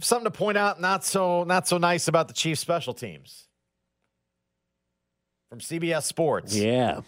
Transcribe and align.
Something 0.00 0.30
to 0.30 0.36
point 0.36 0.56
out 0.56 0.80
not 0.80 1.04
so 1.04 1.44
not 1.44 1.68
so 1.68 1.78
nice 1.78 2.08
about 2.08 2.28
the 2.28 2.34
Chiefs 2.34 2.60
special 2.60 2.94
teams. 2.94 3.46
From 5.48 5.58
CBS 5.60 6.04
Sports. 6.04 6.54
Yeah. 6.56 7.00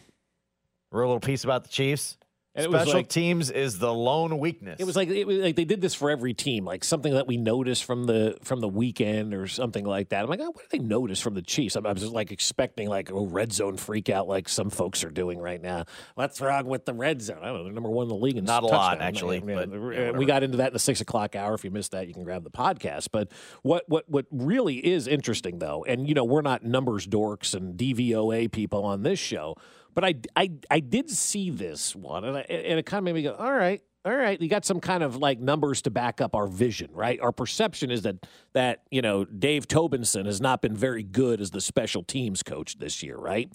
Real 0.91 1.07
little 1.07 1.21
piece 1.21 1.45
about 1.45 1.63
the 1.63 1.71
Chiefs. 1.71 2.19
And 2.55 2.71
Special 2.71 2.93
like- 2.95 3.09
teams 3.09 3.51
is 3.51 3.79
the 3.79 3.93
lone 3.95 4.39
weakness. 4.39 4.77
It 4.79 4.85
was 4.85 4.95
like 4.95 5.09
it 5.09 5.27
was 5.27 5.39
like 5.39 5.57
they 5.57 5.65
did 5.65 5.81
this 5.81 5.95
for 5.95 6.11
every 6.11 6.35
team, 6.35 6.67
like 6.67 6.85
something 6.85 7.15
that 7.15 7.27
we 7.27 7.39
noticed 7.39 7.85
from 7.85 8.05
the 8.05 8.37
from 8.43 8.61
the 8.61 8.69
weekend 8.69 9.33
or 9.33 9.47
something 9.47 9.87
like 9.87 10.11
that. 10.11 10.23
I'm 10.23 10.29
like, 10.29 10.41
oh, 10.41 10.51
what 10.51 10.69
did 10.69 10.79
they 10.79 10.85
notice 10.85 11.19
from 11.19 11.33
the 11.33 11.41
Chiefs? 11.41 11.77
I 11.77 11.81
was 11.81 12.03
just 12.03 12.13
like 12.13 12.31
expecting 12.31 12.91
like 12.91 13.09
a 13.09 13.19
red 13.19 13.55
zone 13.55 13.79
freak 13.79 14.11
out, 14.11 14.29
like 14.29 14.51
some 14.51 14.69
folks 14.69 15.03
are 15.03 15.11
doing 15.11 15.39
right 15.39 15.63
now. 15.63 15.87
What's 16.15 16.43
wrong 16.43 16.67
with 16.67 16.85
the 16.85 16.93
red 16.93 17.23
zone? 17.23 17.39
I 17.41 17.47
don't 17.47 17.57
know. 17.57 17.65
They're 17.65 17.73
number 17.73 17.89
one 17.89 18.03
in 18.05 18.09
the 18.11 18.17
league. 18.17 18.37
In 18.37 18.45
Not 18.45 18.65
a 18.65 18.67
lot, 18.67 19.01
actually, 19.01 19.41
but, 19.41 19.71
yeah, 19.73 20.11
we 20.11 20.27
got 20.27 20.43
into 20.43 20.59
that 20.59 20.69
in 20.69 20.73
the 20.75 20.79
six 20.79 21.01
o'clock 21.01 21.35
hour. 21.35 21.55
If 21.55 21.65
you 21.65 21.71
missed 21.71 21.93
that, 21.93 22.07
you 22.07 22.13
can 22.13 22.23
grab 22.23 22.45
the 22.45 22.51
podcast. 22.51 23.09
But 23.13 23.29
what 23.63 23.85
what 23.89 24.07
what 24.11 24.27
really 24.31 24.77
is 24.87 25.07
interesting 25.07 25.59
though, 25.59 25.85
and 25.89 26.07
you 26.07 26.13
know, 26.13 26.25
we're 26.25 26.43
not 26.43 26.63
numbers 26.63 27.07
dorks 27.07 27.55
and 27.55 27.79
DVOA 27.79 28.53
people 28.53 28.85
on 28.85 29.05
this 29.05 29.19
show, 29.19 29.57
but 29.95 30.05
I 30.05 30.15
I 30.37 30.51
I 30.71 30.81
did 30.81 31.11
see 31.11 31.51
this 31.51 31.95
one, 31.95 32.25
and 32.25 32.37
I, 32.37 32.41
and 32.43 32.79
it 32.79 32.87
kind 32.87 32.99
of 32.99 33.05
made 33.05 33.15
me 33.15 33.23
go, 33.23 33.35
all 33.35 33.53
right. 33.53 33.83
All 34.05 34.13
right, 34.17 34.41
you 34.41 34.49
got 34.49 34.65
some 34.65 34.81
kind 34.81 35.05
of 35.05 35.19
like 35.19 35.39
numbers 35.39 35.83
to 35.83 35.91
back 35.93 36.21
up 36.21 36.35
our 36.35 36.49
vision, 36.49 36.91
right? 36.93 37.21
Our 37.21 37.31
perception 37.31 37.93
is 37.93 38.03
that 38.03 38.17
that 38.53 38.83
you 38.91 39.01
know 39.01 39.25
Dave 39.25 39.69
Tobinson 39.69 40.27
has 40.27 40.41
not 40.41 40.61
been 40.61 40.75
very 40.75 41.05
good 41.05 41.41
as 41.41 41.53
the 41.53 41.61
special 41.61 42.03
teams 42.03 42.43
coach 42.43 42.81
this 42.81 43.05
year, 43.05 43.17
right? 43.17 43.49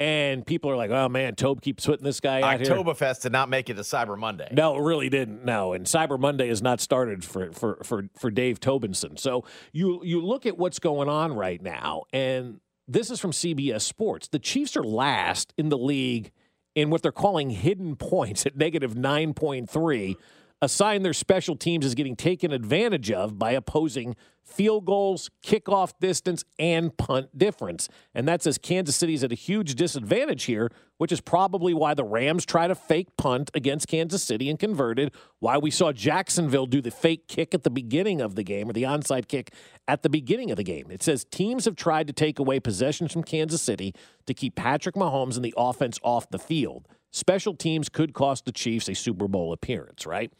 And 0.00 0.44
people 0.44 0.68
are 0.68 0.76
like, 0.76 0.90
"Oh 0.90 1.08
man, 1.08 1.36
Tobe 1.36 1.62
keeps 1.62 1.86
putting 1.86 2.04
this 2.04 2.18
guy 2.18 2.40
out 2.40 2.60
here." 2.60 2.70
Oktoberfest 2.74 3.22
did 3.22 3.30
not 3.30 3.48
make 3.48 3.70
it 3.70 3.74
to 3.74 3.82
Cyber 3.82 4.18
Monday. 4.18 4.48
No, 4.50 4.76
it 4.76 4.82
really 4.82 5.08
didn't. 5.08 5.44
No, 5.44 5.72
and 5.72 5.86
Cyber 5.86 6.18
Monday 6.18 6.48
has 6.48 6.60
not 6.60 6.80
started 6.80 7.24
for 7.24 7.52
for 7.52 7.78
for 7.84 8.08
for 8.18 8.32
Dave 8.32 8.58
Tobinson. 8.58 9.16
So 9.16 9.44
you 9.72 10.00
you 10.02 10.20
look 10.20 10.44
at 10.46 10.58
what's 10.58 10.80
going 10.80 11.08
on 11.08 11.34
right 11.34 11.62
now, 11.62 12.02
and 12.12 12.58
this 12.86 13.10
is 13.10 13.20
from 13.20 13.30
CBS 13.30 13.82
Sports. 13.82 14.28
The 14.28 14.38
Chiefs 14.38 14.76
are 14.76 14.84
last 14.84 15.54
in 15.56 15.68
the 15.68 15.78
league 15.78 16.30
in 16.74 16.90
what 16.90 17.02
they're 17.02 17.12
calling 17.12 17.50
hidden 17.50 17.96
points 17.96 18.46
at 18.46 18.56
negative 18.56 18.96
nine 18.96 19.34
point 19.34 19.70
three. 19.70 20.16
A 20.64 20.68
sign 20.68 21.02
their 21.02 21.12
special 21.12 21.56
teams 21.56 21.84
is 21.84 21.94
getting 21.94 22.16
taken 22.16 22.50
advantage 22.50 23.10
of 23.10 23.38
by 23.38 23.50
opposing 23.50 24.16
field 24.42 24.86
goals, 24.86 25.30
kickoff 25.44 25.92
distance, 26.00 26.42
and 26.58 26.96
punt 26.96 27.36
difference. 27.36 27.86
And 28.14 28.26
that 28.28 28.42
says 28.42 28.56
Kansas 28.56 28.96
City's 28.96 29.22
at 29.22 29.30
a 29.30 29.34
huge 29.34 29.74
disadvantage 29.74 30.44
here, 30.44 30.70
which 30.96 31.12
is 31.12 31.20
probably 31.20 31.74
why 31.74 31.92
the 31.92 32.02
Rams 32.02 32.46
try 32.46 32.66
to 32.66 32.74
fake 32.74 33.14
punt 33.18 33.50
against 33.52 33.88
Kansas 33.88 34.22
City 34.22 34.48
and 34.48 34.58
converted, 34.58 35.12
why 35.38 35.58
we 35.58 35.70
saw 35.70 35.92
Jacksonville 35.92 36.64
do 36.64 36.80
the 36.80 36.90
fake 36.90 37.28
kick 37.28 37.52
at 37.52 37.62
the 37.62 37.68
beginning 37.68 38.22
of 38.22 38.34
the 38.34 38.42
game 38.42 38.70
or 38.70 38.72
the 38.72 38.84
onside 38.84 39.28
kick 39.28 39.52
at 39.86 40.02
the 40.02 40.08
beginning 40.08 40.50
of 40.50 40.56
the 40.56 40.64
game. 40.64 40.90
It 40.90 41.02
says 41.02 41.26
teams 41.26 41.66
have 41.66 41.76
tried 41.76 42.06
to 42.06 42.14
take 42.14 42.38
away 42.38 42.58
possessions 42.58 43.12
from 43.12 43.22
Kansas 43.22 43.60
City 43.60 43.94
to 44.24 44.32
keep 44.32 44.54
Patrick 44.54 44.94
Mahomes 44.94 45.36
and 45.36 45.44
the 45.44 45.52
offense 45.58 45.98
off 46.02 46.30
the 46.30 46.38
field. 46.38 46.88
Special 47.14 47.54
teams 47.54 47.88
could 47.88 48.12
cost 48.12 48.44
the 48.44 48.50
Chiefs 48.50 48.88
a 48.88 48.94
Super 48.94 49.28
Bowl 49.28 49.52
appearance, 49.52 50.04
right? 50.04 50.32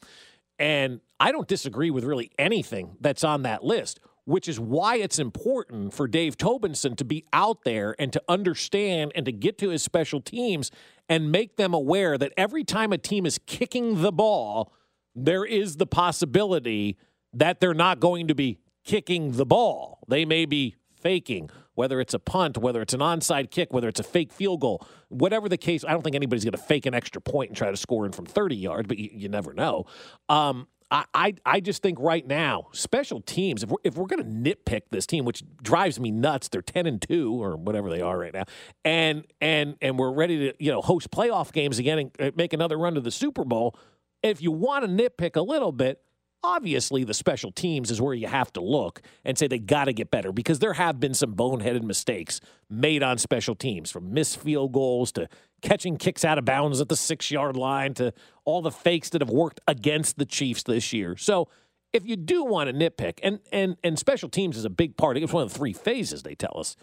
And 0.59 1.01
I 1.21 1.31
don't 1.31 1.47
disagree 1.47 1.91
with 1.91 2.03
really 2.03 2.33
anything 2.37 2.97
that's 3.01 3.23
on 3.23 3.43
that 3.43 3.63
list, 3.63 4.01
which 4.25 4.49
is 4.49 4.59
why 4.59 4.97
it's 4.97 5.21
important 5.21 5.95
for 5.95 6.09
Dave 6.09 6.37
Tobinson 6.37 6.97
to 6.97 7.05
be 7.05 7.25
out 7.33 7.63
there 7.63 7.95
and 7.97 8.13
to 8.13 8.21
understand 8.29 9.13
and 9.15 9.25
to 9.25 9.31
get 9.31 9.57
to 9.59 9.69
his 9.69 9.85
special 9.85 10.21
teams 10.21 10.73
and 11.09 11.31
make 11.31 11.57
them 11.59 11.75
aware 11.75 12.19
that 12.19 12.33
every 12.37 12.65
time 12.65 12.93
a 12.93 12.99
team 12.99 13.25
is 13.25 13.39
kicking 13.47 14.03
the 14.03 14.11
ball, 14.11 14.73
there 15.15 15.45
is 15.45 15.77
the 15.77 15.87
possibility 15.87 16.99
that 17.33 17.61
they're 17.61 17.73
not 17.73 18.01
going 18.01 18.27
to 18.27 18.35
be 18.35 18.59
kicking 18.83 19.33
the 19.33 19.47
ball. 19.47 20.01
They 20.09 20.25
may 20.25 20.45
be 20.45 20.75
faking, 21.01 21.51
whether 21.75 22.01
it's 22.01 22.15
a 22.15 22.19
punt, 22.19 22.59
whether 22.59 22.83
it's 22.83 22.95
an 22.95 23.01
onside 23.01 23.51
kick, 23.51 23.73
whether 23.73 23.89
it's 23.89 24.01
a 24.01 24.05
fake 24.05 24.33
field 24.33 24.61
goal, 24.61 24.87
whatever 25.09 25.49
the 25.49 25.57
case. 25.57 25.85
I 25.85 25.93
don't 25.93 26.03
think 26.03 26.17
anybody's 26.17 26.45
going 26.45 26.53
to 26.53 26.59
fake 26.59 26.87
an 26.87 26.95
extra 26.95 27.21
point 27.21 27.51
and 27.51 27.57
try 27.57 27.71
to 27.71 27.77
score 27.77 28.07
in 28.07 28.13
from 28.13 28.27
30 28.27 28.57
yards, 28.57 28.89
but 28.89 28.99
you, 28.99 29.11
you 29.13 29.29
never 29.29 29.53
know. 29.53 29.87
Um, 30.29 30.69
I, 30.91 31.05
I, 31.15 31.35
I 31.45 31.61
just 31.61 31.83
think 31.83 31.99
right 31.99 32.27
now, 32.27 32.69
special 32.73 33.21
teams, 33.21 33.63
if 33.63 33.71
we're, 33.71 33.79
if 33.85 33.97
we're 33.97 34.07
going 34.07 34.23
to 34.23 34.29
nitpick 34.55 34.83
this 34.91 35.07
team, 35.07 35.25
which 35.25 35.43
drives 35.63 35.99
me 35.99 36.11
nuts, 36.11 36.49
they're 36.49 36.63
10 36.63 36.87
and 36.87 37.03
2 37.03 37.43
or 37.43 37.57
whatever 37.57 37.91
they 37.91 38.01
are 38.01 38.19
right 38.19 38.33
now, 38.33 38.45
and 38.85 39.25
and 39.41 39.77
and 39.81 39.99
we're 39.99 40.13
ready 40.13 40.51
to 40.51 40.65
you 40.65 40.71
know 40.71 40.83
host 40.83 41.11
playoff 41.11 41.53
games 41.53 41.79
again 41.79 41.99
and 41.99 42.11
uh, 42.21 42.31
make 42.37 42.53
another 42.53 42.79
run 42.79 42.95
to 42.95 43.01
the 43.01 43.11
Super 43.11 43.45
Bowl. 43.45 43.77
If 44.23 44.41
you 44.41 44.53
want 44.53 44.85
to 44.85 44.91
nitpick 44.91 45.37
a 45.37 45.43
little 45.43 45.73
bit, 45.73 46.01
obviously 46.45 47.03
the 47.05 47.15
special 47.15 47.51
teams 47.51 47.91
is 47.91 48.01
where 48.01 48.15
you 48.15 48.27
have 48.27 48.53
to 48.53 48.61
look 48.61 49.01
and 49.25 49.39
say 49.39 49.47
they 49.47 49.59
got 49.59 49.87
to 49.87 49.93
get 49.93 50.11
better 50.11 50.31
because 50.31 50.59
there 50.59 50.75
have 50.75 51.01
been 51.01 51.15
some 51.15 51.35
boneheaded 51.35 51.83
mistakes 51.83 52.41
made 52.69 53.03
on 53.03 53.17
special 53.19 53.55
teams 53.55 53.91
from 53.91 54.13
missed 54.13 54.39
field 54.39 54.73
goals 54.73 55.11
to 55.13 55.27
catching 55.63 55.97
kicks 55.97 56.25
out 56.25 56.37
of 56.39 56.45
bounds 56.45 56.81
at 56.81 56.89
the 56.91 56.97
six 56.97 57.31
yard 57.31 57.57
line 57.57 57.95
to 57.95 58.13
all 58.45 58.61
the 58.61 58.71
fakes 58.71 59.09
that 59.11 59.23
have 59.23 59.31
worked 59.31 59.61
against 59.67 60.19
the 60.19 60.27
Chiefs 60.27 60.63
this 60.65 60.93
year. 60.93 61.17
So 61.17 61.49
if 61.95 62.05
you 62.05 62.17
do 62.17 62.45
want 62.45 62.69
to 62.69 62.75
nitpick, 62.75 63.21
and 63.23 63.39
and 63.51 63.77
and 63.83 63.99
special 63.99 64.29
teams 64.29 64.57
is 64.57 64.65
a 64.65 64.71
big 64.71 64.97
part. 64.97 65.17
It's 65.17 65.33
one 65.33 65.45
of 65.45 65.53
the 65.53 65.59
three 65.59 65.73
phases 65.73 66.23
they 66.25 66.35
tell 66.35 66.57
us. 66.57 66.77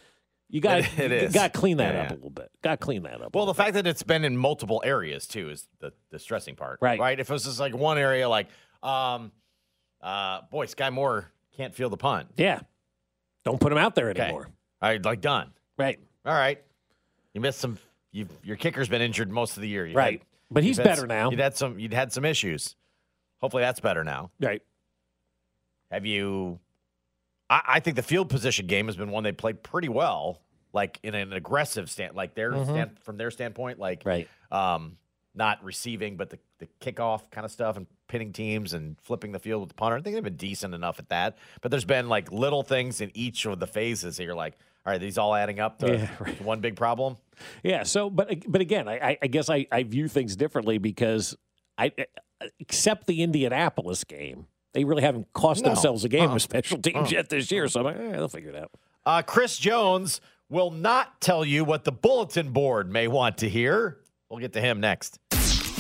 You 0.50 0.60
got 0.62 0.80
is. 1.00 1.34
got 1.34 1.54
to 1.54 1.60
clean 1.60 1.78
that 1.78 1.94
Yeah, 1.94 2.02
up 2.02 2.10
yeah. 2.10 2.14
a 2.14 2.18
little 2.18 2.30
bit. 2.30 2.50
Got 2.62 2.72
to 2.80 2.86
clean 2.86 3.04
that 3.04 3.22
up. 3.22 3.36
Well, 3.36 3.46
the 3.46 3.54
fact 3.54 3.74
that 3.76 3.86
it's 3.88 4.04
been 4.04 4.26
in 4.26 4.36
multiple 4.36 4.82
areas 4.86 5.28
too 5.28 5.50
is 5.50 5.68
the, 5.80 5.94
the 6.10 6.20
stressing 6.20 6.56
part. 6.56 6.80
Right. 6.82 7.00
Right. 7.00 7.20
If 7.20 7.30
it 7.30 7.34
was 7.34 7.44
just 7.46 7.60
like 7.60 7.76
one 7.76 7.98
area, 7.98 8.28
like, 8.28 8.48
um, 8.84 9.32
uh, 10.02 10.42
boy, 10.52 10.66
Skyy 10.66 10.92
Moore 10.92 11.32
can't 11.56 11.74
feel 11.74 11.90
the 11.90 11.98
punt. 11.98 12.30
yeah, 12.38 12.62
don't 13.44 13.60
put 13.60 13.72
him 13.72 13.78
out 13.78 13.96
there 13.96 14.10
Okay. 14.10 14.22
anymore. 14.22 14.48
All 14.82 14.90
right, 14.90 15.04
like 15.04 15.22
done. 15.22 15.52
Right, 15.78 16.00
All 16.26 16.34
right. 16.34 16.62
You 17.34 17.42
missed 17.42 17.60
some. 17.60 17.78
You 18.12 18.28
your 18.44 18.58
kicker's 18.58 18.90
been 18.90 19.02
injured 19.02 19.32
most 19.32 19.56
of 19.58 19.62
the 19.62 19.68
year. 19.70 19.86
You've 19.86 19.96
right. 19.96 20.20
had- 20.20 20.28
but 20.54 20.64
he's 20.64 20.78
better 20.78 21.02
some- 21.02 21.08
now. 21.08 21.30
You'd 21.32 21.40
had 21.40 21.56
some. 21.56 21.80
You'd 21.80 21.94
had 21.94 22.12
some 22.12 22.26
issues. 22.26 22.76
Hopefully 23.40 23.64
that's 23.64 23.80
better 23.80 24.04
now. 24.04 24.32
Right. 24.40 24.62
Have 25.92 26.06
you? 26.06 26.60
I, 27.50 27.62
I 27.68 27.80
think 27.80 27.96
the 27.96 28.04
field 28.04 28.30
position 28.30 28.68
game 28.68 28.88
has 28.88 28.96
been 28.96 29.12
one 29.12 29.24
they 29.24 29.32
played 29.32 29.64
pretty 29.64 29.90
well, 29.90 30.42
like 30.74 31.00
in 31.04 31.16
an 31.16 31.34
aggressive 31.34 31.90
stand, 31.90 32.16
like 32.16 32.34
their 32.36 32.52
stand 32.66 32.98
from 33.02 33.18
their 33.18 33.32
standpoint, 33.32 33.80
like 33.80 34.04
Mm-hmm. 34.04 34.10
Right. 34.10 34.28
um, 34.74 34.98
not 35.34 35.64
receiving, 35.64 36.18
but 36.18 36.30
the, 36.30 36.40
the 36.60 36.68
kickoff 36.82 37.30
kind 37.32 37.46
of 37.46 37.52
stuff 37.52 37.78
and 37.78 37.88
pinning 38.10 38.34
teams 38.34 38.74
and 38.74 38.98
flipping 39.02 39.32
the 39.32 39.40
field 39.40 39.62
with 39.62 39.70
the 39.70 39.76
punter. 39.76 39.98
I 39.98 40.02
think 40.02 40.16
they've 40.16 40.24
been 40.24 40.36
decent 40.36 40.74
enough 40.74 41.00
at 41.00 41.08
that. 41.10 41.38
But 41.62 41.72
there's 41.72 41.86
been 41.86 42.10
like 42.10 42.32
little 42.32 42.64
things 42.64 43.00
in 43.02 43.12
each 43.14 43.46
of 43.46 43.60
the 43.60 43.68
phases 43.68 44.18
that 44.18 44.24
you're 44.26 44.36
like, 44.36 44.58
all 44.86 44.92
right, 44.92 45.00
these 45.00 45.18
all 45.18 45.34
adding 45.34 45.60
up 45.60 45.80
to, 45.80 45.94
Yeah, 45.98 46.10
right. 46.20 46.42
one 46.42 46.60
big 46.60 46.76
problem. 46.76 47.16
Yeah. 47.64 47.84
So, 47.84 48.10
but 48.10 48.44
but 48.48 48.60
again, 48.62 48.88
I, 48.90 49.18
I- 49.22 49.28
guess 49.28 49.50
I, 49.50 49.68
I 49.72 49.84
view 49.84 50.08
things 50.08 50.36
differently 50.36 50.78
because 50.80 51.36
I, 51.78 51.92
except 52.60 53.08
the 53.08 53.22
Indianapolis 53.24 54.04
game, 54.04 54.48
they 54.74 54.84
really 54.84 55.02
haven't 55.04 55.32
cost 55.34 55.64
No. 55.64 55.70
themselves 55.70 56.04
a 56.04 56.10
game 56.10 56.26
Uh-uh. 56.30 56.34
with 56.36 56.44
special 56.44 56.78
teams 56.80 56.96
Uh-uh. 56.98 57.10
yet 57.10 57.30
this 57.30 57.52
year. 57.52 57.68
So 57.68 57.80
I'm 57.82 57.86
like, 57.86 57.98
eh, 57.98 58.12
they'll 58.12 58.28
figure 58.28 58.50
it 58.50 58.56
out. 58.56 58.72
Uh, 59.06 59.22
Chris 59.22 59.58
Jones 59.58 60.20
will 60.50 60.72
not 60.72 61.22
tell 61.22 61.46
you 61.46 61.64
what 61.64 61.86
the 61.86 61.92
bulletin 61.92 62.52
board 62.52 62.92
may 62.92 63.08
want 63.08 63.38
to 63.40 63.50
hear. 63.50 63.98
We'll 64.30 64.40
get 64.40 64.54
to 64.54 64.62
him 64.62 64.80
next. 64.80 65.20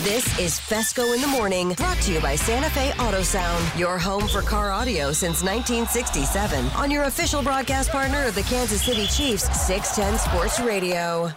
This 0.03 0.39
is 0.39 0.59
Fescoe 0.59 1.13
in 1.13 1.21
the 1.21 1.27
Morning, 1.27 1.73
brought 1.73 1.99
to 1.99 2.11
you 2.11 2.19
by 2.21 2.35
Santa 2.35 2.71
Fe 2.71 2.91
Auto 2.93 3.21
Sound, 3.21 3.79
your 3.79 3.99
home 3.99 4.27
for 4.27 4.41
car 4.41 4.71
audio 4.71 5.11
since 5.11 5.43
1967, 5.43 6.65
on 6.69 6.89
your 6.89 7.03
official 7.03 7.43
broadcast 7.43 7.91
partner 7.91 8.25
of 8.25 8.33
the 8.33 8.41
Kansas 8.41 8.81
City 8.81 9.05
Chiefs, 9.05 9.43
610 9.67 10.17
Sports 10.17 10.59
Radio. 10.59 11.29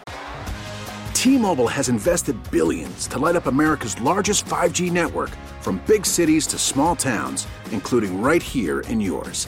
T-Mobile 1.13 1.67
has 1.67 1.89
invested 1.89 2.35
billions 2.49 3.05
to 3.09 3.19
light 3.19 3.35
up 3.35 3.45
America's 3.45 4.01
largest 4.01 4.45
5G 4.45 4.91
network 4.91 5.29
from 5.61 5.79
big 5.85 6.03
cities 6.03 6.47
to 6.47 6.57
small 6.57 6.95
towns, 6.95 7.45
including 7.71 8.19
right 8.19 8.41
here 8.41 8.79
in 8.81 8.99
yours. 8.99 9.47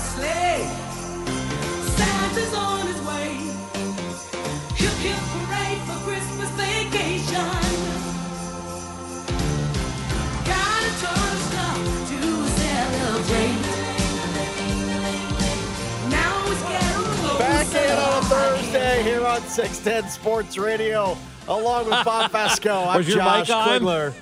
on 18.01 18.23
a 18.23 18.25
Thursday 18.25 19.03
here 19.03 19.25
on 19.25 19.41
610 19.41 20.09
Sports 20.09 20.57
Radio, 20.57 21.17
along 21.47 21.85
with 21.85 22.03
Bob 22.05 22.31
Fescoe. 22.33 22.85
I'm 22.87 23.03
your 23.03 23.17
Josh? 23.17 23.49
Klingler. 23.49 24.13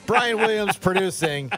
Brian 0.06 0.38
Williams 0.38 0.76
producing. 0.76 1.50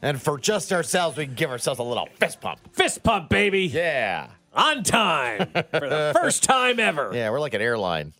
And 0.00 0.20
for 0.22 0.38
just 0.38 0.72
ourselves, 0.72 1.16
we 1.16 1.26
can 1.26 1.34
give 1.34 1.50
ourselves 1.50 1.80
a 1.80 1.82
little 1.82 2.08
fist 2.20 2.40
pump. 2.40 2.60
Fist 2.72 3.02
pump, 3.02 3.28
baby. 3.28 3.62
Yeah. 3.66 4.28
On 4.54 4.82
time 4.84 5.46
for 5.52 5.62
the 5.88 6.12
first 6.14 6.44
time 6.44 6.78
ever. 6.78 7.10
Yeah, 7.14 7.30
we're 7.30 7.40
like 7.40 7.54
an 7.54 7.60
airline. 7.62 8.12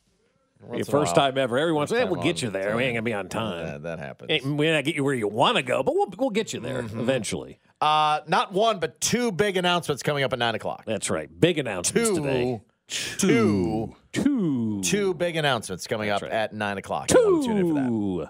Your 0.61 0.71
Once 0.71 0.89
in 0.89 0.95
a 0.95 0.99
first 0.99 1.17
while. 1.17 1.27
time 1.31 1.39
ever. 1.39 1.57
Everyone's, 1.57 1.91
hey, 1.91 2.01
time 2.01 2.11
we'll 2.11 2.23
get 2.23 2.43
you 2.43 2.51
there. 2.51 2.77
We 2.77 2.83
ain't 2.83 2.95
gonna 2.95 3.03
be 3.03 3.15
on 3.15 3.29
time. 3.29 3.65
That, 3.65 3.83
that 3.85 3.99
happens. 4.01 4.31
Ain't- 4.31 4.45
we 4.45 4.51
may 4.67 4.73
not 4.73 4.85
get 4.85 4.97
you 4.97 5.05
where 5.05 5.15
you 5.15 5.29
want 5.29 5.57
to 5.57 5.63
go, 5.63 5.85
but 5.85 5.95
we'll 5.95 6.13
we'll 6.19 6.31
get 6.31 6.53
you 6.53 6.59
there 6.59 6.83
Mm-hmm. 6.83 6.99
eventually. 7.01 7.61
Uh, 7.81 8.21
not 8.27 8.53
one, 8.53 8.81
but 8.81 9.01
two 9.01 9.31
big 9.31 9.57
announcements 9.57 10.03
coming 10.03 10.25
up 10.25 10.33
at 10.33 10.39
9 10.39 10.55
o'clock. 10.57 10.85
That's 10.87 11.11
right. 11.11 11.29
Big 11.41 11.59
announcements 11.59 12.11
Two, 12.11 12.17
today. 12.17 12.61
two, 12.89 13.95
Two. 14.13 14.81
two 14.83 15.15
big 15.15 15.37
announcements 15.37 15.87
coming 15.87 16.11
up 16.11 16.23
right. 16.23 16.31
at 16.33 16.53
9 16.53 16.79
o'clock. 16.79 17.09
To 17.09 17.15
tune 17.45 17.57
in 17.59 17.69
for 17.69 17.75
that. 17.75 17.89
Two. 17.89 18.29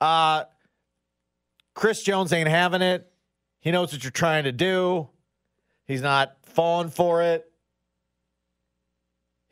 Uh, 0.00 0.44
Chris 1.74 2.02
Jones 2.02 2.32
ain't 2.32 2.48
having 2.48 2.82
it. 2.82 3.08
He 3.60 3.70
knows 3.70 3.92
what 3.92 4.02
you're 4.02 4.10
trying 4.10 4.44
to 4.44 4.52
do. 4.52 5.08
He's 5.86 6.02
not 6.02 6.36
falling 6.42 6.90
for 6.90 7.22
it. 7.22 7.44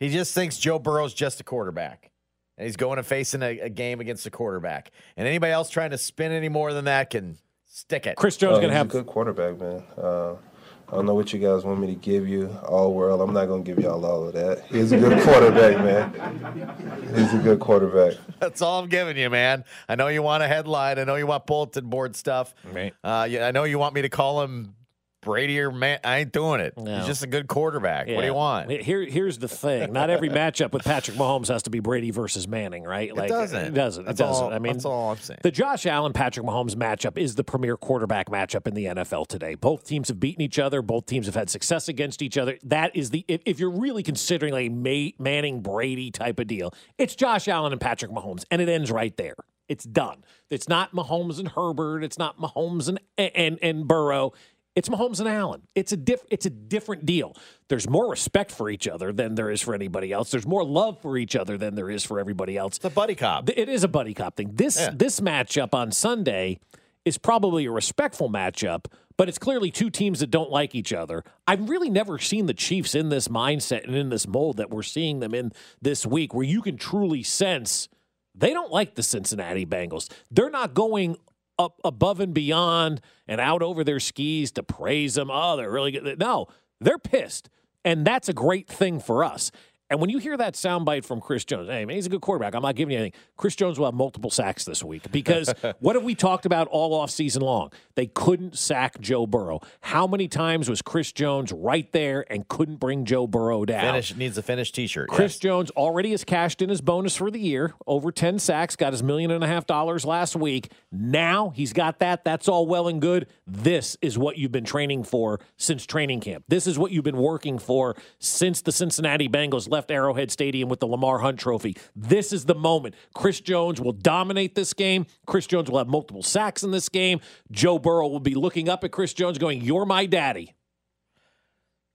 He 0.00 0.08
just 0.08 0.34
thinks 0.34 0.58
Joe 0.58 0.78
Burrow's 0.78 1.14
just 1.14 1.40
a 1.40 1.44
quarterback. 1.44 2.10
And 2.58 2.66
he's 2.66 2.76
going 2.76 2.98
and 2.98 3.06
facing 3.06 3.42
a, 3.42 3.60
a 3.60 3.68
game 3.68 4.00
against 4.00 4.26
a 4.26 4.30
quarterback. 4.30 4.90
And 5.16 5.28
anybody 5.28 5.52
else 5.52 5.70
trying 5.70 5.90
to 5.90 5.98
spin 5.98 6.32
any 6.32 6.48
more 6.48 6.72
than 6.72 6.86
that 6.86 7.10
can 7.10 7.38
stick 7.70 8.06
it. 8.06 8.16
Chris 8.16 8.36
Jones 8.36 8.58
Uh, 8.58 8.60
gonna 8.60 8.72
he's 8.72 8.76
have 8.78 8.86
a 8.88 8.90
good 8.90 9.06
quarterback, 9.06 9.58
man. 9.58 9.82
Uh, 9.96 10.32
I 10.32 10.94
don't 10.96 11.06
know 11.06 11.14
what 11.14 11.32
you 11.32 11.38
guys 11.38 11.62
want 11.64 11.78
me 11.78 11.86
to 11.86 11.94
give 11.94 12.28
you 12.28 12.48
all 12.66 12.92
world. 12.92 13.20
I'm 13.20 13.32
not 13.32 13.46
gonna 13.46 13.62
give 13.62 13.78
y'all 13.78 14.04
all 14.04 14.26
of 14.26 14.34
that. 14.34 14.64
He's 14.66 14.90
a 14.90 14.98
good 14.98 15.22
quarterback, 15.22 15.78
man. 15.78 17.14
He's 17.14 17.32
a 17.32 17.38
good 17.38 17.60
quarterback. 17.60 18.14
That's 18.40 18.60
all 18.60 18.80
I'm 18.82 18.88
giving 18.88 19.16
you, 19.16 19.30
man. 19.30 19.64
I 19.88 19.94
know 19.94 20.08
you 20.08 20.20
want 20.22 20.42
a 20.42 20.48
headline. 20.48 20.98
I 20.98 21.04
know 21.04 21.14
you 21.14 21.28
want 21.28 21.46
bulletin 21.46 21.88
board 21.88 22.16
stuff. 22.16 22.52
Right. 22.72 22.92
Uh, 23.04 23.28
yeah, 23.30 23.46
I 23.46 23.52
know 23.52 23.62
you 23.64 23.78
want 23.78 23.94
me 23.94 24.02
to 24.02 24.08
call 24.08 24.42
him 24.42 24.74
Brady 25.22 25.60
or 25.60 25.70
man. 25.70 25.98
I 26.02 26.18
ain't 26.18 26.32
doing 26.32 26.60
it. 26.60 26.76
No. 26.78 26.96
He's 26.98 27.06
just 27.06 27.22
a 27.22 27.26
good 27.26 27.46
quarterback. 27.46 28.06
What 28.08 28.20
do 28.20 28.26
you 28.26 28.34
want? 28.34 28.70
Here, 28.70 29.02
here's 29.04 29.38
the 29.38 29.48
thing. 29.48 29.92
Not 29.92 30.08
every 30.10 30.28
matchup 30.30 30.72
with 30.72 30.82
Patrick 30.84 31.16
Mahomes 31.16 31.48
has 31.48 31.62
to 31.64 31.70
be 31.70 31.80
Brady 31.80 32.10
versus 32.10 32.48
Manning, 32.48 32.84
right? 32.84 33.10
It 33.10 33.28
doesn't. 33.28 33.64
It 33.66 33.74
doesn't. 33.74 34.08
It 34.08 34.16
doesn't. 34.16 34.44
all- 34.46 34.52
I 34.52 34.58
mean, 34.58 34.72
that's 34.74 34.84
all 34.84 35.10
I'm 35.12 35.18
saying. 35.18 35.40
The 35.42 35.50
Josh 35.50 35.84
Allen 35.86 36.12
Patrick 36.12 36.46
Mahomes 36.46 36.74
matchup 36.74 37.18
is 37.18 37.34
the 37.34 37.44
premier 37.44 37.76
quarterback 37.76 38.30
matchup 38.30 38.66
in 38.66 38.74
the 38.74 38.86
NFL 38.86 39.26
today. 39.26 39.54
Both 39.54 39.84
teams 39.86 40.08
have 40.08 40.18
beaten 40.20 40.40
each 40.42 40.58
other. 40.58 40.80
Both 40.82 41.06
teams 41.06 41.26
have 41.26 41.34
had 41.34 41.50
success 41.50 41.88
against 41.88 42.22
each 42.22 42.38
other. 42.38 42.58
That 42.62 42.94
is 42.96 43.10
the 43.10 43.24
if, 43.28 43.42
if 43.44 43.60
you're 43.60 43.70
really 43.70 44.02
considering 44.02 44.54
a 44.54 44.68
Ma- 44.68 45.10
Manning 45.18 45.60
Brady 45.60 46.10
type 46.10 46.38
of 46.40 46.46
deal, 46.46 46.72
it's 46.98 47.14
Josh 47.14 47.46
Allen 47.48 47.72
and 47.72 47.80
Patrick 47.80 48.10
Mahomes, 48.10 48.44
and 48.50 48.62
it 48.62 48.68
ends 48.68 48.90
right 48.90 49.16
there. 49.16 49.34
It's 49.68 49.84
done. 49.84 50.24
It's 50.50 50.68
not 50.68 50.92
Mahomes 50.92 51.38
and 51.38 51.46
Herbert. 51.48 52.02
It's 52.02 52.18
not 52.18 52.38
Mahomes 52.38 52.88
and 52.88 52.98
and 53.18 53.58
and 53.62 53.86
Burrow. 53.86 54.32
It's 54.80 54.88
Mahomes 54.88 55.20
and 55.20 55.28
Allen. 55.28 55.60
It's 55.74 55.92
a 55.92 55.96
diff, 55.98 56.22
It's 56.30 56.46
a 56.46 56.50
different 56.50 57.04
deal. 57.04 57.36
There's 57.68 57.86
more 57.86 58.08
respect 58.08 58.50
for 58.50 58.70
each 58.70 58.88
other 58.88 59.12
than 59.12 59.34
there 59.34 59.50
is 59.50 59.60
for 59.60 59.74
anybody 59.74 60.10
else. 60.10 60.30
There's 60.30 60.46
more 60.46 60.64
love 60.64 60.98
for 61.02 61.18
each 61.18 61.36
other 61.36 61.58
than 61.58 61.74
there 61.74 61.90
is 61.90 62.02
for 62.02 62.18
everybody 62.18 62.56
else. 62.56 62.76
It's 62.76 62.86
a 62.86 62.88
buddy 62.88 63.14
cop. 63.14 63.50
It 63.50 63.68
is 63.68 63.84
a 63.84 63.88
buddy 63.88 64.14
cop 64.14 64.38
thing. 64.38 64.52
This 64.54 64.80
Yeah. 64.80 64.88
this 64.94 65.20
matchup 65.20 65.74
on 65.74 65.92
Sunday 65.92 66.60
is 67.04 67.18
probably 67.18 67.66
a 67.66 67.70
respectful 67.70 68.30
matchup, 68.30 68.86
but 69.18 69.28
it's 69.28 69.36
clearly 69.38 69.70
two 69.70 69.90
teams 69.90 70.20
that 70.20 70.30
don't 70.30 70.50
like 70.50 70.74
each 70.74 70.94
other. 70.94 71.24
I've 71.46 71.68
really 71.68 71.90
never 71.90 72.18
seen 72.18 72.46
the 72.46 72.54
Chiefs 72.54 72.94
in 72.94 73.10
this 73.10 73.28
mindset 73.28 73.84
and 73.84 73.94
in 73.94 74.08
this 74.08 74.26
mold 74.26 74.56
that 74.56 74.70
we're 74.70 74.82
seeing 74.82 75.20
them 75.20 75.34
in 75.34 75.52
this 75.82 76.06
week, 76.06 76.32
where 76.32 76.46
you 76.46 76.62
can 76.62 76.78
truly 76.78 77.22
sense 77.22 77.90
they 78.34 78.54
don't 78.54 78.72
like 78.72 78.94
the 78.94 79.02
Cincinnati 79.02 79.66
Bengals. 79.66 80.10
They're 80.30 80.48
not 80.48 80.72
going 80.72 81.18
up 81.60 81.80
above 81.84 82.20
and 82.20 82.32
beyond 82.32 83.00
and 83.28 83.40
out 83.40 83.62
over 83.62 83.84
their 83.84 84.00
skis 84.00 84.50
to 84.52 84.62
praise 84.62 85.14
them. 85.14 85.30
Oh, 85.30 85.56
they're 85.56 85.70
really 85.70 85.92
good. 85.92 86.18
No, 86.18 86.46
they're 86.80 86.98
pissed. 86.98 87.50
And 87.84 88.06
that's 88.06 88.28
a 88.28 88.32
great 88.32 88.68
thing 88.68 88.98
for 89.00 89.22
us. 89.22 89.50
And 89.90 90.00
when 90.00 90.08
you 90.08 90.18
hear 90.18 90.36
that 90.36 90.54
soundbite 90.54 91.04
from 91.04 91.20
Chris 91.20 91.44
Jones, 91.44 91.68
hey, 91.68 91.84
man, 91.84 91.96
he's 91.96 92.06
a 92.06 92.08
good 92.08 92.20
quarterback. 92.20 92.54
I'm 92.54 92.62
not 92.62 92.76
giving 92.76 92.92
you 92.92 92.98
anything. 93.00 93.20
Chris 93.36 93.56
Jones 93.56 93.76
will 93.76 93.86
have 93.86 93.94
multiple 93.94 94.30
sacks 94.30 94.64
this 94.64 94.84
week 94.84 95.10
because 95.10 95.52
what 95.80 95.96
have 95.96 96.04
we 96.04 96.14
talked 96.14 96.46
about 96.46 96.68
all 96.68 96.94
off 96.94 97.10
season 97.10 97.42
long? 97.42 97.72
They 97.96 98.06
couldn't 98.06 98.56
sack 98.56 99.00
Joe 99.00 99.26
Burrow. 99.26 99.60
How 99.80 100.06
many 100.06 100.28
times 100.28 100.70
was 100.70 100.80
Chris 100.80 101.10
Jones 101.10 101.50
right 101.50 101.90
there 101.90 102.24
and 102.30 102.46
couldn't 102.46 102.76
bring 102.76 103.04
Joe 103.04 103.26
Burrow 103.26 103.64
down? 103.64 103.80
Finish 103.80 104.14
needs 104.14 104.38
a 104.38 104.42
finished 104.42 104.76
T-shirt. 104.76 105.08
Chris 105.08 105.34
yes. 105.34 105.38
Jones 105.40 105.70
already 105.72 106.12
has 106.12 106.22
cashed 106.22 106.62
in 106.62 106.68
his 106.68 106.80
bonus 106.80 107.16
for 107.16 107.28
the 107.28 107.40
year, 107.40 107.74
over 107.88 108.12
10 108.12 108.38
sacks, 108.38 108.76
got 108.76 108.92
his 108.92 109.02
million 109.02 109.32
and 109.32 109.42
a 109.42 109.48
half 109.48 109.66
dollars 109.66 110.04
last 110.04 110.36
week. 110.36 110.70
Now 110.92 111.50
he's 111.50 111.72
got 111.72 111.98
that. 111.98 112.22
That's 112.22 112.46
all 112.46 112.66
well 112.68 112.86
and 112.86 113.00
good. 113.00 113.26
This 113.44 113.96
is 114.00 114.16
what 114.16 114.38
you've 114.38 114.52
been 114.52 114.64
training 114.64 115.02
for 115.02 115.40
since 115.56 115.84
training 115.84 116.20
camp. 116.20 116.44
This 116.46 116.68
is 116.68 116.78
what 116.78 116.92
you've 116.92 117.02
been 117.02 117.16
working 117.16 117.58
for 117.58 117.96
since 118.20 118.62
the 118.62 118.70
Cincinnati 118.70 119.28
Bengals 119.28 119.68
left 119.68 119.79
Arrowhead 119.88 120.32
Stadium 120.32 120.68
with 120.68 120.80
the 120.80 120.88
Lamar 120.88 121.20
Hunt 121.20 121.38
trophy. 121.38 121.76
This 121.94 122.32
is 122.32 122.46
the 122.46 122.56
moment. 122.56 122.96
Chris 123.14 123.40
Jones 123.40 123.80
will 123.80 123.92
dominate 123.92 124.56
this 124.56 124.72
game. 124.72 125.06
Chris 125.26 125.46
Jones 125.46 125.70
will 125.70 125.78
have 125.78 125.86
multiple 125.86 126.24
sacks 126.24 126.64
in 126.64 126.72
this 126.72 126.88
game. 126.88 127.20
Joe 127.52 127.78
Burrow 127.78 128.08
will 128.08 128.18
be 128.18 128.34
looking 128.34 128.68
up 128.68 128.82
at 128.82 128.90
Chris 128.90 129.14
Jones 129.14 129.38
going, 129.38 129.60
You're 129.60 129.86
my 129.86 130.06
daddy. 130.06 130.56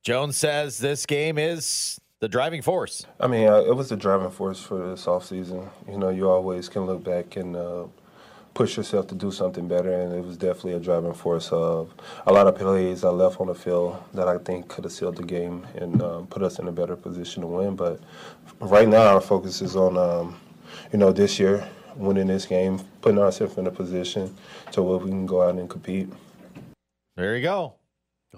Jones 0.04 0.38
says 0.38 0.78
this 0.78 1.06
game 1.06 1.38
is 1.38 2.00
the 2.20 2.30
driving 2.30 2.62
force. 2.62 3.06
I 3.20 3.28
mean, 3.28 3.48
uh, 3.48 3.62
it 3.62 3.76
was 3.76 3.90
the 3.90 3.98
driving 3.98 4.30
force 4.30 4.62
for 4.62 4.90
this 4.90 5.06
offseason. 5.06 5.70
You 5.90 5.98
know, 5.98 6.10
you 6.10 6.30
always 6.30 6.70
can 6.70 6.86
look 6.86 7.04
back 7.04 7.36
and 7.36 7.56
uh, 7.56 7.86
push 8.56 8.78
yourself 8.78 9.06
to 9.08 9.16
do 9.16 9.32
something 9.32 9.68
better, 9.68 9.92
and 9.92 10.14
it 10.14 10.26
was 10.26 10.38
definitely 10.38 10.74
a 10.74 10.80
driving 10.80 11.14
force 11.14 11.50
of 11.52 11.94
a 12.26 12.34
lot 12.34 12.48
of 12.48 12.56
plays 12.56 13.04
I 13.04 13.10
left 13.10 13.40
on 13.40 13.48
the 13.48 13.54
field 13.54 14.02
that 14.14 14.28
I 14.28 14.40
think 14.40 14.70
could 14.70 14.86
have 14.86 14.94
sealed 14.94 15.18
the 15.18 15.24
game 15.24 15.68
and 15.76 16.02
um, 16.02 16.28
put 16.28 16.42
us 16.42 16.58
in 16.58 16.68
a 16.68 16.72
better 16.72 16.96
position 16.96 17.42
to 17.42 17.48
win. 17.48 17.76
But 17.76 18.00
right 18.60 18.88
now, 18.88 19.14
our 19.14 19.22
focus 19.22 19.62
is 19.62 19.76
on, 19.76 19.98
um, 19.98 20.40
you 20.92 20.98
know, 20.98 21.12
this 21.12 21.38
year, 21.38 21.68
winning 21.98 22.28
this 22.28 22.46
game, 22.46 22.80
putting 23.02 23.20
ourselves 23.20 23.58
in 23.58 23.68
a 23.68 23.72
position 23.72 24.34
to 24.72 24.82
where 24.82 24.98
we 24.98 25.10
can 25.10 25.26
go 25.26 25.44
out 25.44 25.56
and 25.56 25.70
compete. 25.70 26.10
There 27.18 27.36
you 27.36 27.44
go. 27.44 27.76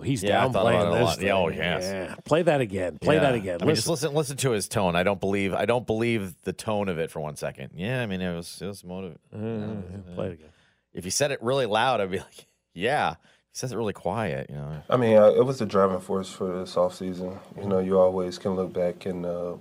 He's 0.04 0.24
Yeah, 0.24 0.40
I 0.40 0.44
down 0.44 0.54
playing 0.54 0.82
about 0.82 0.88
it 0.94 0.96
a 0.96 1.00
this. 1.00 1.06
lot. 1.08 1.22
Yeah, 1.22 1.34
oh, 1.36 1.48
yes. 1.50 1.84
Yeah. 1.84 2.16
Play 2.26 2.42
that 2.44 2.62
again. 2.62 2.98
Play 3.00 3.20
that 3.20 3.34
Yeah. 3.34 3.40
again. 3.42 3.58
I 3.62 3.66
mean, 3.66 3.76
just 3.76 3.88
Listen. 3.88 4.10
listen, 4.10 4.16
listen 4.18 4.38
to 4.38 4.52
his 4.52 4.68
tone. 4.68 4.96
I 4.96 5.04
don't 5.04 5.20
believe, 5.20 5.54
I 5.54 5.66
don't 5.66 5.86
believe 5.88 6.36
the 6.44 6.54
tone 6.54 6.90
of 6.90 7.00
it 7.00 7.12
for 7.12 7.20
one 7.20 7.36
second. 7.36 7.72
Yeah, 7.76 8.02
I 8.02 8.06
mean, 8.06 8.22
it 8.22 8.36
was, 8.36 8.62
it 8.62 8.68
was 8.68 8.84
motive. 8.84 9.18
Play 9.32 10.28
it 10.28 10.34
again. 10.34 10.50
If 10.94 11.04
he 11.04 11.10
said 11.10 11.32
it 11.32 11.42
really 11.42 11.66
loud, 11.66 12.02
I'd 12.02 12.12
be 12.12 12.18
like, 12.20 12.48
yeah. 12.74 13.16
He 13.52 13.60
says 13.60 13.72
it 13.72 13.78
really 13.78 13.94
quiet, 13.94 14.50
you 14.50 14.56
know. 14.56 14.82
I 14.90 14.98
mean, 14.98 15.18
uh, 15.18 15.30
it 15.32 15.44
was 15.46 15.58
the 15.60 15.66
driving 15.66 16.00
force 16.00 16.32
for 16.32 16.60
this 16.60 16.76
offseason. 16.76 17.38
You 17.58 17.68
know, 17.68 17.80
you 17.80 17.98
always 18.00 18.38
can 18.38 18.56
look 18.56 18.72
back 18.74 19.06
and 19.08 19.26
uh, 19.26 19.54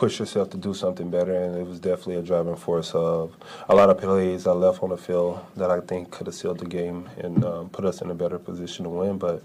push 0.00 0.18
yourself 0.18 0.48
to 0.48 0.56
do 0.56 0.72
something 0.72 1.10
better, 1.10 1.34
and 1.34 1.54
it 1.54 1.66
was 1.66 1.78
definitely 1.78 2.16
a 2.16 2.22
driving 2.22 2.56
force 2.56 2.92
of 2.94 3.36
a 3.68 3.74
lot 3.74 3.90
of 3.90 3.98
plays 3.98 4.46
I 4.46 4.52
left 4.52 4.82
on 4.82 4.88
the 4.88 4.96
field 4.96 5.44
that 5.56 5.70
I 5.70 5.80
think 5.80 6.10
could 6.10 6.26
have 6.26 6.34
sealed 6.34 6.58
the 6.58 6.64
game 6.64 7.06
and 7.18 7.44
um, 7.44 7.68
put 7.68 7.84
us 7.84 8.00
in 8.00 8.10
a 8.10 8.14
better 8.14 8.38
position 8.38 8.84
to 8.84 8.88
win. 8.88 9.18
But 9.18 9.42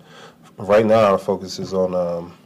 right 0.57 0.85
now, 0.85 1.11
our 1.11 1.17
focus 1.17 1.59
is 1.59 1.73
on, 1.73 1.93
um, 1.93 2.37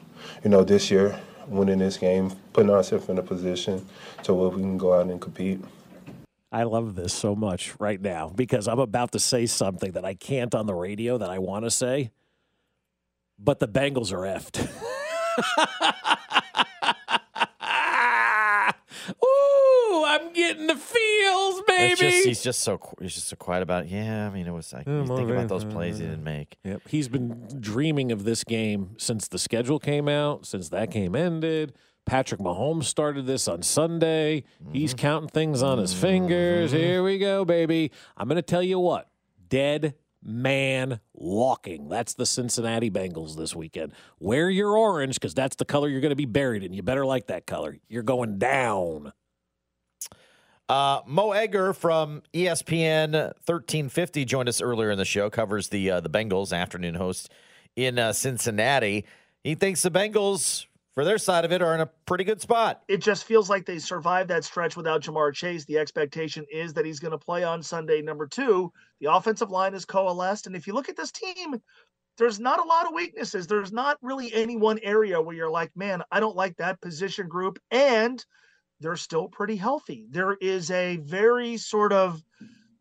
you 0.43 0.49
know, 0.49 0.63
this 0.63 0.89
year, 0.89 1.19
winning 1.47 1.77
this 1.77 1.97
game, 1.97 2.31
putting 2.51 2.71
ourselves 2.71 3.09
in 3.09 3.19
a 3.19 3.21
position 3.21 3.85
to 4.23 4.33
where 4.33 4.49
we 4.49 4.59
can 4.59 4.79
go 4.79 4.95
out 4.95 5.05
and 5.05 5.21
compete. 5.21 5.63
I 6.51 6.63
love 6.63 6.95
this 6.95 7.13
so 7.13 7.35
much 7.35 7.79
right 7.79 8.01
now 8.01 8.29
because 8.29 8.67
I'm 8.67 8.79
about 8.79 9.11
to 9.11 9.19
say 9.19 9.45
something 9.45 9.91
that 9.91 10.03
I 10.03 10.15
can't 10.15 10.55
on 10.55 10.65
the 10.65 10.73
radio 10.73 11.19
that 11.19 11.29
I 11.29 11.37
want 11.37 11.65
to 11.65 11.69
say, 11.69 12.09
but 13.37 13.59
the 13.59 13.67
Bengals 13.67 14.11
are 14.11 14.25
effed. 14.25 14.67
I'm 20.09 20.33
getting 20.33 20.65
the 20.65 20.75
feels, 20.75 21.61
baby. 21.67 21.91
It's 21.91 22.01
just, 22.01 22.25
he's 22.25 22.43
just 22.43 22.59
so 22.61 22.79
he's 22.99 23.13
just 23.13 23.27
so 23.27 23.35
quiet 23.35 23.61
about. 23.61 23.85
It. 23.85 23.91
Yeah, 23.91 24.25
I 24.25 24.31
mean, 24.31 24.47
it 24.47 24.51
was 24.51 24.73
like 24.73 24.87
you 24.87 25.05
think 25.05 25.29
about 25.29 25.47
those 25.47 25.65
plays 25.65 25.99
he 25.99 26.05
didn't 26.05 26.23
make. 26.23 26.57
Yep. 26.63 26.81
He's 26.87 27.07
been 27.07 27.47
dreaming 27.59 28.11
of 28.11 28.23
this 28.23 28.43
game 28.43 28.95
since 28.97 29.27
the 29.27 29.37
schedule 29.37 29.77
came 29.77 30.09
out, 30.09 30.47
since 30.47 30.69
that 30.69 30.89
game 30.89 31.15
ended. 31.15 31.73
Patrick 32.05 32.41
Mahomes 32.41 32.85
started 32.85 33.27
this 33.27 33.47
on 33.47 33.61
Sunday. 33.61 34.45
He's 34.73 34.95
mm-hmm. 34.95 34.97
counting 34.97 35.29
things 35.29 35.61
on 35.61 35.77
his 35.77 35.93
fingers. 35.93 36.71
Mm-hmm. 36.71 36.79
Here 36.81 37.03
we 37.03 37.19
go, 37.19 37.45
baby. 37.45 37.91
I'm 38.17 38.27
going 38.27 38.37
to 38.37 38.41
tell 38.41 38.63
you 38.63 38.79
what 38.79 39.09
dead 39.47 39.93
man 40.23 41.01
walking. 41.13 41.87
That's 41.87 42.15
the 42.15 42.25
Cincinnati 42.25 42.89
Bengals 42.89 43.37
this 43.37 43.55
weekend. 43.55 43.93
Wear 44.19 44.49
your 44.49 44.75
orange 44.75 45.15
because 45.15 45.35
that's 45.35 45.55
the 45.55 45.65
color 45.65 45.87
you're 45.87 46.01
going 46.01 46.09
to 46.09 46.15
be 46.15 46.25
buried 46.25 46.63
in. 46.63 46.73
You 46.73 46.81
better 46.81 47.05
like 47.05 47.27
that 47.27 47.45
color. 47.45 47.77
You're 47.87 48.01
going 48.01 48.39
down. 48.39 49.13
Uh, 50.69 51.01
Mo 51.07 51.31
Egger 51.31 51.73
from 51.73 52.21
ESPN 52.31 53.13
1350 53.13 54.23
joined 54.23 54.47
us 54.47 54.61
earlier 54.61 54.91
in 54.91 54.99
the 54.99 55.05
show. 55.05 55.27
Covers 55.27 55.69
the 55.69 55.89
uh, 55.89 55.99
the 55.99 56.11
Bengals 56.11 56.55
afternoon 56.55 56.93
host 56.93 57.31
in 57.75 57.97
uh, 57.97 58.13
Cincinnati. 58.13 59.03
He 59.43 59.55
thinks 59.55 59.81
the 59.81 59.89
Bengals, 59.89 60.67
for 60.93 61.03
their 61.03 61.17
side 61.17 61.43
of 61.43 61.51
it, 61.51 61.63
are 61.63 61.73
in 61.73 61.81
a 61.81 61.87
pretty 62.05 62.23
good 62.23 62.39
spot. 62.39 62.83
it 62.87 63.01
just 63.01 63.23
feels 63.23 63.49
like 63.49 63.65
they 63.65 63.79
survived 63.79 64.29
that 64.29 64.43
stretch 64.43 64.77
without 64.77 65.01
Ja'Marr 65.01 65.33
Chase. 65.33 65.65
The 65.65 65.79
expectation 65.79 66.45
is 66.51 66.71
that 66.73 66.85
he's 66.85 66.99
going 66.99 67.13
to 67.13 67.17
play 67.17 67.43
on 67.43 67.63
Sunday. 67.63 68.03
Number 68.03 68.27
two, 68.27 68.71
the 69.01 69.11
offensive 69.11 69.49
line 69.49 69.73
is 69.73 69.85
coalesced. 69.85 70.45
And 70.45 70.55
if 70.55 70.67
you 70.67 70.73
look 70.73 70.87
at 70.87 70.95
this 70.95 71.11
team, 71.11 71.59
there's 72.19 72.39
not 72.39 72.63
a 72.63 72.67
lot 72.67 72.85
of 72.85 72.93
weaknesses. 72.93 73.47
There's 73.47 73.71
not 73.71 73.97
really 74.03 74.31
any 74.35 74.55
one 74.55 74.77
area 74.83 75.19
where 75.19 75.35
you're 75.35 75.49
like, 75.49 75.75
man, 75.75 76.03
I 76.11 76.19
don't 76.19 76.35
like 76.35 76.57
that 76.57 76.79
position 76.79 77.27
group. 77.27 77.57
And 77.71 78.23
they're 78.79 78.95
still 78.95 79.27
pretty 79.27 79.55
healthy. 79.55 80.07
There 80.09 80.35
is 80.41 80.71
a 80.71 80.97
very 80.97 81.57
sort 81.57 81.93
of 81.93 82.23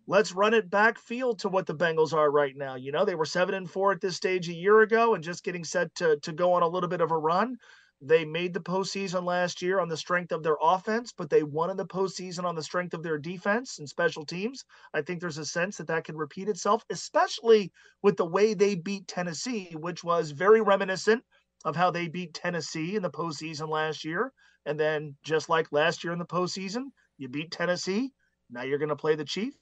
let's 0.06 0.32
run 0.32 0.54
it 0.54 0.70
back 0.70 0.98
feel 0.98 1.34
to 1.36 1.48
what 1.48 1.66
the 1.66 1.74
Bengals 1.74 2.14
are 2.14 2.30
right 2.30 2.56
now. 2.56 2.76
You 2.76 2.92
know, 2.92 3.04
they 3.04 3.14
were 3.14 3.26
seven 3.26 3.54
and 3.54 3.70
four 3.70 3.92
at 3.92 4.00
this 4.00 4.16
stage 4.16 4.48
a 4.48 4.54
year 4.54 4.80
ago 4.80 5.14
and 5.14 5.22
just 5.22 5.44
getting 5.44 5.64
set 5.64 5.94
to 5.96 6.18
to 6.20 6.32
go 6.32 6.52
on 6.54 6.62
a 6.62 6.68
little 6.68 6.88
bit 6.88 7.00
of 7.00 7.10
a 7.10 7.18
run. 7.18 7.56
They 8.00 8.24
made 8.24 8.54
the 8.54 8.60
postseason 8.60 9.24
last 9.24 9.60
year 9.60 9.80
on 9.80 9.88
the 9.88 9.96
strength 9.96 10.30
of 10.30 10.44
their 10.44 10.56
offense, 10.62 11.12
but 11.12 11.30
they 11.30 11.42
won 11.42 11.68
in 11.68 11.76
the 11.76 11.84
postseason 11.84 12.44
on 12.44 12.54
the 12.54 12.62
strength 12.62 12.94
of 12.94 13.02
their 13.02 13.18
defense 13.18 13.80
and 13.80 13.88
special 13.88 14.24
teams. 14.24 14.64
I 14.94 15.02
think 15.02 15.20
there's 15.20 15.38
a 15.38 15.44
sense 15.44 15.78
that 15.78 15.88
that 15.88 16.04
can 16.04 16.16
repeat 16.16 16.48
itself, 16.48 16.84
especially 16.90 17.72
with 18.00 18.16
the 18.16 18.24
way 18.24 18.54
they 18.54 18.76
beat 18.76 19.08
Tennessee, 19.08 19.74
which 19.74 20.04
was 20.04 20.30
very 20.30 20.60
reminiscent 20.60 21.24
of 21.64 21.74
how 21.74 21.90
they 21.90 22.06
beat 22.06 22.34
Tennessee 22.34 22.94
in 22.94 23.02
the 23.02 23.10
postseason 23.10 23.68
last 23.68 24.04
year. 24.04 24.32
And 24.68 24.78
then, 24.78 25.16
just 25.24 25.48
like 25.48 25.72
last 25.72 26.04
year 26.04 26.12
in 26.12 26.18
the 26.18 26.26
postseason, 26.26 26.90
you 27.16 27.26
beat 27.28 27.50
Tennessee. 27.50 28.12
Now 28.50 28.62
you're 28.62 28.78
going 28.78 28.90
to 28.90 28.96
play 28.96 29.14
the 29.14 29.24
Chiefs, 29.24 29.56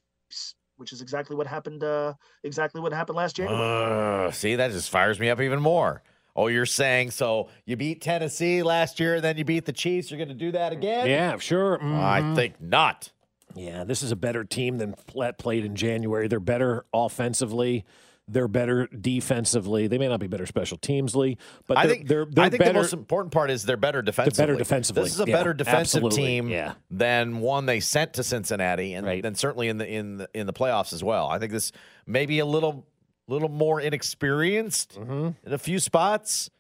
which 0.77 0.93
is 0.93 1.01
exactly 1.01 1.37
what 1.37 1.47
happened. 1.47 1.85
Uh, 1.85 2.15
exactly 2.43 2.81
what 2.81 2.93
happened 2.93 3.17
last 3.17 3.37
January. 3.37 4.27
Uh, 4.27 4.31
see, 4.33 4.57
that 4.57 4.73
just 4.73 4.91
fires 4.91 5.21
me 5.21 5.31
up 5.31 5.41
even 5.41 5.61
more. 5.61 6.03
Oh, 6.35 6.49
you're 6.49 6.67
saying 6.67 7.13
so 7.13 7.49
you 7.65 7.77
beat 7.77 8.01
Tennessee 8.03 8.63
last 8.65 8.99
year, 9.01 9.15
and 9.15 9.25
then 9.25 9.39
you 9.39 9.45
beat 9.45 9.65
the 9.65 9.73
Chiefs. 9.73 10.11
You're 10.11 10.19
going 10.19 10.29
to 10.29 10.35
do 10.35 10.51
that 10.53 10.73
again? 10.73 11.07
Yeah, 11.07 11.39
sure. 11.39 11.81
I 11.83 12.21
Mhm. 12.21 12.35
think 12.35 12.61
not. 12.61 13.13
Yeah, 13.55 13.85
this 13.85 14.03
is 14.03 14.11
a 14.13 14.17
better 14.17 14.43
team 14.45 14.77
than 14.79 14.95
pl- 15.07 15.33
played 15.39 15.65
in 15.65 15.77
January. 15.77 16.29
They're 16.29 16.41
better 16.41 16.85
offensively. 16.93 17.85
They're 18.29 18.49
better 18.49 18.89
defensively. 18.89 19.87
They 19.87 19.99
may 19.99 20.09
not 20.09 20.19
be 20.19 20.27
better 20.27 20.47
special 20.47 20.79
teamsly, 20.79 21.37
but 21.69 21.79
I 21.79 21.87
they're, 21.87 21.95
think, 21.95 22.09
they're, 22.09 22.25
they're 22.25 22.45
I 22.45 22.51
think 22.51 22.59
better. 22.61 22.73
the 22.73 22.79
most 22.81 22.93
important 22.93 23.33
part 23.33 23.51
is 23.53 23.63
they're 23.65 23.77
better 23.77 24.03
defensively. 24.03 24.43
Better 24.43 24.57
defensively, 24.59 25.03
This 25.05 25.15
is 25.15 25.21
a 25.21 25.27
yeah, 25.29 25.37
better 25.37 25.55
defensive 25.55 26.03
absolutely, 26.03 26.17
team 26.17 26.49
yeah. 26.49 26.73
than 26.91 27.39
one 27.39 27.67
they 27.67 27.79
sent 27.79 28.15
to 28.15 28.25
Cincinnati, 28.25 28.95
and 28.95 29.07
Right. 29.07 29.23
then 29.23 29.37
certainly 29.37 29.69
in 29.69 29.79
the 29.79 29.87
in 29.89 30.17
the, 30.17 30.29
in 30.35 30.47
the 30.49 30.53
playoffs 30.53 30.93
as 30.93 31.05
well. 31.05 31.29
I 31.29 31.39
think 31.39 31.53
this 31.53 31.71
may 32.07 32.27
be 32.27 32.41
a 32.41 32.47
little 32.47 32.85
little 33.29 33.49
more 33.49 33.81
inexperienced 33.81 34.99
Mm-hmm. 34.99 35.29
in 35.47 35.53
a 35.53 35.59
few 35.59 35.79
spots, 35.79 36.51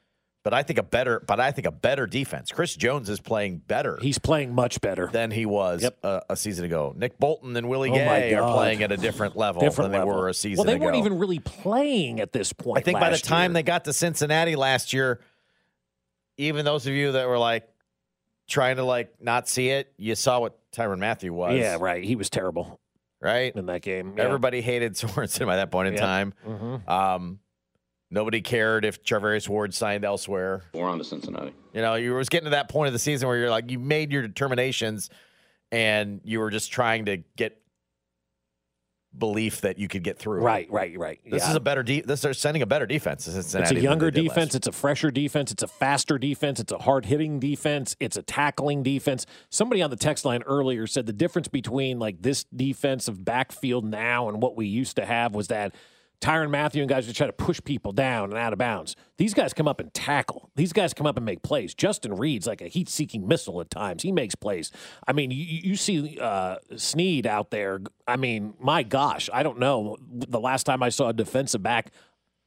but 0.46 0.54
I 0.54 0.62
think 0.62 0.78
a 0.78 0.84
better 0.84 1.18
but 1.26 1.40
I 1.40 1.50
think 1.50 1.66
a 1.66 1.72
better 1.72 2.06
defense. 2.06 2.52
Chris 2.52 2.76
Jones 2.76 3.10
is 3.10 3.18
playing 3.18 3.58
better 3.66 3.98
He's 4.00 4.18
playing 4.18 4.54
much 4.54 4.80
better. 4.80 5.08
than 5.12 5.32
he 5.32 5.44
was 5.44 5.82
Yep. 5.82 5.98
a, 6.04 6.22
a 6.30 6.36
season 6.36 6.64
ago. 6.66 6.94
Nick 6.96 7.18
Bolton 7.18 7.56
and 7.56 7.68
Willie 7.68 7.90
Oh 7.90 7.94
Gay 7.94 8.32
are 8.34 8.52
playing 8.54 8.84
at 8.84 8.92
a 8.92 8.96
different 8.96 9.36
level 9.36 9.60
Different 9.60 9.90
than 9.90 9.98
level. 10.02 10.14
they 10.14 10.20
were 10.20 10.28
a 10.28 10.34
season 10.34 10.52
ago. 10.52 10.62
well, 10.62 10.66
they 10.72 10.76
ago. 10.76 10.84
weren't 10.84 11.04
even 11.04 11.18
really 11.18 11.40
playing 11.40 12.20
at 12.20 12.32
this 12.32 12.52
point. 12.52 12.78
I 12.78 12.82
think 12.82 13.00
by 13.00 13.10
the 13.10 13.18
time 13.18 13.50
year. 13.50 13.54
they 13.54 13.62
got 13.64 13.86
to 13.86 13.92
Cincinnati 13.92 14.54
last 14.54 14.92
year, 14.92 15.20
even 16.36 16.64
those 16.64 16.86
of 16.86 16.92
you 16.92 17.10
that 17.12 17.26
were 17.26 17.38
like 17.38 17.68
trying 18.46 18.76
to 18.76 18.84
like 18.84 19.12
not 19.20 19.48
see 19.48 19.70
it, 19.70 19.92
you 19.96 20.14
saw 20.14 20.38
what 20.38 20.56
Tyrann 20.70 20.98
Mathieu 21.00 21.32
was. 21.32 21.58
yeah, 21.58 21.76
right, 21.80 22.04
he 22.04 22.14
was 22.14 22.30
terrible 22.30 22.78
Right? 23.20 23.52
in 23.56 23.66
that 23.66 23.82
game. 23.82 24.14
Yeah. 24.16 24.24
Everybody 24.24 24.60
hated 24.60 24.92
Sorensen 24.94 25.46
by 25.46 25.56
that 25.56 25.72
point 25.72 25.88
in 25.88 25.94
Yeah. 25.94 26.00
time. 26.00 26.34
Mhm. 26.46 26.88
Um, 26.88 27.40
nobody 28.10 28.40
cared 28.40 28.84
if 28.84 29.02
Charvarius 29.02 29.48
Ward 29.48 29.74
signed 29.74 30.04
elsewhere. 30.04 30.62
We're 30.72 30.88
on 30.88 30.98
to 30.98 31.04
Cincinnati. 31.04 31.52
You 31.72 31.82
know, 31.82 31.94
you 31.94 32.14
was 32.14 32.28
getting 32.28 32.44
to 32.46 32.50
that 32.50 32.68
point 32.68 32.86
of 32.88 32.92
the 32.92 32.98
season 32.98 33.28
where 33.28 33.36
you're 33.36 33.50
like, 33.50 33.70
you 33.70 33.78
made 33.78 34.12
your 34.12 34.22
determinations 34.22 35.10
and 35.72 36.20
you 36.24 36.38
were 36.40 36.50
just 36.50 36.70
trying 36.72 37.06
to 37.06 37.18
get 37.36 37.60
belief 39.16 39.62
that 39.62 39.78
you 39.78 39.88
could 39.88 40.02
get 40.04 40.18
through. 40.18 40.40
Right, 40.42 40.70
right, 40.70 40.96
right. 40.98 41.18
This 41.24 41.42
Yeah. 41.42 41.50
is 41.50 41.56
a 41.56 41.60
better 41.60 41.82
de- 41.82 42.02
this 42.02 42.20
they're 42.20 42.34
sending 42.34 42.62
a 42.62 42.66
better 42.66 42.84
defense 42.84 43.24
Cincinnati. 43.24 43.74
It's 43.76 43.80
a 43.80 43.82
younger 43.82 44.10
they 44.10 44.20
last 44.20 44.28
defense. 44.34 44.54
It's 44.54 44.66
a 44.66 44.72
fresher 44.72 45.10
defense. 45.10 45.50
It's 45.50 45.62
a 45.62 45.66
faster 45.68 46.18
defense. 46.18 46.60
It's 46.60 46.72
a 46.72 46.78
hard 46.78 47.06
hitting 47.06 47.40
defense. 47.40 47.96
It's 47.98 48.18
a 48.18 48.22
tackling 48.22 48.82
defense. 48.82 49.24
Somebody 49.48 49.80
on 49.80 49.88
the 49.88 49.96
text 49.96 50.26
line 50.26 50.42
earlier 50.42 50.86
said 50.86 51.06
the 51.06 51.14
difference 51.14 51.48
between 51.48 51.98
like 51.98 52.20
this 52.20 52.44
defensive 52.44 53.24
backfield 53.24 53.86
now 53.86 54.28
and 54.28 54.42
what 54.42 54.54
we 54.54 54.66
used 54.66 54.96
to 54.96 55.06
have 55.06 55.34
was 55.34 55.48
that 55.48 55.74
Tyrann 56.20 56.50
Mathieu 56.50 56.82
and 56.82 56.88
guys 56.88 57.04
just 57.04 57.16
try 57.16 57.26
to 57.26 57.32
push 57.32 57.60
people 57.62 57.92
down 57.92 58.30
and 58.30 58.38
out 58.38 58.52
of 58.52 58.58
bounds. 58.58 58.96
These 59.18 59.34
guys 59.34 59.52
come 59.52 59.68
up 59.68 59.80
and 59.80 59.92
tackle. 59.92 60.50
These 60.56 60.72
guys 60.72 60.94
come 60.94 61.06
up 61.06 61.16
and 61.16 61.26
make 61.26 61.42
plays. 61.42 61.74
Justin 61.74 62.14
Reid's 62.16 62.46
like 62.46 62.60
a 62.60 62.68
heat 62.68 62.88
seeking 62.88 63.28
missile 63.28 63.60
at 63.60 63.70
times. 63.70 64.02
He 64.02 64.12
makes 64.12 64.34
plays. 64.34 64.72
I 65.06 65.12
mean, 65.12 65.30
you, 65.30 65.44
you 65.44 65.76
see 65.76 66.18
uh, 66.20 66.56
Sneed 66.76 67.26
out 67.26 67.50
there. 67.50 67.80
I 68.06 68.16
mean, 68.16 68.54
my 68.58 68.82
gosh, 68.82 69.28
I 69.32 69.42
don't 69.42 69.58
know. 69.58 69.96
The 70.00 70.40
last 70.40 70.64
time 70.64 70.82
I 70.82 70.88
saw 70.88 71.08
a 71.08 71.12
defensive 71.12 71.62
back 71.62 71.92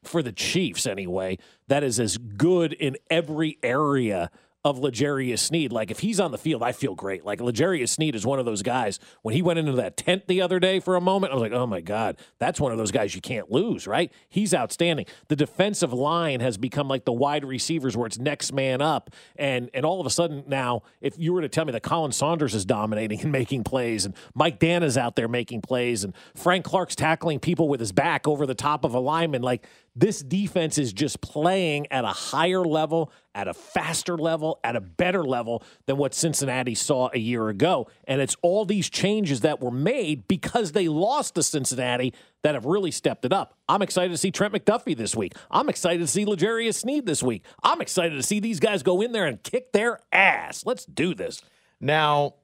for 0.03 0.23
the 0.23 0.31
Chiefs 0.31 0.85
anyway, 0.85 1.38
that 1.67 1.83
is 1.83 1.99
as 1.99 2.17
good 2.17 2.73
in 2.73 2.97
every 3.09 3.57
area 3.61 4.31
of 4.65 4.77
L'Jarius 4.77 5.39
Sneed. 5.39 5.71
Like 5.71 5.89
if 5.89 5.99
he's 5.99 6.19
on 6.19 6.31
the 6.31 6.37
field, 6.37 6.61
I 6.61 6.73
feel 6.73 6.93
great. 6.93 7.23
Like 7.23 7.39
L'Jarius 7.39 7.89
Sneed 7.89 8.13
is 8.13 8.25
one 8.25 8.39
of 8.39 8.45
those 8.45 8.61
guys. 8.61 8.99
When 9.21 9.33
he 9.33 9.41
went 9.41 9.59
into 9.59 9.71
that 9.73 9.95
tent 9.95 10.27
the 10.27 10.41
other 10.41 10.59
day 10.59 10.79
for 10.79 10.95
a 10.95 11.01
moment, 11.01 11.31
I 11.31 11.35
was 11.35 11.41
like, 11.41 11.53
oh 11.53 11.65
my 11.65 11.79
God, 11.79 12.17
that's 12.39 12.59
one 12.59 12.71
of 12.71 12.77
those 12.77 12.91
guys 12.91 13.15
you 13.15 13.21
can't 13.21 13.49
lose, 13.49 13.87
right? 13.87 14.11
He's 14.27 14.53
outstanding. 14.53 15.05
The 15.29 15.35
defensive 15.37 15.93
line 15.93 16.41
has 16.41 16.57
become 16.57 16.89
like 16.89 17.05
the 17.05 17.13
wide 17.13 17.45
receivers 17.45 17.95
where 17.95 18.07
it's 18.07 18.19
next 18.19 18.51
man 18.51 18.81
up. 18.81 19.11
And 19.37 19.69
and 19.73 19.85
all 19.85 20.01
of 20.01 20.05
a 20.05 20.09
sudden 20.09 20.43
now, 20.47 20.83
if 20.99 21.17
you 21.17 21.33
were 21.33 21.41
to 21.41 21.49
tell 21.49 21.63
me 21.63 21.71
that 21.71 21.83
Khalen 21.83 22.13
Saunders 22.13 22.53
is 22.53 22.65
dominating 22.65 23.21
and 23.21 23.31
making 23.39 23.63
plays, 23.63 24.05
and 24.05 24.13
Mike 24.35 24.59
Dan 24.59 24.83
is 24.83 24.97
out 24.97 25.15
there 25.15 25.29
making 25.29 25.61
plays, 25.61 26.03
and 26.03 26.13
Frank 26.35 26.65
Clark's 26.65 26.95
tackling 26.95 27.39
people 27.39 27.69
with 27.69 27.79
his 27.79 27.93
back 27.93 28.27
over 28.27 28.45
the 28.45 28.55
top 28.55 28.83
of 28.83 28.93
a 28.93 28.99
lineman, 28.99 29.41
like 29.41 29.65
This 29.96 30.22
defense 30.22 30.77
is 30.77 30.93
just 30.93 31.22
playing 31.22 31.88
at 31.91 32.05
a 32.05 32.10
higher 32.10 32.63
level, 32.63 33.12
at 33.36 33.48
a 33.48 33.53
faster 33.53 34.17
level, 34.17 34.60
at 34.63 34.75
a 34.75 34.81
better 34.81 35.24
level 35.24 35.63
than 35.88 35.98
what 35.98 36.13
Cincinnati 36.13 36.75
saw 36.75 37.10
a 37.13 37.19
year 37.19 37.50
ago. 37.50 37.89
And 38.08 38.22
it's 38.22 38.36
all 38.41 38.65
these 38.65 38.89
changes 38.89 39.41
that 39.41 39.62
were 39.62 39.72
made 39.72 40.27
because 40.27 40.72
they 40.72 40.88
lost 40.88 41.36
to 41.36 41.43
Cincinnati 41.43 42.13
that 42.43 42.53
have 42.53 42.65
really 42.65 42.91
stepped 42.91 43.25
it 43.25 43.34
up. 43.34 43.58
I'm 43.67 43.81
excited 43.81 44.12
to 44.12 44.17
see 44.17 44.31
Trent 44.31 44.53
McDuffie 44.53 44.96
this 44.96 45.15
week. 45.15 45.36
I'm 45.51 45.69
excited 45.69 46.00
to 46.00 46.08
see 46.08 46.25
L'Jarius 46.25 46.75
Sneed 46.75 47.05
this 47.05 47.22
week. 47.22 47.43
I'm 47.63 47.81
excited 47.81 48.15
to 48.15 48.24
see 48.24 48.39
these 48.39 48.60
guys 48.60 48.84
go 48.84 49.01
in 49.01 49.12
there 49.12 49.25
and 49.25 49.41
kick 49.43 49.74
their 49.74 50.00
ass. 50.12 50.65
Let's 50.65 50.86
do 50.86 51.13
this. 51.13 51.41
Now, 51.81 52.36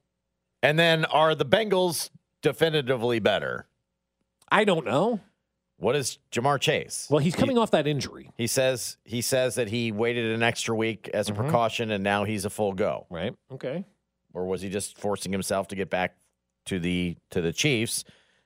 and 0.61 0.77
then 0.79 1.05
are 1.05 1.35
the 1.35 1.45
Bengals 1.45 2.09
definitively 2.41 3.19
better? 3.19 3.67
I 4.51 4.65
don't 4.65 4.85
know. 4.85 5.21
What 5.77 5.95
is 5.95 6.19
Ja'Marr 6.31 6.59
Chase? 6.59 7.07
Well, 7.09 7.19
he's 7.19 7.35
coming 7.35 7.57
off 7.57 7.71
that 7.71 7.85
injury. 7.85 8.31
He 8.37 8.47
says 8.47 8.97
he 9.03 9.21
says 9.21 9.55
that 9.55 9.67
he 9.67 9.91
waited 9.91 10.31
an 10.31 10.41
extra 10.41 10.75
week 10.75 11.09
as 11.13 11.29
a 11.29 11.33
precaution, 11.33 11.91
and 11.91 12.03
now 12.03 12.23
he's 12.23 12.45
a 12.45 12.49
full 12.49 12.73
go. 12.73 13.05
Right. 13.09 13.35
Okay. 13.51 13.83
Or 14.33 14.45
was 14.45 14.61
he 14.61 14.69
just 14.69 14.97
forcing 14.97 15.31
himself 15.31 15.67
to 15.69 15.75
get 15.75 15.89
back 15.89 16.15
to 16.67 16.79
the 16.79 17.17
to 17.31 17.41
the 17.41 17.51
Chiefs, 17.51 18.05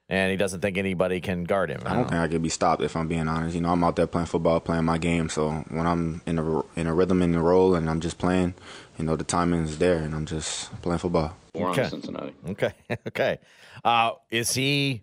and 0.09 0.31
he 0.31 0.37
doesn't 0.37 0.61
think 0.61 0.77
anybody 0.79 1.21
can 1.21 1.43
guard 1.43 1.69
him? 1.69 1.81
I 1.85 1.93
don't 1.93 2.09
think 2.09 2.19
I 2.19 2.27
could 2.27 2.41
be 2.41 2.49
stopped 2.49 2.81
if 2.81 2.95
I'm 2.95 3.07
being 3.07 3.27
honest. 3.27 3.53
You 3.53 3.61
know, 3.61 3.69
I'm 3.69 3.83
out 3.83 3.95
there 3.95 4.07
playing 4.07 4.27
football, 4.27 4.59
playing 4.59 4.85
my 4.85 4.97
game. 4.97 5.29
So 5.29 5.51
when 5.69 5.85
I'm 5.85 6.21
in 6.25 6.39
a 6.39 6.61
in 6.79 6.87
a 6.87 6.93
rhythm 6.95 7.21
in 7.21 7.31
the 7.31 7.41
role 7.41 7.75
and 7.75 7.87
I'm 7.89 7.99
just 8.01 8.17
playing, 8.17 8.55
you 8.97 9.05
know, 9.05 9.15
the 9.15 9.23
timing 9.23 9.61
is 9.61 9.77
there, 9.77 9.97
and 9.97 10.15
I'm 10.15 10.25
just 10.25 10.71
playing 10.81 10.99
football. 10.99 11.35
Okay. 11.55 11.87
Cincinnati. 11.87 12.33
Okay. 12.49 12.73
Okay. 13.07 13.37
Uh, 13.83 14.11
is 14.29 14.53
he 14.53 15.01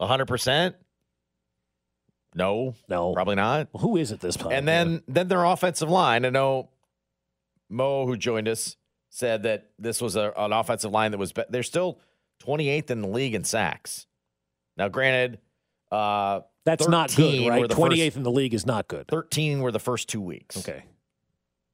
100%? 0.00 0.74
No. 2.38 2.74
No. 2.88 3.12
Probably 3.12 3.34
not. 3.34 3.68
Who 3.80 3.96
is 3.96 4.12
it 4.12 4.20
this 4.20 4.36
time? 4.36 4.52
And 4.52 4.66
then 4.66 5.02
then 5.08 5.28
their 5.28 5.44
offensive 5.44 5.90
line. 5.90 6.24
I 6.24 6.30
know 6.30 6.70
Mo, 7.68 8.06
who 8.06 8.16
joined 8.16 8.48
us, 8.48 8.76
said 9.10 9.42
that 9.42 9.66
this 9.78 10.00
was 10.00 10.16
a, 10.16 10.32
an 10.36 10.52
offensive 10.52 10.92
line 10.92 11.10
that 11.10 11.18
was. 11.18 11.32
Be- 11.32 11.44
they're 11.50 11.62
still 11.62 11.98
28th 12.44 12.90
in 12.90 13.02
the 13.02 13.08
league 13.08 13.34
in 13.34 13.44
sacks. 13.44 14.06
Now, 14.76 14.88
granted, 14.88 15.40
uh, 15.90 16.40
That's 16.64 16.86
not 16.86 17.14
good, 17.14 17.48
right? 17.48 17.64
28th 17.64 17.98
first- 18.04 18.16
in 18.16 18.22
the 18.22 18.30
league 18.30 18.54
is 18.54 18.64
not 18.64 18.86
good. 18.88 19.08
13 19.08 19.60
were 19.60 19.72
the 19.72 19.80
first 19.80 20.08
two 20.08 20.20
weeks. 20.20 20.56
Okay. 20.56 20.84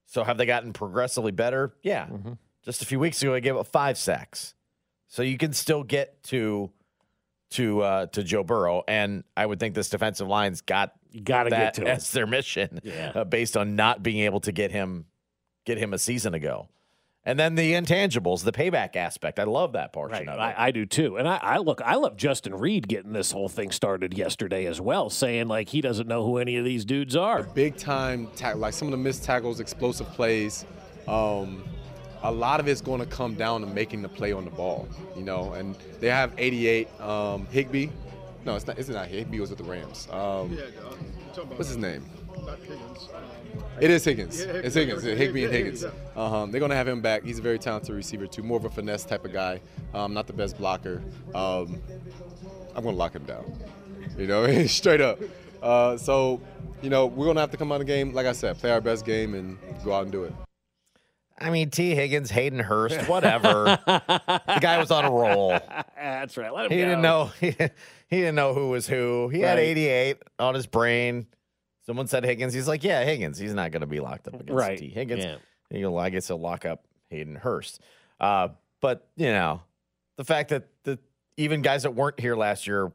So 0.07 0.25
have 0.25 0.39
they 0.39 0.47
gotten 0.47 0.73
progressively 0.73 1.33
better? 1.33 1.75
Yeah. 1.83 2.07
Mm-hmm. 2.07 2.33
Just 2.65 2.81
a 2.81 2.87
few 2.87 2.99
weeks 2.99 3.21
ago, 3.23 3.35
I 3.35 3.41
gave 3.41 3.57
up 3.57 3.67
five 3.67 3.99
sacks. 3.99 4.55
So 5.09 5.23
you 5.23 5.37
can 5.37 5.53
still 5.53 5.83
get 5.83 6.23
to 6.25 6.71
to 7.55 7.81
uh, 7.83 8.07
to 8.07 8.23
Joe 8.23 8.45
Burrow, 8.45 8.83
and 8.87 9.25
I 9.37 9.45
would 9.47 9.59
think 9.61 9.75
this 9.75 9.89
defensive 9.89 10.29
line's 10.29 10.61
got 10.61 10.93
got 11.23 11.45
to 11.45 11.51
get 11.51 11.75
to 11.75 11.83
it. 11.83 11.89
as 11.89 12.11
their 12.13 12.27
mission, 12.27 12.81
Yeah. 12.83 13.13
uh, 13.15 13.25
based 13.25 13.57
on 13.57 13.77
not 13.77 14.03
being 14.03 14.21
able 14.25 14.41
to 14.41 14.53
get 14.53 14.71
him 14.71 15.07
get 15.65 15.79
him 15.79 15.93
a 15.95 15.99
season 15.99 16.35
ago. 16.35 16.69
And 17.27 17.39
then 17.39 17.55
the 17.55 17.73
intangibles, 17.73 18.45
the 18.45 18.53
payback 18.53 18.97
aspect. 18.97 19.39
I 19.39 19.45
love 19.45 19.73
that 19.73 19.95
portion 19.95 20.27
Right, 20.27 20.29
of 20.29 20.35
it. 20.39 20.43
I, 20.59 20.67
I 20.67 20.71
do 20.73 20.85
too, 20.85 21.17
and 21.17 21.27
I, 21.27 21.39
I 21.41 21.57
look. 21.57 21.81
I 21.83 21.95
love 21.95 22.17
Justin 22.19 22.55
Reid 22.55 22.87
getting 22.87 23.15
this 23.15 23.33
whole 23.33 23.49
thing 23.49 23.71
started 23.71 24.13
yesterday 24.19 24.67
as 24.67 24.79
well, 24.79 25.09
saying 25.09 25.49
like 25.49 25.71
he 25.71 25.81
doesn't 25.81 26.07
know 26.07 26.23
who 26.23 26.37
any 26.37 26.57
of 26.59 26.67
these 26.67 26.85
dudes 26.85 27.17
are. 27.17 27.45
big 27.45 27.77
time 27.79 28.29
tackle, 28.37 28.61
like 28.61 28.75
some 28.75 28.89
of 28.89 28.93
the 28.93 28.99
missed 28.99 29.25
tackles, 29.25 29.59
explosive 29.59 30.07
plays. 30.09 30.67
Um, 31.09 31.65
a 32.25 32.33
lot 32.33 32.59
of 32.59 32.67
it's 32.67 32.81
going 32.81 33.01
to 33.01 33.07
come 33.07 33.35
down 33.35 33.61
to 33.61 33.67
making 33.67 34.03
the 34.03 34.09
play 34.09 34.33
on 34.33 34.45
the 34.45 34.51
ball, 34.51 34.89
you 35.15 35.23
know. 35.23 35.53
And 35.53 35.77
they 36.01 36.09
have 36.09 36.33
88 36.37 37.01
um, 37.01 37.47
Higby. 37.47 37.93
No, 38.45 38.57
it's 38.57 38.67
not. 38.67 38.79
It's 38.79 38.89
not 38.89 39.07
Higby. 39.09 39.39
Was 39.41 39.51
with 39.51 39.59
the 39.59 39.65
Rams. 39.65 40.09
Um, 40.11 40.59
what's 41.57 41.69
his 41.69 41.77
name? 41.77 42.05
It 43.81 43.91
is 43.91 44.05
Higgins. 44.05 44.41
It's 44.41 44.75
Higgins. 44.75 45.03
Higby 45.03 45.45
and 45.45 45.53
Higgins. 45.53 45.85
Um, 46.17 46.51
they're 46.51 46.61
going 46.61 46.71
to 46.71 46.77
have 46.77 46.89
him 46.89 47.01
back. 47.01 47.25
He's 47.25 47.39
a 47.39 47.43
very 47.43 47.59
talented 47.59 47.95
receiver 47.95 48.27
too. 48.27 48.43
More 48.43 48.59
of 48.59 48.65
a 48.65 48.71
finesse 48.71 49.05
type 49.05 49.25
of 49.25 49.33
guy. 49.33 49.61
Um, 49.93 50.15
not 50.15 50.27
the 50.27 50.33
best 50.33 50.59
blocker. 50.59 51.03
Um, 51.35 51.81
I'm 52.75 52.83
going 52.83 52.95
to 52.95 52.99
lock 52.99 53.15
him 53.15 53.25
down. 53.25 53.45
You 54.19 54.27
know, 54.27 54.67
straight 54.67 55.01
up. 55.01 55.21
Uh, 55.63 55.97
so, 55.97 56.41
you 56.83 56.91
know, 56.91 57.07
we're 57.07 57.25
going 57.25 57.37
to 57.37 57.41
have 57.41 57.51
to 57.53 57.57
come 57.57 57.73
out 57.73 57.77
of 57.77 57.81
the 57.81 57.93
game, 57.93 58.13
like 58.13 58.27
I 58.27 58.33
said, 58.33 58.59
play 58.59 58.71
our 58.71 58.81
best 58.81 59.07
game 59.07 59.35
and 59.35 59.59
go 59.85 59.93
out 59.93 60.03
and 60.03 60.13
do 60.13 60.25
it. 60.25 60.35
I 61.39 61.51
mean, 61.51 61.71
Tee 61.71 61.95
Higgins, 61.95 62.31
Hayden 62.31 62.61
Hurst, 62.61 63.09
whatever. 63.09 63.65
the 63.87 64.59
guy 64.61 64.79
was 64.79 64.91
on 64.91 65.05
a 65.05 65.11
roll. 65.11 65.59
That's 65.97 66.37
right. 66.37 66.53
Let 66.55 66.67
him 66.67 66.73
He 66.73 66.79
go. 66.79 66.85
didn't 66.85 67.03
know. 67.03 67.33
He, 68.11 68.21
didn't 68.21 68.37
know 68.37 68.55
who 68.55 68.69
was 68.69 68.87
who. 68.87 69.29
He 69.31 69.41
had 69.41 69.59
88 69.59 70.19
on 70.39 70.55
his 70.55 70.67
brain. 70.69 71.27
Someone 71.85 72.07
said 72.07 72.23
Higgins. 72.25 72.55
He's 72.55 72.69
like, 72.69 72.85
yeah, 72.85 73.03
Higgins. 73.03 73.39
He's 73.39 73.55
not 73.55 73.73
going 73.73 73.81
to 73.81 73.89
be 73.89 73.99
locked 73.99 74.29
up 74.29 74.35
against 74.35 74.53
Right. 74.53 74.79
Tee 74.79 74.91
Higgins. 74.91 75.25
Yeah. 75.25 75.37
He'll, 75.71 75.99
I 75.99 76.11
guess 76.11 76.29
he'll 76.29 76.39
lock 76.39 76.65
up 76.65 76.85
Hayden 77.11 77.35
Hurst. 77.35 77.81
Uh, 78.21 78.49
but 78.81 79.09
you 79.17 79.29
know, 79.33 79.63
the 80.17 80.23
fact 80.25 80.51
that 80.51 80.69
the 80.85 80.99
even 81.39 81.61
guys 81.63 81.83
that 81.83 81.91
weren't 81.97 82.21
here 82.21 82.37
last 82.37 82.69
year, 82.69 82.93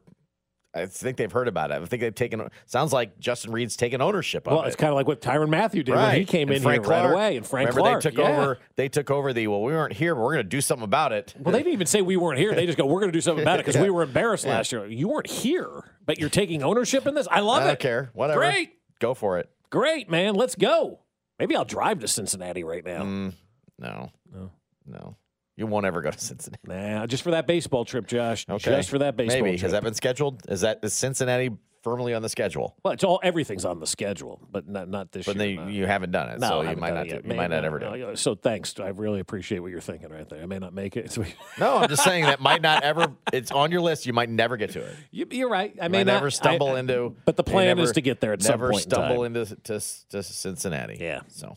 I 0.72 0.86
think 0.86 1.16
they've 1.16 1.32
heard 1.32 1.48
about 1.48 1.72
it. 1.72 1.82
I 1.82 1.84
think 1.84 2.00
they've 2.00 2.14
taken. 2.14 2.48
Sounds 2.66 2.92
like 2.92 3.18
Justin 3.18 3.50
Reid's 3.50 3.76
taken 3.76 4.00
ownership 4.00 4.46
of 4.46 4.52
Well, 4.52 4.62
it. 4.62 4.68
it's 4.68 4.76
kind 4.76 4.90
of 4.90 4.94
like 4.94 5.08
what 5.08 5.20
Tyrann 5.20 5.48
Mathieu 5.48 5.82
did 5.82 5.96
when 5.96 6.14
he 6.14 6.24
came 6.24 6.48
And 6.48 6.58
in 6.58 6.62
Frank 6.62 6.84
here 6.84 6.90
right 6.90 7.10
away, 7.10 7.36
and 7.36 7.44
Frank 7.44 7.70
Remember 7.70 7.80
Clark. 7.90 8.02
they 8.04 8.10
took 8.10 8.18
yeah. 8.20 8.36
over. 8.40 8.58
They 8.76 8.88
took 8.88 9.10
over 9.10 9.32
the. 9.32 9.48
Well, 9.48 9.62
we 9.62 9.72
weren't 9.72 9.94
here, 9.94 10.14
but 10.14 10.20
we're 10.22 10.34
going 10.34 10.44
to 10.44 10.48
do 10.48 10.60
something 10.60 10.84
about 10.84 11.12
it. 11.12 11.34
Well, 11.40 11.50
they 11.52 11.58
didn't 11.58 11.72
even 11.72 11.88
say 11.88 12.02
we 12.02 12.16
weren't 12.16 12.38
here. 12.38 12.54
They 12.54 12.66
just 12.66 12.78
go, 12.78 12.86
"We're 12.86 13.00
going 13.00 13.10
to 13.10 13.16
do 13.16 13.20
something 13.20 13.42
about 13.42 13.58
it 13.58 13.66
because 13.66 13.74
Yeah. 13.80 13.82
we 13.82 13.90
were 13.90 14.02
embarrassed 14.04 14.44
Yeah. 14.44 14.52
last 14.52 14.70
year." 14.70 14.86
You 14.86 15.08
weren't 15.08 15.26
here, 15.28 15.68
but 16.06 16.20
you're 16.20 16.30
taking 16.30 16.62
ownership 16.62 17.04
in 17.06 17.14
this. 17.14 17.26
I 17.28 17.40
love 17.40 17.62
I 17.62 17.64
it. 17.64 17.68
don't 17.68 17.80
care. 17.80 18.10
Whatever. 18.14 18.38
Great, 18.40 18.70
Go 19.00 19.14
for 19.14 19.38
it. 19.40 19.50
great, 19.70 20.08
man. 20.08 20.34
Let's 20.36 20.54
go. 20.54 21.00
Maybe 21.40 21.56
I'll 21.56 21.64
drive 21.64 21.98
to 22.00 22.06
Cincinnati 22.08 22.62
right 22.62 22.84
now. 22.84 23.02
Mm, 23.02 23.32
no, 23.78 24.10
No. 24.32 24.50
no. 24.86 25.16
You 25.60 25.66
won't 25.66 25.84
ever 25.86 26.00
go 26.00 26.10
to 26.10 26.18
Cincinnati. 26.30 26.62
Nah, 26.66 27.06
just 27.06 27.22
for 27.22 27.32
that 27.32 27.46
baseball 27.46 27.84
trip, 27.84 28.06
Josh. 28.06 28.46
Okay. 28.48 28.76
Just 28.76 28.88
for 28.90 28.98
that 28.98 29.14
baseball 29.16 29.36
trip. 29.36 29.44
Maybe 29.44 29.58
trip. 29.58 29.62
has 29.66 29.72
that 29.72 29.82
been 29.84 29.94
scheduled? 29.94 30.42
Is 30.48 30.62
that 30.62 30.80
is 30.82 30.94
Cincinnati 30.94 31.50
firmly 31.82 32.12
on 32.14 32.20
the 32.22 32.28
schedule? 32.28 32.76
well, 32.84 32.92
it's 32.94 33.04
all 33.04 33.20
everything's 33.22 33.64
on 33.64 33.78
the 33.80 33.86
schedule, 33.86 34.40
but 34.50 34.66
not 34.68 34.88
not 34.88 35.12
this 35.12 35.26
But 35.26 35.36
year. 35.36 35.56
they, 35.56 35.56
no. 35.56 35.66
you 35.68 35.86
haven't 35.86 36.12
done 36.12 36.30
it, 36.30 36.40
No, 36.40 36.48
so 36.48 36.62
you 36.62 36.76
might 36.76 36.94
not. 36.94 37.08
Do, 37.08 37.16
you 37.16 37.20
May- 37.24 37.36
might 37.36 37.50
not 37.50 37.60
no, 37.60 37.66
ever 37.66 37.78
do. 37.78 37.86
it. 38.08 38.18
So 38.18 38.34
thanks. 38.34 38.78
I 38.80 38.88
really 38.88 39.20
appreciate 39.20 39.58
what 39.60 39.70
you're 39.70 39.80
thinking 39.82 40.08
right 40.10 40.28
there. 40.28 40.42
I 40.42 40.46
may 40.46 40.58
not 40.58 40.72
make 40.74 40.96
it. 40.96 41.16
No, 41.58 41.76
I'm 41.78 41.88
just 41.90 42.04
saying 42.04 42.24
that 42.24 42.40
might 42.40 42.62
not 42.62 42.82
ever. 42.82 43.12
It's 43.32 43.50
on 43.50 43.70
your 43.70 43.82
list. 43.82 44.06
You 44.06 44.14
might 44.14 44.30
never 44.30 44.56
get 44.56 44.70
to 44.70 44.80
it. 44.80 44.94
You, 45.10 45.26
you're 45.30 45.50
right. 45.50 45.74
I 45.80 45.88
may 45.88 46.04
not 46.04 46.14
never 46.14 46.30
stumble 46.30 46.68
I- 46.68 46.80
into. 46.80 47.14
But 47.26 47.36
the 47.36 47.44
plan 47.44 47.66
never- 47.66 47.82
is 47.82 47.92
to 47.92 48.00
get 48.00 48.20
there 48.22 48.32
at 48.32 48.40
some 48.42 48.52
never 48.54 48.70
point. 48.70 48.84
in 48.86 48.90
stumble 48.90 49.16
time. 49.24 49.36
into 49.36 49.56
to, 49.56 49.80
to 50.10 50.22
Cincinnati. 50.22 50.96
Yeah. 50.98 51.20
So, 51.28 51.56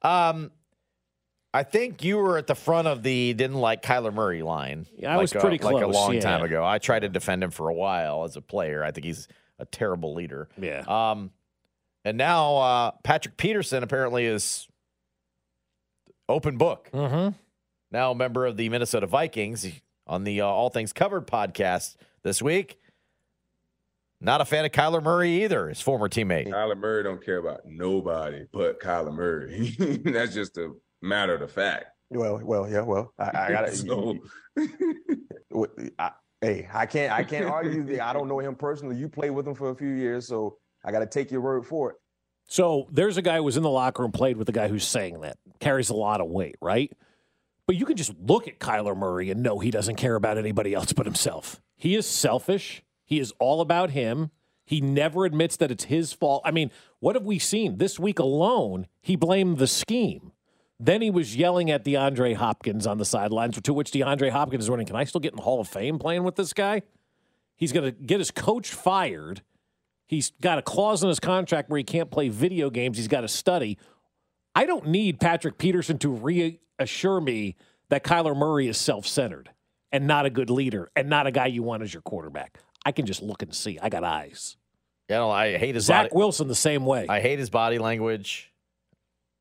um, 0.00 0.50
I 1.54 1.64
think 1.64 2.02
you 2.02 2.16
were 2.16 2.38
at 2.38 2.46
the 2.46 2.54
front 2.54 2.88
of 2.88 3.02
the 3.02 3.34
didn't 3.34 3.58
like 3.58 3.82
Kyler 3.82 4.12
Murray 4.12 4.42
line. 4.42 4.86
Yeah, 4.96 5.14
I 5.14 5.18
was 5.18 5.34
like 5.34 5.42
a- 5.42 5.46
pretty 5.46 5.64
like 5.64 5.82
a 5.82 5.86
long 5.86 6.14
yeah. 6.14 6.20
time 6.20 6.42
ago. 6.42 6.64
I 6.64 6.78
tried 6.78 7.00
to 7.00 7.08
defend 7.08 7.44
him 7.44 7.50
for 7.50 7.68
a 7.68 7.74
while 7.74 8.24
as 8.24 8.36
a 8.36 8.40
player. 8.40 8.82
I 8.82 8.90
think 8.90 9.04
he's 9.04 9.28
a 9.58 9.66
terrible 9.66 10.14
leader. 10.14 10.48
Yeah. 10.58 10.84
Um, 10.88 11.30
and 12.04 12.16
now 12.16 12.56
uh, 12.56 12.90
Patrick 13.04 13.36
Peterson 13.36 13.82
apparently 13.82 14.24
is 14.24 14.66
open 16.28 16.56
book. 16.56 16.90
Mm-hmm. 16.92 17.36
Now 17.90 18.12
a 18.12 18.14
member 18.14 18.46
of 18.46 18.56
the 18.56 18.68
Minnesota 18.70 19.06
Vikings 19.06 19.66
on 20.06 20.24
the 20.24 20.40
uh, 20.40 20.46
All 20.46 20.70
Things 20.70 20.92
Covered 20.92 21.26
podcast 21.26 21.96
this 22.22 22.40
week. 22.40 22.78
Not 24.20 24.40
a 24.40 24.44
fan 24.44 24.64
of 24.64 24.70
Kyler 24.70 25.02
Murray 25.02 25.42
either, 25.42 25.68
his 25.68 25.80
former 25.80 26.08
teammate. 26.08 26.48
Kyler 26.48 26.78
Murray 26.78 27.02
don't 27.02 27.22
care 27.22 27.38
about 27.38 27.66
nobody 27.66 28.46
but 28.52 28.80
Kyler 28.80 29.12
Murray. 29.12 29.76
That's 30.04 30.32
just 30.32 30.56
a 30.56 30.72
matter 31.02 31.34
of 31.34 31.50
fact. 31.50 31.86
Well, 32.10 32.40
well, 32.42 32.68
yeah, 32.68 32.80
well, 32.82 33.12
I, 33.18 33.30
I 33.34 33.50
got 33.50 33.72
So- 33.74 34.18
to. 34.56 35.70
Hey, 36.40 36.68
I 36.74 36.86
can't, 36.86 37.12
I 37.12 37.22
can't 37.22 37.46
argue. 37.46 37.84
that 37.84 38.00
I 38.02 38.12
don't 38.12 38.26
know 38.26 38.40
him 38.40 38.56
personally. 38.56 38.96
You 38.96 39.08
played 39.08 39.30
with 39.30 39.46
him 39.46 39.54
for 39.54 39.70
a 39.70 39.76
few 39.76 39.90
years, 39.90 40.26
so 40.26 40.56
I 40.84 40.90
got 40.90 40.98
to 40.98 41.06
take 41.06 41.30
your 41.30 41.40
word 41.40 41.64
for 41.64 41.90
it. 41.90 41.96
So 42.48 42.88
there's 42.90 43.16
a 43.16 43.22
guy 43.22 43.36
who 43.36 43.44
was 43.44 43.56
in 43.56 43.62
the 43.62 43.70
locker 43.70 44.02
room, 44.02 44.10
played 44.10 44.36
with 44.36 44.46
the 44.46 44.52
guy 44.52 44.66
who's 44.66 44.84
saying 44.84 45.20
that. 45.20 45.36
Carries 45.60 45.90
a 45.90 45.94
lot 45.94 46.20
of 46.20 46.26
weight, 46.26 46.56
right? 46.60 46.90
But 47.68 47.76
you 47.76 47.86
can 47.86 47.96
just 47.96 48.12
look 48.18 48.48
at 48.48 48.58
Kyler 48.58 48.96
Murray 48.96 49.30
and 49.30 49.40
know 49.44 49.60
he 49.60 49.70
doesn't 49.70 49.94
care 49.96 50.16
about 50.16 50.36
anybody 50.36 50.74
else 50.74 50.92
but 50.92 51.06
himself. 51.06 51.62
He 51.76 51.94
is 51.94 52.06
selfish. 52.08 52.82
He 53.04 53.20
is 53.20 53.32
all 53.38 53.60
about 53.60 53.90
him. 53.90 54.32
He 54.66 54.80
never 54.80 55.24
admits 55.24 55.56
that 55.58 55.70
it's 55.70 55.84
his 55.84 56.12
fault. 56.12 56.42
I 56.44 56.50
mean, 56.50 56.72
what 56.98 57.14
have 57.14 57.24
we 57.24 57.38
seen? 57.38 57.78
This 57.78 58.00
week 58.00 58.18
alone, 58.18 58.88
he 59.00 59.14
blamed 59.14 59.58
the 59.58 59.68
scheme. 59.68 60.31
Then 60.84 61.00
he 61.00 61.10
was 61.10 61.36
yelling 61.36 61.70
at 61.70 61.84
DeAndre 61.84 62.34
Hopkins 62.34 62.88
on 62.88 62.98
the 62.98 63.04
sidelines, 63.04 63.60
to 63.60 63.72
which 63.72 63.92
DeAndre 63.92 64.30
Hopkins 64.30 64.64
is 64.64 64.70
running, 64.70 64.84
Can 64.86 64.96
I 64.96 65.04
still 65.04 65.20
get 65.20 65.32
in 65.32 65.36
the 65.36 65.42
Hall 65.42 65.60
of 65.60 65.68
Fame 65.68 65.96
playing 65.96 66.24
with 66.24 66.34
this 66.34 66.52
guy? 66.52 66.82
He's 67.54 67.70
going 67.70 67.84
to 67.84 67.92
get 67.92 68.18
his 68.18 68.32
coach 68.32 68.72
fired. 68.72 69.42
He's 70.08 70.32
got 70.40 70.58
a 70.58 70.62
clause 70.62 71.04
in 71.04 71.08
his 71.08 71.20
contract 71.20 71.70
where 71.70 71.78
he 71.78 71.84
can't 71.84 72.10
play 72.10 72.28
video 72.28 72.68
games. 72.68 72.96
He's 72.98 73.06
got 73.06 73.20
to 73.20 73.28
study. 73.28 73.78
I 74.56 74.66
don't 74.66 74.88
need 74.88 75.20
Patrick 75.20 75.56
Peterson 75.56 75.98
to 75.98 76.08
reassure 76.08 77.20
me 77.20 77.54
that 77.90 78.02
Kyler 78.02 78.36
Murray 78.36 78.66
is 78.66 78.76
self 78.76 79.06
centered 79.06 79.50
and 79.92 80.08
not 80.08 80.26
a 80.26 80.30
good 80.30 80.50
leader 80.50 80.90
and 80.96 81.08
not 81.08 81.28
a 81.28 81.30
guy 81.30 81.46
you 81.46 81.62
want 81.62 81.84
as 81.84 81.94
your 81.94 82.02
quarterback. 82.02 82.58
I 82.84 82.90
can 82.90 83.06
just 83.06 83.22
look 83.22 83.42
and 83.42 83.54
see. 83.54 83.78
I 83.80 83.88
got 83.88 84.02
eyes. 84.02 84.56
Yeah, 85.08 85.18
no, 85.18 85.30
I 85.30 85.58
hate 85.58 85.76
his 85.76 85.84
Zach 85.84 86.10
body. 86.10 86.16
Wilson 86.16 86.48
the 86.48 86.56
same 86.56 86.84
way. 86.84 87.06
I 87.08 87.20
hate 87.20 87.38
his 87.38 87.50
body 87.50 87.78
language. 87.78 88.52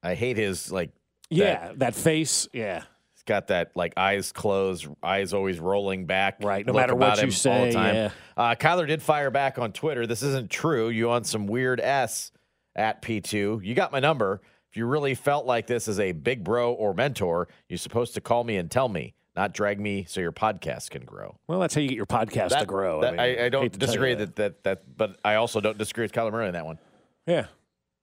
I 0.03 0.13
hate 0.13 0.37
his 0.37 0.71
like. 0.71 0.91
Yeah, 1.31 1.71
that, 1.77 1.95
face. 1.95 2.47
Yeah. 2.53 2.83
He's 3.13 3.23
got 3.25 3.47
that 3.47 3.71
like 3.75 3.93
eyes 3.97 4.31
closed, 4.31 4.87
eyes 5.03 5.33
always 5.33 5.59
rolling 5.59 6.05
back. 6.05 6.37
Right, 6.41 6.65
no 6.65 6.73
matter 6.73 6.93
about 6.93 7.17
what 7.17 7.25
you 7.25 7.31
him 7.31 7.51
all 7.51 7.65
the 7.65 7.71
time. 7.71 7.95
yeah. 7.95 8.11
Uh, 8.35 8.55
Kyler 8.55 8.87
did 8.87 9.01
fire 9.01 9.29
back 9.29 9.59
on 9.59 9.71
Twitter. 9.71 10.07
This 10.07 10.23
isn't 10.23 10.49
true. 10.49 10.89
You 10.89 11.11
on 11.11 11.23
some 11.23 11.45
weird 11.47 11.79
S 11.79 12.31
at 12.75 13.01
P2. 13.01 13.63
You 13.63 13.75
got 13.75 13.91
my 13.91 13.99
number. 13.99 14.41
If 14.71 14.77
you 14.77 14.85
really 14.85 15.15
felt 15.15 15.45
like 15.45 15.67
this 15.67 15.87
is 15.87 15.99
a 15.99 16.13
big 16.13 16.43
bro 16.43 16.71
or 16.71 16.93
mentor, 16.93 17.47
you're 17.67 17.77
supposed 17.77 18.13
to 18.13 18.21
call 18.21 18.43
me 18.45 18.55
and 18.55 18.71
tell 18.71 18.87
me, 18.87 19.13
not 19.35 19.53
drag 19.53 19.79
me 19.81 20.05
so 20.07 20.21
your 20.21 20.31
podcast 20.31 20.89
can 20.91 21.03
grow. 21.03 21.35
Well, 21.47 21.59
that's 21.59 21.75
how 21.75 21.81
you 21.81 21.89
get 21.89 21.97
your 21.97 22.05
podcast 22.05 22.57
to 22.57 22.65
grow. 22.65 23.01
that- 23.01 23.11
mean, 23.11 23.19
I, 23.19 23.45
I 23.45 23.49
don't 23.49 23.63
to 23.63 23.69
tell 23.69 23.73
you 23.73 23.87
disagree 23.87 24.13
that. 24.15 24.35
That, 24.37 24.63
that 24.63 24.97
but 24.97 25.19
I 25.25 25.35
also 25.35 25.59
don't 25.59 25.77
disagree 25.77 26.05
with 26.05 26.13
Kyler 26.13 26.31
Murray 26.31 26.47
on 26.47 26.53
that 26.53 26.65
one. 26.65 26.79
Yeah, 27.27 27.47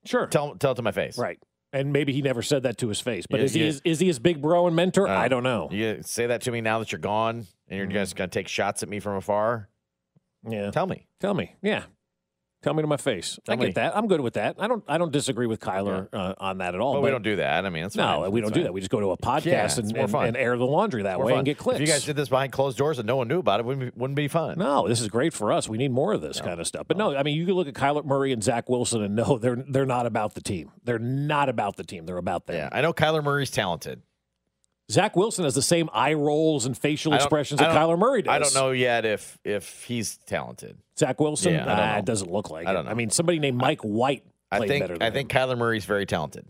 sure. 0.04 0.26
Tell 0.26 0.54
tell 0.56 0.72
it 0.72 0.74
to 0.76 0.82
my 0.82 0.92
face. 0.92 1.18
Right. 1.18 1.38
And 1.72 1.92
maybe 1.92 2.12
he 2.14 2.22
never 2.22 2.40
said 2.42 2.62
that 2.62 2.78
to 2.78 2.88
his 2.88 3.00
face. 3.00 3.26
But 3.28 3.40
Yeah, 3.40 3.44
is 3.46 3.54
he 3.54 3.60
yeah. 3.60 3.66
is, 3.66 3.82
is 3.84 4.00
he 4.00 4.06
his 4.06 4.18
big 4.18 4.40
bro 4.40 4.66
and 4.66 4.74
mentor? 4.74 5.06
Uh, 5.06 5.18
I 5.18 5.28
don't 5.28 5.42
know. 5.42 5.68
You 5.70 6.00
say 6.02 6.26
that 6.26 6.40
to 6.42 6.50
me 6.50 6.60
now 6.62 6.78
that 6.78 6.92
you're 6.92 6.98
gone, 6.98 7.46
and 7.68 7.78
you're 7.78 7.86
just 7.86 8.16
going 8.16 8.30
to 8.30 8.34
take 8.38 8.48
shots 8.48 8.82
at 8.82 8.88
me 8.88 9.00
from 9.00 9.16
afar. 9.16 9.68
Yeah. 10.48 10.70
Tell 10.70 10.86
me. 10.86 11.06
Tell 11.20 11.34
me. 11.34 11.56
Yeah. 11.60 11.82
Tell 12.60 12.74
me 12.74 12.82
to 12.82 12.88
my 12.88 12.96
face. 12.96 13.38
I 13.46 13.52
Tell 13.52 13.56
get 13.56 13.66
me. 13.68 13.72
that. 13.74 13.96
I'm 13.96 14.08
good 14.08 14.20
with 14.20 14.34
that. 14.34 14.56
I 14.58 14.66
don't. 14.66 14.82
I 14.88 14.98
don't 14.98 15.12
disagree 15.12 15.46
with 15.46 15.60
Kyler 15.60 16.08
uh, 16.12 16.34
on 16.38 16.58
that 16.58 16.74
at 16.74 16.80
all. 16.80 16.94
But 16.94 17.02
we 17.02 17.10
don't 17.10 17.22
do 17.22 17.36
that. 17.36 17.64
I 17.64 17.70
mean, 17.70 17.84
it's 17.84 17.94
no, 17.94 18.22
fine. 18.22 18.30
we 18.32 18.40
don't 18.40 18.50
do 18.50 18.54
fine. 18.60 18.64
that. 18.64 18.72
We 18.72 18.80
just 18.80 18.90
go 18.90 18.98
to 18.98 19.12
a 19.12 19.16
podcast 19.16 19.44
Yeah, 19.46 19.76
and, 19.76 19.96
and, 19.96 20.14
and 20.28 20.36
air 20.36 20.56
the 20.58 20.66
laundry 20.66 21.04
that 21.04 21.20
way 21.20 21.32
fun. 21.32 21.38
and 21.38 21.46
get 21.46 21.56
clips. 21.56 21.76
If 21.80 21.86
you 21.86 21.92
guys 21.92 22.04
did 22.04 22.16
this 22.16 22.28
behind 22.28 22.50
closed 22.50 22.76
doors 22.76 22.98
and 22.98 23.06
no 23.06 23.14
one 23.14 23.28
knew 23.28 23.38
about 23.38 23.60
it, 23.60 23.66
wouldn't 23.66 23.94
be, 23.94 24.00
wouldn't 24.00 24.16
be 24.16 24.26
fun. 24.26 24.58
No, 24.58 24.88
this 24.88 25.00
is 25.00 25.06
great 25.06 25.32
for 25.32 25.52
us. 25.52 25.68
We 25.68 25.78
need 25.78 25.92
more 25.92 26.12
of 26.12 26.20
this 26.20 26.40
kind 26.40 26.58
of 26.60 26.66
stuff. 26.66 26.86
But 26.88 26.96
no, 26.96 27.16
I 27.16 27.22
mean, 27.22 27.36
you 27.36 27.46
can 27.46 27.54
look 27.54 27.68
at 27.68 27.74
Kyler 27.74 28.04
Murray 28.04 28.32
and 28.32 28.42
Zach 28.42 28.68
Wilson 28.68 29.02
and 29.02 29.14
know 29.14 29.38
they're 29.40 29.64
they're 29.68 29.86
not 29.86 30.06
about 30.06 30.34
the 30.34 30.40
team. 30.40 30.72
They're 30.82 30.98
not 30.98 31.48
about 31.48 31.76
the 31.76 31.84
team. 31.84 32.06
They're 32.06 32.16
about 32.16 32.46
them. 32.46 32.56
Yeah, 32.56 32.68
I 32.72 32.80
know 32.80 32.92
Kyler 32.92 33.22
Murray's 33.22 33.50
talented. 33.52 34.02
Zach 34.90 35.16
Wilson 35.16 35.44
has 35.44 35.54
the 35.54 35.62
same 35.62 35.90
eye 35.92 36.14
rolls 36.14 36.64
and 36.64 36.76
facial 36.76 37.12
expressions 37.12 37.60
that 37.60 37.70
Kyler 37.76 37.98
Murray 37.98 38.22
does. 38.22 38.32
I 38.32 38.38
don't 38.38 38.54
know 38.54 38.70
yet 38.72 39.04
if 39.04 39.38
if 39.44 39.84
he's 39.84 40.16
talented. 40.26 40.78
Zach 40.98 41.20
Wilson. 41.20 41.52
Yeah, 41.54 41.64
I 41.64 41.66
don't 41.66 41.76
Nah, 41.76 41.92
know. 41.92 41.98
it 41.98 42.04
doesn't 42.06 42.30
look 42.30 42.50
like 42.50 42.66
I 42.66 42.72
don't 42.72 42.86
know. 42.86 42.90
I 42.90 42.94
mean, 42.94 43.10
somebody 43.10 43.38
named 43.38 43.58
Mike 43.58 43.82
White 43.82 44.24
I 44.50 44.60
think 44.66 44.82
better. 44.84 44.94
Than 44.94 45.02
I 45.02 45.06
him. 45.08 45.12
think 45.12 45.30
Kyler 45.30 45.58
Murray's 45.58 45.84
very 45.84 46.06
talented, 46.06 46.46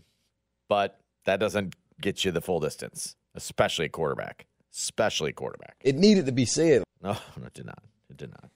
but 0.69 0.99
that 1.25 1.39
doesn't 1.39 1.75
get 1.99 2.23
you 2.23 2.31
the 2.31 2.39
full 2.41 2.61
distance, 2.61 3.15
especially 3.35 3.85
a 3.87 3.89
quarterback. 3.89 4.45
Especially 4.73 5.31
a 5.31 5.33
quarterback. 5.33 5.75
It 5.81 5.95
needed 5.95 6.25
to 6.27 6.31
be 6.31 6.45
said. 6.45 6.83
No, 7.01 7.11
no, 7.37 7.45
it 7.47 7.53
did 7.53 7.65
not. 7.65 7.83
It 8.09 8.15
did 8.17 8.29
not. 8.31 8.49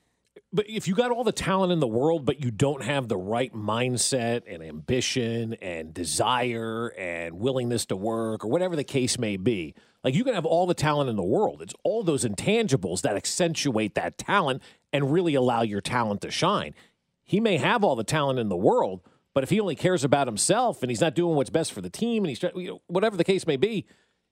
But 0.55 0.69
if 0.69 0.87
you 0.87 0.93
got 0.93 1.09
all 1.09 1.23
the 1.23 1.31
talent 1.31 1.71
in 1.71 1.79
the 1.79 1.87
world, 1.87 2.25
but 2.25 2.39
you 2.39 2.51
don't 2.51 2.83
have 2.83 3.07
the 3.07 3.17
right 3.17 3.51
mindset 3.55 4.43
and 4.47 4.61
ambition 4.61 5.55
and 5.55 5.91
desire 5.91 6.89
and 6.89 7.39
willingness 7.39 7.87
to 7.87 7.95
work 7.95 8.45
or 8.45 8.49
whatever 8.49 8.75
the 8.75 8.83
case 8.83 9.17
may 9.17 9.35
be, 9.35 9.73
like 10.03 10.13
you 10.13 10.23
can 10.23 10.35
have 10.35 10.45
all 10.45 10.67
the 10.67 10.75
talent 10.75 11.09
in 11.09 11.15
the 11.15 11.23
world. 11.23 11.63
It's 11.63 11.73
all 11.83 12.03
those 12.03 12.23
intangibles 12.23 13.01
that 13.01 13.15
accentuate 13.15 13.95
that 13.95 14.19
talent 14.19 14.61
and 14.91 15.11
really 15.11 15.33
allow 15.33 15.63
your 15.63 15.81
talent 15.81 16.21
to 16.21 16.29
shine. 16.29 16.75
He 17.23 17.39
may 17.39 17.57
have 17.57 17.83
all 17.83 17.95
the 17.95 18.03
talent 18.03 18.37
in 18.37 18.49
the 18.49 18.55
world, 18.55 19.01
but 19.33 19.43
if 19.43 19.49
he 19.49 19.59
only 19.59 19.75
cares 19.75 20.03
about 20.03 20.27
himself 20.27 20.83
and 20.83 20.91
he's 20.91 21.01
not 21.01 21.15
doing 21.15 21.35
what's 21.35 21.49
best 21.49 21.73
for 21.73 21.81
the 21.81 21.89
team 21.89 22.23
and 22.23 22.29
he's 22.29 22.43
you 22.55 22.67
know, 22.67 22.81
whatever 22.85 23.17
the 23.17 23.23
case 23.23 23.47
may 23.47 23.57
be, 23.57 23.87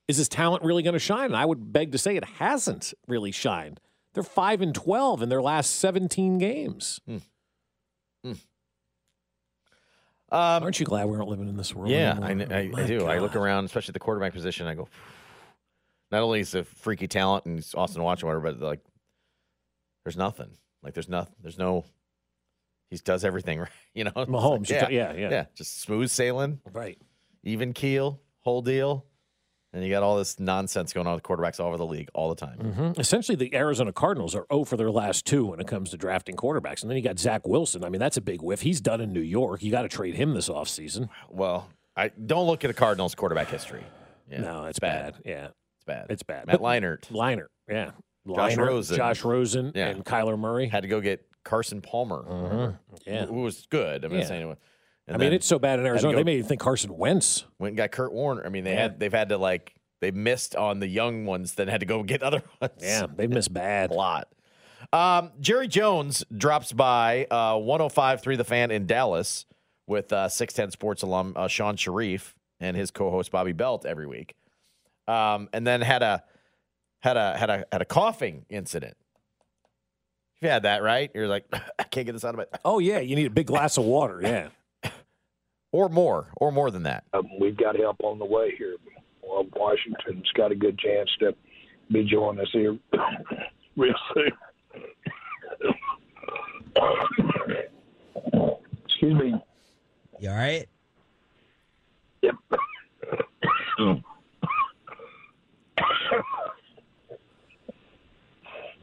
is 0.06 0.18
his 0.18 0.28
talent 0.28 0.62
really 0.62 0.84
going 0.84 0.92
to 0.92 1.00
shine? 1.00 1.26
And 1.26 1.36
I 1.36 1.46
would 1.46 1.72
beg 1.72 1.90
to 1.92 1.98
say 1.98 2.14
it 2.14 2.24
hasn't 2.24 2.94
really 3.08 3.32
shined. 3.32 3.80
They're 4.14 4.22
five 4.22 4.60
and 4.60 4.74
twelve 4.74 5.22
in 5.22 5.28
their 5.28 5.42
last 5.42 5.76
seventeen 5.76 6.38
games. 6.38 7.00
Um, 10.30 10.62
Aren't 10.62 10.80
you 10.80 10.86
glad 10.86 11.06
we 11.08 11.16
aren't 11.16 11.28
living 11.28 11.46
in 11.48 11.58
this 11.58 11.74
world? 11.74 11.90
Yeah? 11.90 12.18
I, 12.22 12.30
I, 12.30 12.70
I 12.74 12.86
do. 12.86 13.04
I 13.06 13.18
look 13.18 13.36
around, 13.36 13.66
especially 13.66 13.92
the 13.92 13.98
quarterback 13.98 14.32
position. 14.32 14.66
I 14.66 14.74
go, 14.74 14.88
not 16.10 16.22
only 16.22 16.40
is 16.40 16.54
a 16.54 16.64
freaky 16.64 17.06
talent 17.06 17.44
and 17.44 17.56
he's 17.56 17.74
awesome 17.74 17.96
to 17.96 18.02
watch 18.02 18.22
and 18.22 18.28
whatever, 18.28 18.52
but 18.52 18.60
like, 18.66 18.80
there's 20.04 20.16
nothing. 20.16 20.50
Like, 20.82 20.94
there's 20.94 21.08
nothing. 21.08 21.34
There's 21.42 21.58
no. 21.58 21.84
He 22.88 22.96
does 22.96 23.26
everything 23.26 23.58
right. 23.60 23.68
You 23.92 24.04
know, 24.04 24.10
Mahomes, 24.12 24.70
like, 24.70 24.90
you're 24.90 24.90
yeah, 24.90 25.12
yeah. 25.12 25.30
yeah. 25.30 25.44
Just 25.54 25.82
smooth 25.82 26.08
sailing, 26.08 26.60
right? 26.72 26.98
Even 27.44 27.74
keel, 27.74 28.18
whole 28.40 28.62
deal. 28.62 29.04
And 29.74 29.82
you 29.82 29.88
got 29.90 30.02
all 30.02 30.18
this 30.18 30.38
nonsense 30.38 30.92
going 30.92 31.06
on 31.06 31.14
with 31.14 31.22
quarterbacks 31.22 31.58
all 31.58 31.68
over 31.68 31.78
the 31.78 31.86
league 31.86 32.10
all 32.12 32.28
the 32.28 32.34
time. 32.34 32.58
Mhm. 32.58 32.98
Essentially, 32.98 33.36
the 33.36 33.54
Arizona 33.54 33.90
Cardinals 33.92 34.34
are 34.34 34.44
0 34.52 34.64
for 34.64 34.76
their 34.76 34.90
last 34.90 35.24
two 35.24 35.46
when 35.46 35.60
it 35.60 35.66
comes 35.66 35.90
to 35.90 35.96
drafting 35.96 36.36
quarterbacks. 36.36 36.82
And 36.82 36.90
then 36.90 36.96
you 36.98 37.02
got 37.02 37.18
Zach 37.18 37.46
Wilson. 37.48 37.82
I 37.82 37.88
mean, 37.88 37.98
that's 38.00 38.18
a 38.18 38.20
big 38.20 38.42
whiff. 38.42 38.60
He's 38.60 38.82
done 38.82 39.00
in 39.00 39.12
New 39.14 39.20
York. 39.22 39.62
You 39.62 39.70
got 39.70 39.82
to 39.82 39.88
trade 39.88 40.14
him 40.14 40.34
this 40.34 40.50
offseason. 40.50 41.08
Well, 41.30 41.68
I 41.96 42.08
don't 42.08 42.46
look 42.46 42.64
at 42.64 42.68
the 42.68 42.74
Cardinals' 42.74 43.14
quarterback 43.14 43.48
history. 43.48 43.84
Yeah, 44.30 44.42
no, 44.42 44.64
it's 44.66 44.78
bad. 44.78 45.14
Yeah, 45.24 45.46
it's 45.76 45.84
bad. 45.86 46.06
It's 46.10 46.22
bad. 46.22 46.46
Matt 46.46 46.60
Leinart, 46.60 47.06
Leinart, 47.10 47.48
yeah. 47.68 47.92
Josh 48.26 48.56
Rosen, 48.56 48.96
Josh 48.96 49.24
Rosen, 49.24 49.72
Yeah. 49.74 49.88
and 49.88 50.04
Kyler 50.04 50.38
Murray. 50.38 50.68
had 50.68 50.82
to 50.82 50.88
go 50.88 51.00
get 51.00 51.26
Carson 51.44 51.80
Palmer. 51.80 52.22
Mhm. 52.22 52.78
Yeah. 53.06 53.26
who 53.26 53.40
was 53.42 53.66
good. 53.68 54.04
I'm 54.04 54.12
Yeah. 54.12 54.18
not 54.18 54.26
saying. 54.28 54.42
It 54.42 54.46
was, 54.46 54.56
I 55.08 55.16
mean, 55.16 55.32
it's 55.32 55.46
so 55.46 55.58
bad 55.58 55.78
in 55.80 55.86
Arizona. 55.86 56.12
go- 56.14 56.18
They 56.18 56.24
made 56.24 56.36
you 56.36 56.42
think 56.44 56.60
Carson 56.60 56.96
Wentz. 56.96 57.44
went 57.58 57.70
and 57.72 57.76
got 57.76 57.90
Kurt 57.90 58.12
Warner. 58.12 58.44
I 58.46 58.48
mean, 58.48 58.64
they 58.64 58.72
Yeah. 58.74 58.82
had 58.82 59.00
they've 59.00 59.12
had 59.12 59.28
to 59.30 59.36
like 59.38 59.74
they 60.00 60.10
missed 60.10 60.54
on 60.56 60.80
the 60.80 60.86
young 60.88 61.26
ones, 61.26 61.54
then 61.54 61.68
had 61.68 61.80
to 61.80 61.86
go 61.86 62.02
get 62.04 62.22
other 62.22 62.42
ones. 62.60 62.72
Yeah, 62.80 63.06
they 63.14 63.26
missed 63.26 63.52
bad. 63.54 63.90
a 63.90 63.94
lot. 63.94 64.28
Um, 64.92 65.30
Jerry 65.40 65.68
Jones 65.68 66.24
drops 66.36 66.72
by 66.72 67.26
uh, 67.30 67.54
105.3 67.54 68.36
The 68.36 68.44
Fan 68.44 68.70
in 68.70 68.86
Dallas 68.86 69.46
with 69.86 70.12
uh, 70.12 70.28
610 70.28 70.70
Sports 70.72 71.02
alum 71.02 71.32
uh, 71.36 71.46
Shan 71.48 71.76
Shariff 71.76 72.34
and 72.60 72.76
his 72.76 72.90
co-host 72.90 73.30
Bobby 73.30 73.52
Belt 73.52 73.84
every 73.86 74.06
week, 74.06 74.34
um, 75.08 75.48
and 75.52 75.66
then 75.66 75.80
had 75.82 76.02
a 76.02 76.22
had 77.00 77.16
a 77.16 77.36
had 77.36 77.50
a 77.50 77.64
had 77.72 77.82
a 77.82 77.84
coughing 77.84 78.44
incident. 78.48 78.96
You 80.40 80.48
had 80.48 80.62
that 80.64 80.82
right? 80.82 81.10
You're 81.14 81.28
like, 81.28 81.44
I 81.78 81.84
can't 81.84 82.06
get 82.06 82.12
this 82.12 82.24
out 82.24 82.34
of 82.34 82.38
my 82.38 82.46
Oh, 82.64 82.78
yeah. 82.80 82.98
You 82.98 83.14
need 83.16 83.26
a 83.26 83.30
big 83.30 83.46
glass 83.46 83.76
of 83.78 83.84
water. 83.84 84.20
Yeah. 84.22 84.48
Or 85.72 85.88
more, 85.88 86.28
or 86.36 86.52
more 86.52 86.70
than 86.70 86.84
that. 86.84 87.04
Um, 87.12 87.28
we've 87.40 87.56
got 87.56 87.76
help 87.76 87.96
on 88.04 88.18
the 88.18 88.24
way 88.24 88.54
here. 88.56 88.76
Well, 89.22 89.46
Washington's 89.56 90.30
got 90.34 90.52
a 90.52 90.54
good 90.54 90.78
chance 90.78 91.10
to 91.20 91.34
be 91.90 92.04
joining 92.04 92.40
us 92.40 92.48
here 92.52 92.78
real 93.76 93.94
soon. 94.14 94.30
Excuse 98.84 99.14
me. 99.14 99.34
You 100.20 100.30
all 100.30 100.36
right? 100.36 100.66
Yep. 102.22 102.34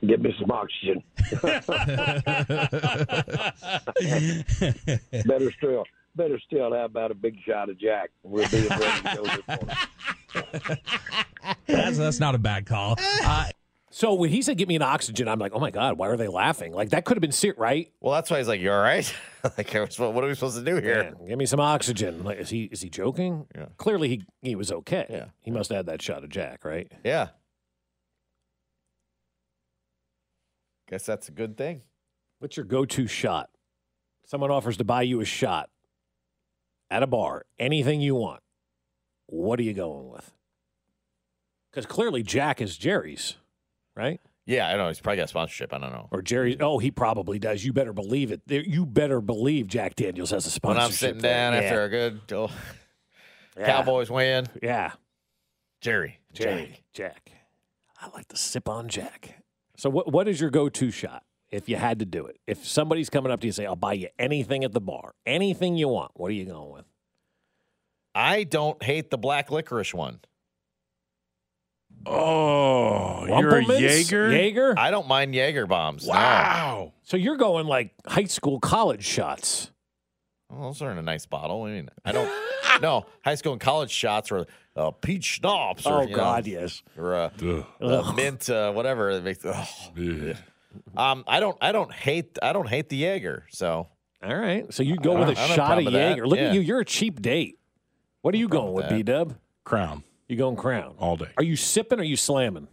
Get 0.06 0.21
me 0.21 0.34
some 0.39 0.52
oxygen. 0.52 1.04
better 5.25 5.52
still, 5.58 5.84
better 6.15 6.39
still, 6.39 6.73
how 6.73 6.85
about 6.85 7.11
a 7.11 7.15
big 7.15 7.37
shot 7.45 7.69
of 7.69 7.77
Jack? 7.79 8.09
We'll 8.23 8.47
be 8.49 8.67
ready 8.67 9.01
to 9.01 9.15
go 9.15 9.23
this 9.23 9.47
morning. 9.47 10.77
That's 11.67 11.97
that's 11.97 12.19
not 12.19 12.35
a 12.35 12.37
bad 12.37 12.65
call. 12.65 12.95
Uh, 13.23 13.49
So 13.91 14.13
when 14.13 14.29
he 14.29 14.43
said, 14.43 14.57
"Get 14.57 14.67
me 14.67 14.75
an 14.75 14.83
oxygen," 14.83 15.27
I'm 15.27 15.39
like, 15.39 15.51
"Oh 15.53 15.59
my 15.59 15.71
god, 15.71 15.97
why 15.97 16.07
are 16.09 16.17
they 16.17 16.27
laughing?" 16.27 16.73
Like 16.73 16.89
that 16.91 17.05
could 17.05 17.17
have 17.17 17.21
been 17.21 17.31
ser- 17.31 17.55
right. 17.57 17.91
Well, 17.99 18.13
that's 18.13 18.29
why 18.29 18.37
he's 18.37 18.47
like, 18.47 18.61
"You 18.61 18.71
all 18.71 18.79
right?" 18.81 19.11
like, 19.57 19.73
what 19.73 19.99
are 19.99 20.27
we 20.27 20.35
supposed 20.35 20.57
to 20.57 20.63
do 20.63 20.75
here? 20.75 21.15
Yeah, 21.19 21.27
give 21.27 21.37
me 21.39 21.47
some 21.47 21.59
oxygen. 21.59 22.23
Like, 22.23 22.37
is 22.37 22.49
he 22.49 22.65
is 22.65 22.81
he 22.81 22.89
joking? 22.89 23.47
Yeah. 23.55 23.65
Clearly, 23.77 24.07
he 24.09 24.23
he 24.43 24.55
was 24.55 24.71
okay. 24.71 25.07
Yeah. 25.09 25.25
He 25.41 25.49
must 25.49 25.69
have 25.69 25.77
had 25.77 25.85
that 25.87 26.01
shot 26.03 26.23
of 26.23 26.29
Jack, 26.29 26.63
right? 26.65 26.91
Yeah. 27.03 27.29
Guess 30.89 31.05
that's 31.05 31.29
a 31.29 31.31
good 31.31 31.57
thing. 31.57 31.81
What's 32.39 32.57
your 32.57 32.65
go-to 32.65 33.07
shot? 33.07 33.49
Someone 34.25 34.51
offers 34.51 34.77
to 34.77 34.83
buy 34.83 35.01
you 35.03 35.19
a 35.21 35.25
shot 35.25 35.69
at 36.91 37.04
a 37.04 37.08
bar, 37.08 37.45
anything 37.58 38.02
you 38.02 38.15
want. 38.15 38.41
What 39.28 39.60
are 39.60 39.63
you 39.63 39.73
going 39.73 40.10
with? 40.10 40.32
Because 41.71 41.86
clearly 41.86 42.23
Jack 42.23 42.62
is 42.62 42.78
Jerry's, 42.78 43.36
right? 43.95 44.19
Yeah, 44.45 44.67
I 44.67 44.71
don't 44.71 44.80
know. 44.80 44.88
He's 44.88 44.99
probably 44.99 45.17
got 45.17 45.25
a 45.25 45.28
sponsorship. 45.28 45.71
I 45.73 45.78
don't 45.78 45.91
know. 45.91 46.08
Or 46.12 46.23
Jerry's. 46.23 46.58
Oh, 46.60 46.80
he 46.80 46.89
probably 46.89 47.38
does. 47.38 47.63
You 47.63 47.71
better 47.71 47.93
believe 47.93 48.32
it. 48.32 48.41
You 48.47 48.88
better 48.88 49.21
believe 49.21 49.67
Jack 49.67 49.95
Daniels 49.95 50.32
has 50.32 50.45
a 50.45 50.47
When 50.47 50.75
sponsorship. 50.75 50.86
I'm 50.89 50.91
sitting 50.93 51.21
there. 51.21 51.52
down 51.52 51.54
Yeah. 51.54 51.60
after 51.69 51.84
a 51.84 51.89
good 51.89 52.21
oh, 52.34 52.52
Yeah. 53.58 53.65
Cowboys 53.67 54.10
win, 54.10 54.47
Yeah. 54.63 54.93
Jerry, 55.82 56.19
Jerry, 56.34 56.82
Jack. 56.93 57.32
I 58.02 58.10
like 58.10 58.28
to 58.30 58.38
sip 58.38 58.67
on 58.67 58.89
Jack. 58.89 59.43
So 59.78 59.89
what 59.89 60.12
what 60.12 60.28
is 60.28 60.41
your 60.41 60.49
go-to 60.49 60.89
shot 60.91 61.23
if 61.51 61.67
you 61.69 61.75
had 61.77 61.99
to 61.99 62.05
do 62.05 62.25
it? 62.25 62.38
If 62.47 62.65
somebody's 62.67 63.09
coming 63.09 63.31
up 63.31 63.39
to 63.41 63.47
you 63.47 63.49
and 63.49 63.55
say, 63.55 63.65
"I'll 63.65 63.75
buy 63.75 63.93
you 63.93 64.09
anything 64.17 64.63
at 64.63 64.71
the 64.71 64.81
bar, 64.81 65.13
anything 65.25 65.75
you 65.75 65.88
want," 65.88 66.12
what 66.15 66.29
are 66.29 66.33
you 66.35 66.45
going 66.45 66.71
with? 66.71 66.85
I 68.15 68.43
don't 68.43 68.81
hate 68.83 69.12
the 69.12 69.17
black 69.17 69.51
licorice 69.51 69.93
one. 69.93 70.19
Oh, 72.05 73.25
you're 73.27 73.57
a 73.57 73.63
Rumplemans? 73.63 73.79
Jaeger? 73.81 74.31
Jaeger? 74.31 74.73
I 74.77 74.89
don't 74.91 75.07
mind 75.07 75.35
Jaeger 75.35 75.67
bombs. 75.67 76.05
no. 76.07 76.13
Wow. 76.13 76.93
So 77.03 77.17
you're 77.17 77.38
going 77.38 77.67
like 77.67 77.93
high 78.07 78.23
school, 78.25 78.59
college 78.59 79.03
shots. 79.03 79.71
Well, 80.49 80.62
those 80.63 80.81
are 80.81 80.91
in 80.91 80.97
a 80.97 81.01
nice 81.03 81.25
bottle. 81.25 81.63
I 81.63 81.69
mean, 81.71 81.89
I 82.05 82.12
don't. 82.12 82.31
no, 82.81 83.05
high 83.23 83.35
school 83.35 83.51
and 83.51 83.62
college 83.62 83.91
shots 83.91 84.31
or 84.31 84.47
uh, 84.75 84.91
peach 84.91 85.25
schnapps. 85.25 85.85
Or, 85.85 85.99
Oh, 85.99 86.01
you 86.03 86.09
know, 86.12 86.15
God, 86.15 86.47
yes. 86.47 86.81
Or 86.97 87.13
uh, 87.13 87.29
Ugh. 87.43 87.65
uh, 87.81 88.13
mint, 88.13 88.49
uh, 88.49 88.71
whatever. 88.71 89.12
It 89.12 89.23
makes, 89.23 89.45
ugh. 89.45 89.67
Yeah. 89.95 90.33
Um, 90.95 91.23
I 91.27 91.39
don't. 91.39 91.58
I 91.62 91.71
don't 91.71 91.91
hate. 91.93 92.38
I 92.41 92.53
don't 92.53 92.67
hate 92.69 92.89
the 92.89 92.97
Jaeger. 92.97 93.45
So 93.49 93.88
All 94.23 94.36
right. 94.36 94.71
So 94.73 94.84
you 94.84 94.95
go 94.97 95.17
with 95.17 95.29
a 95.29 95.34
don't 95.34 95.38
have 95.38 95.49
a 95.51 95.53
shot 95.55 95.65
problem 95.67 95.88
of 95.88 95.93
with 95.93 96.01
that. 96.01 96.10
Jaeger. 96.10 96.27
Look 96.27 96.39
Yeah. 96.39 96.49
at 96.49 96.53
you. 96.55 96.62
You're 96.62 96.79
a 96.82 96.86
cheap 96.86 97.21
date. 97.21 97.58
What 98.21 98.34
are 98.34 98.38
you 98.38 98.47
going 98.49 98.73
with, 98.73 98.86
with 98.86 98.93
B 98.97 99.03
Dub? 99.03 99.36
Crown 99.63 100.03
You 100.27 100.36
going 100.36 100.55
Crown? 100.58 100.95
all 100.99 101.15
day. 101.15 101.29
Are 101.38 101.43
you 101.43 101.55
sipping 101.55 101.99
or 101.99 102.01
are 102.01 102.05
you 102.05 102.17
slamming? 102.17 102.67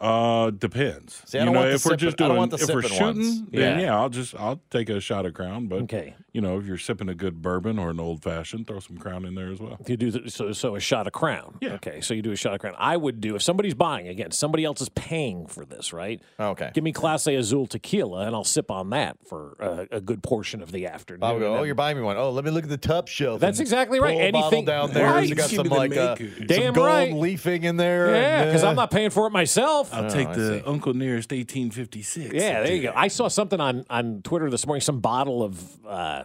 Uh, 0.00 0.50
depends. 0.50 1.22
See, 1.26 1.36
I 1.38 1.42
you 1.42 1.44
don't 1.46 1.54
know, 1.54 1.60
want 1.60 1.70
the 1.70 1.74
if 1.76 1.84
we're 1.84 1.90
sipping- 1.90 1.98
just 1.98 2.14
I 2.20 2.24
don't 2.24 2.28
doing, 2.30 2.38
want 2.38 2.50
the 2.52 2.56
if 2.56 2.68
we're 2.74 2.82
shooting, 2.82 3.00
ones. 3.04 3.42
then 3.50 3.78
Yeah. 3.78 3.84
yeah. 3.84 3.96
I'll 3.98 4.08
just 4.08 4.34
I'll 4.34 4.60
take 4.70 4.88
a 4.88 4.98
shot 5.00 5.26
of 5.26 5.34
Crown. 5.34 5.66
But 5.68 5.82
Okay. 5.82 6.14
you 6.32 6.40
know, 6.40 6.58
if 6.58 6.64
you're 6.64 6.78
sipping 6.78 7.08
a 7.10 7.14
good 7.14 7.42
bourbon 7.42 7.78
or 7.78 7.90
an 7.90 8.00
old 8.00 8.22
fashioned, 8.22 8.66
throw 8.66 8.80
some 8.80 8.96
Crown 8.96 9.26
in 9.26 9.34
there 9.34 9.48
as 9.52 9.60
well. 9.60 9.78
You 9.86 9.96
do 9.98 10.10
the, 10.10 10.30
so 10.30 10.52
so 10.52 10.74
a 10.74 10.80
shot 10.80 11.06
of 11.06 11.12
Crown. 11.12 11.58
Yeah. 11.60 11.74
Okay. 11.74 12.00
So 12.00 12.14
you 12.14 12.22
do 12.22 12.32
a 12.32 12.36
shot 12.36 12.54
of 12.54 12.60
Crown. 12.60 12.74
I 12.78 12.96
would 12.96 13.20
do 13.20 13.34
if 13.36 13.42
somebody's 13.42 13.74
buying 13.74 14.08
again. 14.08 14.30
Somebody 14.30 14.64
else 14.64 14.80
is 14.80 14.88
paying 14.90 15.46
for 15.46 15.66
this, 15.66 15.92
right? 15.92 16.20
okay. 16.38 16.70
Give 16.72 16.82
me 16.82 16.92
Clase 16.94 17.36
Azul 17.38 17.66
tequila, 17.66 18.26
and 18.26 18.34
I'll 18.34 18.42
sip 18.44 18.70
on 18.70 18.88
that 18.90 19.18
for 19.28 19.56
a, 19.60 19.96
a 19.96 20.00
good 20.00 20.22
portion 20.22 20.62
of 20.62 20.72
the 20.72 20.86
afternoon. 20.86 21.24
I'll 21.24 21.38
go. 21.38 21.56
Oh, 21.58 21.62
you're 21.64 21.74
buying 21.74 21.98
me 21.98 22.02
one. 22.02 22.16
Oh, 22.16 22.30
let 22.30 22.44
me 22.46 22.50
look 22.50 22.64
at 22.64 22.70
the 22.70 22.78
top 22.78 23.06
shelf. 23.08 23.38
That's 23.40 23.60
exactly 23.60 24.00
right. 24.00 24.16
pull 24.16 24.26
a 24.28 24.30
bottle 24.32 24.46
Anything- 24.48 24.64
down 24.64 24.92
there. 24.92 25.10
Right. 25.10 25.30
It's 25.30 25.34
got 25.34 25.50
Give 25.50 25.56
some 25.66 25.68
like 25.68 25.94
uh, 25.94 26.16
maker. 26.18 26.54
some 26.54 26.72
gold 26.72 26.86
right. 26.86 27.12
leafing 27.12 27.64
in 27.64 27.76
there. 27.76 28.14
yeah, 28.14 28.44
because 28.46 28.64
uh, 28.64 28.68
I'm 28.70 28.76
not 28.76 28.90
paying 28.90 29.10
for 29.10 29.26
it 29.26 29.30
myself. 29.30 29.89
I'll 29.92 30.04
Oh, 30.06 30.08
take 30.10 30.28
I 30.28 30.34
the. 30.34 30.68
Uncle 30.68 30.94
Nearest 30.94 31.30
1856. 31.32 32.32
Yeah, 32.34 32.62
there 32.62 32.74
you 32.74 32.82
go. 32.82 32.92
I 32.94 33.08
saw 33.08 33.28
something 33.28 33.60
on 33.60 33.84
on 33.90 34.22
Twitter 34.22 34.50
this 34.50 34.66
morning. 34.66 34.80
Some 34.80 35.00
bottle 35.00 35.42
of 35.42 35.86
uh, 35.86 36.24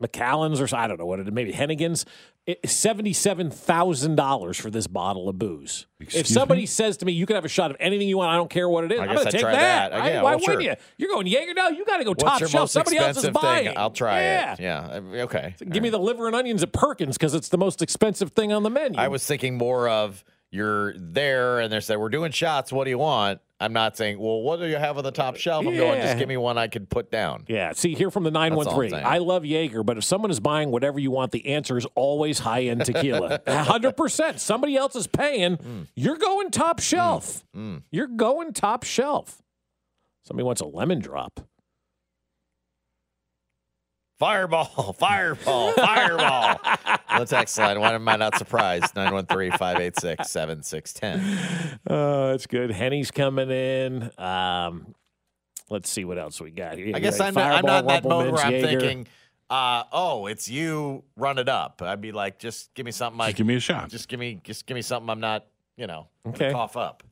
Macallan's 0.00 0.60
or 0.60 0.66
so- 0.66 0.76
I 0.76 0.86
don't 0.88 0.98
know 0.98 1.06
what 1.06 1.20
it 1.20 1.28
is. 1.28 1.32
Maybe 1.32 1.52
Hennigan's. 1.52 2.04
Seventy 2.66 3.12
seven 3.12 3.52
thousand 3.52 4.16
dollars 4.16 4.56
for 4.58 4.68
this 4.68 4.88
bottle 4.88 5.28
of 5.28 5.38
booze. 5.38 5.86
if 6.00 6.26
somebody 6.26 6.62
me? 6.62 6.66
says 6.66 6.96
to 6.96 7.06
me, 7.06 7.12
"You 7.12 7.24
can 7.24 7.36
have 7.36 7.44
a 7.44 7.48
shot 7.48 7.70
of 7.70 7.76
anything 7.78 8.08
you 8.08 8.18
want," 8.18 8.32
I 8.32 8.34
don't 8.36 8.50
care 8.50 8.68
what 8.68 8.82
it 8.82 8.90
is. 8.90 8.98
I 8.98 9.04
I'm 9.04 9.14
gonna 9.14 9.30
take 9.30 9.42
try 9.42 9.52
that. 9.52 9.92
that. 9.92 9.96
right? 10.00 10.12
Yeah, 10.14 10.22
Why 10.22 10.34
well, 10.34 10.44
wouldn't 10.48 10.64
you? 10.64 10.74
You're 10.98 11.08
going 11.08 11.28
Jaeger 11.28 11.54
now. 11.54 11.68
You 11.68 11.84
got 11.84 11.98
to 11.98 12.04
go 12.04 12.10
What's 12.10 12.24
top 12.24 12.44
shelf. 12.48 12.68
Somebody 12.70 12.96
else 12.96 13.10
is 13.18 13.24
expensive 13.26 13.32
buying. 13.34 13.78
I'll 13.78 13.92
try 13.92 14.22
yeah. 14.22 14.52
it. 14.54 14.58
Yeah. 14.60 14.88
I- 14.90 15.20
Okay. 15.20 15.54
Give 15.70 15.84
me 15.84 15.88
the 15.90 16.00
liver 16.00 16.26
and 16.26 16.34
onions 16.34 16.64
at 16.64 16.72
Perkins 16.72 17.16
because 17.16 17.32
it's 17.36 17.48
the 17.48 17.58
most 17.58 17.80
expensive 17.80 18.32
thing 18.32 18.52
on 18.52 18.64
the 18.64 18.70
menu. 18.70 18.98
I 18.98 19.06
was 19.06 19.24
thinking 19.24 19.56
more 19.56 19.88
of 19.88 20.24
you're 20.52 20.92
there 20.96 21.60
and 21.60 21.72
they're 21.72 21.80
saying 21.80 21.98
we're 21.98 22.10
doing 22.10 22.30
shots. 22.30 22.70
What 22.70 22.84
do 22.84 22.90
you 22.90 22.98
want? 22.98 23.40
I'm 23.58 23.72
not 23.72 23.96
saying, 23.96 24.18
well, 24.18 24.42
what 24.42 24.58
do 24.58 24.66
you 24.66 24.76
have 24.76 24.98
on 24.98 25.04
the 25.04 25.12
top 25.12 25.36
shelf? 25.36 25.64
I'm 25.64 25.76
going, 25.76 26.00
just 26.02 26.18
give 26.18 26.28
me 26.28 26.36
one 26.36 26.58
I 26.58 26.66
could 26.66 26.90
put 26.90 27.10
down. 27.12 27.44
Yeah. 27.48 27.72
See, 27.72 27.94
here 27.94 28.10
from 28.10 28.24
the 28.24 28.30
913. 28.30 28.92
I 28.92 29.18
love 29.18 29.44
Jaeger, 29.44 29.84
but 29.84 29.98
if 29.98 30.04
someone 30.04 30.32
is 30.32 30.40
buying 30.40 30.70
whatever 30.72 30.98
you 30.98 31.12
want, 31.12 31.30
the 31.30 31.46
answer 31.46 31.78
is 31.78 31.86
always 31.94 32.40
high 32.40 32.64
end 32.64 32.84
tequila. 32.84 33.38
100%. 33.46 34.38
Somebody 34.40 34.76
else 34.76 34.96
is 34.96 35.06
paying. 35.06 35.56
Mm. 35.58 35.86
You're 35.94 36.18
going 36.18 36.50
top 36.50 36.80
shelf. 36.80 37.44
You're 37.90 38.08
going 38.08 38.52
top 38.52 38.82
shelf. 38.82 39.40
Somebody 40.24 40.44
wants 40.44 40.60
a 40.60 40.66
lemon 40.66 40.98
drop. 40.98 41.40
Fireball, 44.22 44.92
fireball, 45.00 45.72
fireball. 45.76 46.60
the 47.18 47.24
text 47.26 47.58
line, 47.58 47.80
why 47.80 47.94
am 47.94 48.06
I 48.06 48.14
not 48.14 48.38
surprised? 48.38 48.94
913 48.94 49.50
586 49.50 50.30
7610. 50.30 51.80
Oh, 51.90 52.28
that's 52.30 52.46
good. 52.46 52.70
Henny's 52.70 53.10
coming 53.10 53.50
in. 53.50 54.12
Um, 54.18 54.94
let's 55.70 55.90
see 55.90 56.04
what 56.04 56.18
else 56.18 56.40
we 56.40 56.52
got 56.52 56.78
here. 56.78 56.92
I 56.94 57.00
guess 57.00 57.18
Right, 57.18 57.26
I'm 57.26 57.34
not, 57.34 57.52
I'm 57.52 57.66
not 57.66 57.80
in 57.80 57.86
that 57.88 58.02
Fireball, 58.04 58.20
mode 58.22 58.32
where 58.34 58.44
I'm 58.44 58.52
Jaeger. 58.52 58.68
thinking, 58.80 59.06
uh, 59.50 59.82
oh, 59.90 60.26
it's 60.26 60.48
you, 60.48 61.02
run 61.16 61.38
it 61.38 61.48
up. 61.48 61.82
I'd 61.82 62.00
be 62.00 62.12
like, 62.12 62.38
just 62.38 62.72
give 62.74 62.86
me 62.86 62.92
something 62.92 63.18
like, 63.18 63.30
Just 63.30 63.38
give 63.38 63.46
me 63.48 63.56
a 63.56 63.60
shot. 63.60 63.88
just 63.88 64.06
give 64.06 64.20
me, 64.20 64.38
just 64.44 64.66
give 64.66 64.76
me 64.76 64.82
something 64.82 65.10
I'm 65.10 65.18
not, 65.18 65.46
you 65.76 65.88
know, 65.88 66.06
Okay. 66.28 66.52
cough 66.52 66.76
up. 66.76 67.02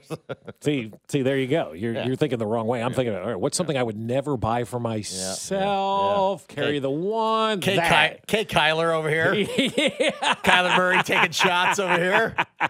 See, 0.60 0.92
see, 1.08 1.22
there 1.22 1.38
you 1.38 1.46
go. 1.46 1.72
You're 1.72 1.94
Yeah. 1.94 2.06
you're 2.06 2.16
thinking 2.16 2.38
the 2.38 2.46
wrong 2.46 2.66
way. 2.66 2.82
I'm 2.82 2.92
thinking, 2.92 3.14
all 3.14 3.26
right, 3.26 3.40
what's 3.40 3.56
something 3.56 3.76
I 3.76 3.82
would 3.82 3.96
never 3.96 4.36
buy 4.36 4.64
for 4.64 4.78
myself? 4.80 6.46
Carry 6.48 6.74
Hey. 6.74 6.78
the 6.80 6.90
one. 6.90 7.60
K, 7.60 7.76
that. 7.76 8.26
Ky- 8.26 8.44
K 8.44 8.54
Kyler 8.54 8.92
over 8.94 9.08
here. 9.08 9.32
yeah. 9.34 10.34
Kyler 10.44 10.76
Murray 10.76 11.02
taking 11.02 11.30
shots 11.32 11.78
over 11.78 11.94
here. 11.96 12.36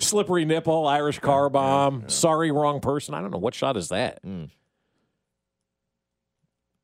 Slippery 0.00 0.44
nipple, 0.44 0.88
Irish 0.88 1.20
car 1.20 1.48
bomb. 1.48 2.08
Sorry, 2.08 2.50
wrong 2.50 2.80
person. 2.80 3.14
I 3.14 3.20
don't 3.20 3.30
know 3.30 3.38
what 3.38 3.54
shot 3.54 3.76
is 3.76 3.90
that. 3.90 4.18
Hmm. 4.24 4.44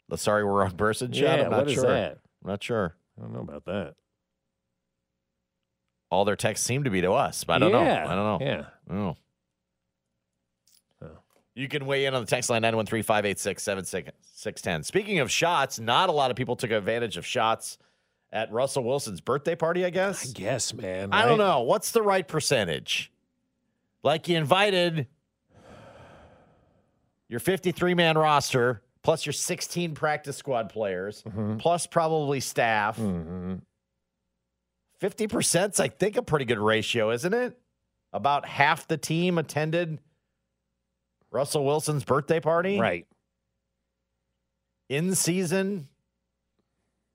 The 0.08 0.16
sorry 0.16 0.44
we're 0.44 0.52
wrong 0.60 0.70
person 0.76 1.10
shot. 1.12 1.38
Yeah, 1.38 1.44
I'm 1.46 1.50
not 1.50 1.58
what 1.62 1.68
is 1.68 1.74
sure. 1.74 1.82
that? 1.88 2.18
I'm 2.44 2.50
not 2.50 2.62
sure. 2.62 2.94
I 3.18 3.22
don't 3.22 3.32
know 3.32 3.40
about 3.40 3.64
that. 3.64 3.94
All 6.16 6.24
their 6.24 6.34
texts 6.34 6.66
seem 6.66 6.84
to 6.84 6.90
be 6.90 7.02
to 7.02 7.12
us, 7.12 7.44
but 7.44 7.56
I 7.56 7.58
don't 7.58 7.72
Yeah, 7.72 8.04
know. 8.04 8.10
I 8.10 8.14
don't 8.14 8.40
know. 8.40 8.46
Yeah. 8.46 8.64
Know. 8.94 9.16
You 11.54 11.68
can 11.68 11.84
weigh 11.84 12.06
in 12.06 12.14
on 12.14 12.22
the 12.22 12.26
text 12.26 12.48
line 12.48 12.62
913 12.62 13.02
586 13.02 13.62
7610. 13.62 14.82
Speaking 14.82 15.18
of 15.18 15.30
shots, 15.30 15.78
not 15.78 16.08
a 16.08 16.12
lot 16.12 16.30
of 16.30 16.36
people 16.38 16.56
took 16.56 16.70
advantage 16.70 17.18
of 17.18 17.26
shots 17.26 17.76
at 18.32 18.50
Russell 18.50 18.82
Wilson's 18.84 19.20
birthday 19.20 19.54
party, 19.54 19.84
I 19.84 19.90
guess. 19.90 20.30
I 20.30 20.32
guess, 20.32 20.72
man. 20.72 21.12
I 21.12 21.26
don't 21.26 21.36
know. 21.38 21.60
What's 21.62 21.90
the 21.92 22.00
right 22.02 22.26
percentage? 22.26 23.12
Like 24.02 24.26
you 24.28 24.36
invited 24.38 25.06
your 27.28 27.40
53 27.40 27.92
man 27.94 28.16
roster, 28.16 28.82
plus 29.02 29.26
your 29.26 29.32
16 29.34 29.94
practice 29.94 30.36
squad 30.38 30.70
players, 30.70 31.22
Mm-hmm. 31.22 31.56
plus 31.58 31.86
probably 31.86 32.40
staff. 32.40 32.98
50% 35.00 35.72
is, 35.72 35.80
I 35.80 35.88
think, 35.88 36.16
a 36.16 36.22
pretty 36.22 36.44
good 36.44 36.58
ratio, 36.58 37.10
isn't 37.10 37.34
it? 37.34 37.58
About 38.12 38.46
half 38.46 38.88
the 38.88 38.96
team 38.96 39.38
attended 39.38 39.98
Russell 41.30 41.64
Wilson's 41.64 42.04
birthday 42.04 42.40
party. 42.40 42.78
Right. 42.78 43.06
In 44.88 45.14
season. 45.14 45.88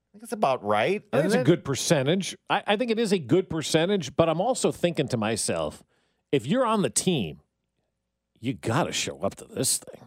I 0.10 0.12
think 0.14 0.24
it's 0.24 0.34
about 0.34 0.64
right. 0.64 1.02
I 1.14 1.18
think 1.18 1.26
it's 1.26 1.34
isn't 1.34 1.42
a 1.42 1.44
good 1.46 1.64
percentage. 1.64 2.38
I, 2.50 2.64
I 2.68 2.76
think 2.76 2.92
it 2.92 3.00
is 3.00 3.14
a 3.14 3.20
good 3.20 3.50
percentage, 3.50 4.16
but 4.16 4.28
I'm 4.28 4.42
also 4.42 4.72
thinking 4.72 5.08
to 5.08 5.18
myself, 5.18 5.84
if 6.32 6.46
you're 6.46 6.66
on 6.66 6.82
the 6.82 6.90
team, 6.90 7.40
you 8.40 8.54
got 8.54 8.86
to 8.86 8.92
show 8.92 9.20
up 9.22 9.36
to 9.36 9.46
this 9.46 9.78
thing. 9.78 10.02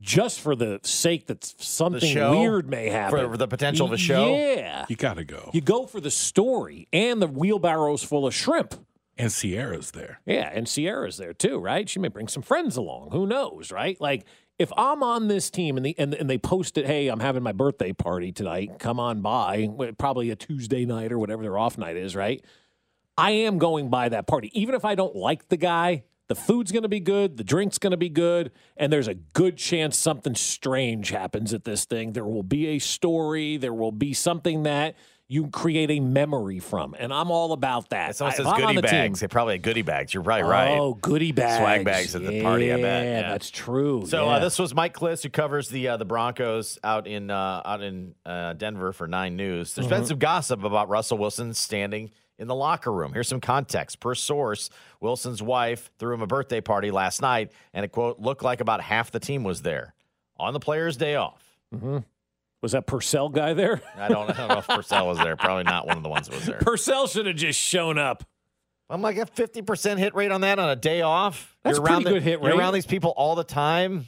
Just 0.00 0.40
for 0.40 0.56
the 0.56 0.80
sake 0.82 1.26
that 1.26 1.44
something 1.44 2.12
show? 2.12 2.38
weird 2.38 2.70
may 2.70 2.88
happen. 2.88 3.30
For 3.30 3.36
the 3.36 3.46
potential 3.46 3.86
of 3.86 3.92
a 3.92 3.98
show? 3.98 4.34
Yeah. 4.34 4.86
You 4.88 4.96
got 4.96 5.14
to 5.14 5.24
go. 5.24 5.50
You 5.52 5.60
go 5.60 5.86
for 5.86 6.00
the 6.00 6.10
story 6.10 6.88
and 6.92 7.20
the 7.20 7.26
wheelbarrows 7.26 8.02
full 8.02 8.26
of 8.26 8.34
shrimp. 8.34 8.74
And 9.18 9.30
Ciara's 9.30 9.90
there. 9.90 10.20
Yeah, 10.24 10.50
and 10.50 10.66
Ciara's 10.66 11.18
there 11.18 11.34
too, 11.34 11.58
right? 11.58 11.86
She 11.86 11.98
may 11.98 12.08
bring 12.08 12.28
some 12.28 12.42
friends 12.42 12.78
along. 12.78 13.10
Who 13.10 13.26
knows, 13.26 13.70
right? 13.70 14.00
Like 14.00 14.24
if 14.58 14.72
I'm 14.76 15.02
on 15.02 15.28
this 15.28 15.50
team 15.50 15.76
and 15.76 15.84
the 15.84 15.94
and, 15.98 16.14
and 16.14 16.30
they 16.30 16.38
post 16.38 16.78
it, 16.78 16.86
hey, 16.86 17.08
I'm 17.08 17.20
having 17.20 17.42
my 17.42 17.52
birthday 17.52 17.92
party 17.92 18.32
tonight. 18.32 18.78
Come 18.78 18.98
on 18.98 19.20
by. 19.20 19.68
Probably 19.98 20.30
a 20.30 20.36
Tuesday 20.36 20.86
night 20.86 21.12
or 21.12 21.18
whatever 21.18 21.42
their 21.42 21.58
off 21.58 21.76
night 21.76 21.96
is, 21.96 22.16
right? 22.16 22.42
I 23.18 23.32
am 23.32 23.58
going 23.58 23.90
by 23.90 24.08
that 24.08 24.26
party, 24.26 24.50
even 24.58 24.74
if 24.74 24.86
I 24.86 24.94
don't 24.94 25.14
like 25.14 25.48
the 25.48 25.58
guy. 25.58 26.04
The 26.30 26.36
food's 26.36 26.70
going 26.70 26.84
to 26.84 26.88
be 26.88 27.00
good, 27.00 27.38
the 27.38 27.42
drink's 27.42 27.76
going 27.78 27.90
to 27.90 27.96
be 27.96 28.08
good, 28.08 28.52
and 28.76 28.92
there's 28.92 29.08
a 29.08 29.14
good 29.14 29.56
chance 29.56 29.98
something 29.98 30.36
strange 30.36 31.10
happens 31.10 31.52
at 31.52 31.64
this 31.64 31.84
thing. 31.84 32.12
There 32.12 32.24
will 32.24 32.44
be 32.44 32.68
a 32.68 32.78
story, 32.78 33.56
there 33.56 33.74
will 33.74 33.90
be 33.90 34.14
something 34.14 34.62
that 34.62 34.94
you 35.32 35.46
create 35.46 35.92
a 35.92 36.00
memory 36.00 36.58
from, 36.58 36.96
and 36.98 37.14
I'm 37.14 37.30
all 37.30 37.52
about 37.52 37.90
that. 37.90 38.16
Someone 38.16 38.32
says 38.34 38.46
if 38.46 38.52
I'm 38.52 38.54
on 38.64 38.74
goodie 38.74 38.80
the 38.80 38.88
team- 38.88 38.90
bags. 38.90 39.20
They 39.20 39.28
probably 39.28 39.54
had 39.54 39.62
goodie 39.62 39.82
bags. 39.82 40.12
You're 40.12 40.24
probably 40.24 40.42
right. 40.42 40.76
Oh, 40.76 40.94
goodie 40.94 41.30
bags. 41.30 41.58
Swag 41.58 41.84
bags 41.84 42.16
at 42.16 42.26
the 42.26 42.42
party, 42.42 42.72
I 42.72 42.76
bet. 42.76 43.04
Yeah, 43.04 43.20
Yeah. 43.20 43.28
that's 43.30 43.48
true. 43.48 44.04
So 44.06 44.24
yeah. 44.24 44.30
uh, 44.32 44.38
this 44.40 44.58
was 44.58 44.74
Mike 44.74 44.92
Klis, 44.92 45.22
who 45.22 45.28
covers 45.30 45.68
the 45.68 45.86
uh, 45.86 45.96
the 45.98 46.04
Broncos 46.04 46.80
out 46.82 47.06
in 47.06 47.30
uh, 47.30 47.62
out 47.64 47.80
in 47.80 48.14
uh, 48.26 48.54
Denver 48.54 48.92
for 48.92 49.06
Nine 49.06 49.36
News. 49.36 49.72
There's 49.74 49.86
Mm-hmm. 49.86 49.94
been 49.94 50.06
some 50.06 50.18
gossip 50.18 50.64
about 50.64 50.88
Russell 50.88 51.18
Wilson 51.18 51.54
standing 51.54 52.10
in 52.36 52.48
the 52.48 52.54
locker 52.56 52.92
room. 52.92 53.12
Here's 53.12 53.28
some 53.28 53.40
context. 53.40 54.00
Per 54.00 54.16
source, 54.16 54.68
Wilson's 55.00 55.42
wife 55.42 55.92
threw 56.00 56.12
him 56.14 56.22
a 56.22 56.26
birthday 56.26 56.60
party 56.60 56.90
last 56.90 57.22
night, 57.22 57.52
and 57.72 57.84
it 57.84 57.92
quote 57.92 58.18
looked 58.18 58.42
like 58.42 58.60
about 58.60 58.80
half 58.80 59.12
the 59.12 59.20
team 59.20 59.44
was 59.44 59.62
there 59.62 59.94
on 60.38 60.54
the 60.54 60.60
player's 60.60 60.96
day 60.96 61.14
off. 61.14 61.44
Mm-hmm. 61.72 61.98
Was 62.62 62.72
that 62.72 62.86
Purcell 62.86 63.28
guy 63.28 63.52
there? 63.54 63.80
I 63.96 64.08
don't, 64.08 64.30
I 64.30 64.34
don't 64.36 64.48
know 64.48 64.58
if 64.58 64.66
Purcell 64.68 65.06
was 65.06 65.18
there. 65.18 65.36
Probably 65.36 65.64
not 65.64 65.86
one 65.86 65.96
of 65.96 66.02
the 66.02 66.08
ones 66.08 66.28
that 66.28 66.34
was 66.36 66.46
there. 66.46 66.58
Purcell 66.58 67.06
should 67.06 67.26
have 67.26 67.36
just 67.36 67.58
shown 67.58 67.98
up. 67.98 68.24
I'm 68.88 69.02
like 69.02 69.16
a 69.18 69.24
50% 69.26 69.98
hit 69.98 70.14
rate 70.14 70.32
on 70.32 70.40
that 70.40 70.58
on 70.58 70.68
a 70.68 70.76
day 70.76 71.00
off. 71.02 71.56
That's 71.62 71.78
you're 71.78 71.86
around 71.86 72.02
pretty 72.02 72.04
the- 72.04 72.20
good 72.20 72.22
hit 72.24 72.40
rate. 72.42 72.48
You're 72.50 72.58
around 72.58 72.74
these 72.74 72.86
people 72.86 73.10
all 73.16 73.34
the 73.34 73.44
time. 73.44 74.06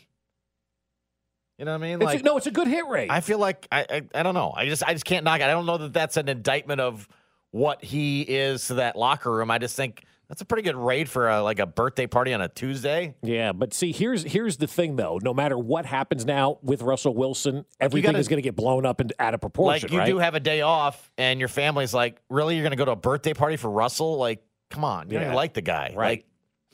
You 1.58 1.66
know 1.66 1.72
what 1.72 1.84
I 1.84 1.86
mean? 1.86 1.94
It's 1.96 2.04
Like 2.04 2.20
a, 2.20 2.22
no, 2.24 2.36
it's 2.36 2.46
a 2.48 2.50
good 2.50 2.66
hit 2.66 2.86
rate. 2.88 3.08
I 3.10 3.20
feel 3.20 3.38
like 3.38 3.68
I, 3.70 3.86
I 3.88 4.02
I 4.16 4.22
don't 4.24 4.34
know. 4.34 4.52
I 4.56 4.66
just 4.66 4.82
I 4.82 4.92
just 4.94 5.04
can't 5.04 5.22
knock 5.24 5.40
it. 5.40 5.44
I 5.44 5.48
don't 5.52 5.66
know 5.66 5.78
that 5.78 5.92
that's 5.92 6.16
an 6.16 6.28
indictment 6.28 6.80
of 6.80 7.06
what 7.52 7.84
he 7.84 8.22
is 8.22 8.66
to 8.68 8.74
that 8.74 8.96
locker 8.96 9.30
room, 9.30 9.50
I 9.50 9.58
just 9.58 9.76
think 9.76 10.02
that's 10.32 10.40
a 10.40 10.46
pretty 10.46 10.62
good 10.62 10.76
rate 10.76 11.10
for 11.10 11.28
a, 11.28 11.42
like 11.42 11.58
a 11.58 11.66
birthday 11.66 12.06
party 12.06 12.32
on 12.32 12.40
a 12.40 12.48
Tuesday. 12.48 13.14
Yeah, 13.22 13.52
but 13.52 13.74
see, 13.74 13.92
here's 13.92 14.22
here's 14.22 14.56
the 14.56 14.66
thing 14.66 14.96
though. 14.96 15.20
No 15.22 15.34
matter 15.34 15.58
what 15.58 15.84
happens 15.84 16.24
now 16.24 16.56
with 16.62 16.80
Russell 16.80 17.14
Wilson, 17.14 17.66
everything 17.78 18.12
gotta- 18.12 18.18
is 18.18 18.28
going 18.28 18.38
to 18.38 18.42
get 18.42 18.56
blown 18.56 18.86
up 18.86 19.00
and 19.00 19.12
out 19.18 19.34
of 19.34 19.42
proportion. 19.42 19.88
like 19.88 19.92
you 19.92 19.98
right? 19.98 20.06
do 20.06 20.16
have 20.16 20.34
a 20.34 20.40
day 20.40 20.62
off, 20.62 21.10
and 21.18 21.38
your 21.38 21.50
family's 21.50 21.92
like, 21.92 22.18
really, 22.30 22.54
you're 22.54 22.62
going 22.62 22.70
to 22.70 22.78
go 22.78 22.86
to 22.86 22.92
a 22.92 22.96
birthday 22.96 23.34
party 23.34 23.58
for 23.58 23.70
Russell? 23.70 24.16
Like, 24.16 24.42
come 24.70 24.84
on, 24.84 25.08
you 25.10 25.18
don't 25.18 25.24
even 25.24 25.34
like 25.34 25.52
the 25.52 25.60
guy, 25.60 25.92
Right. 25.94 26.24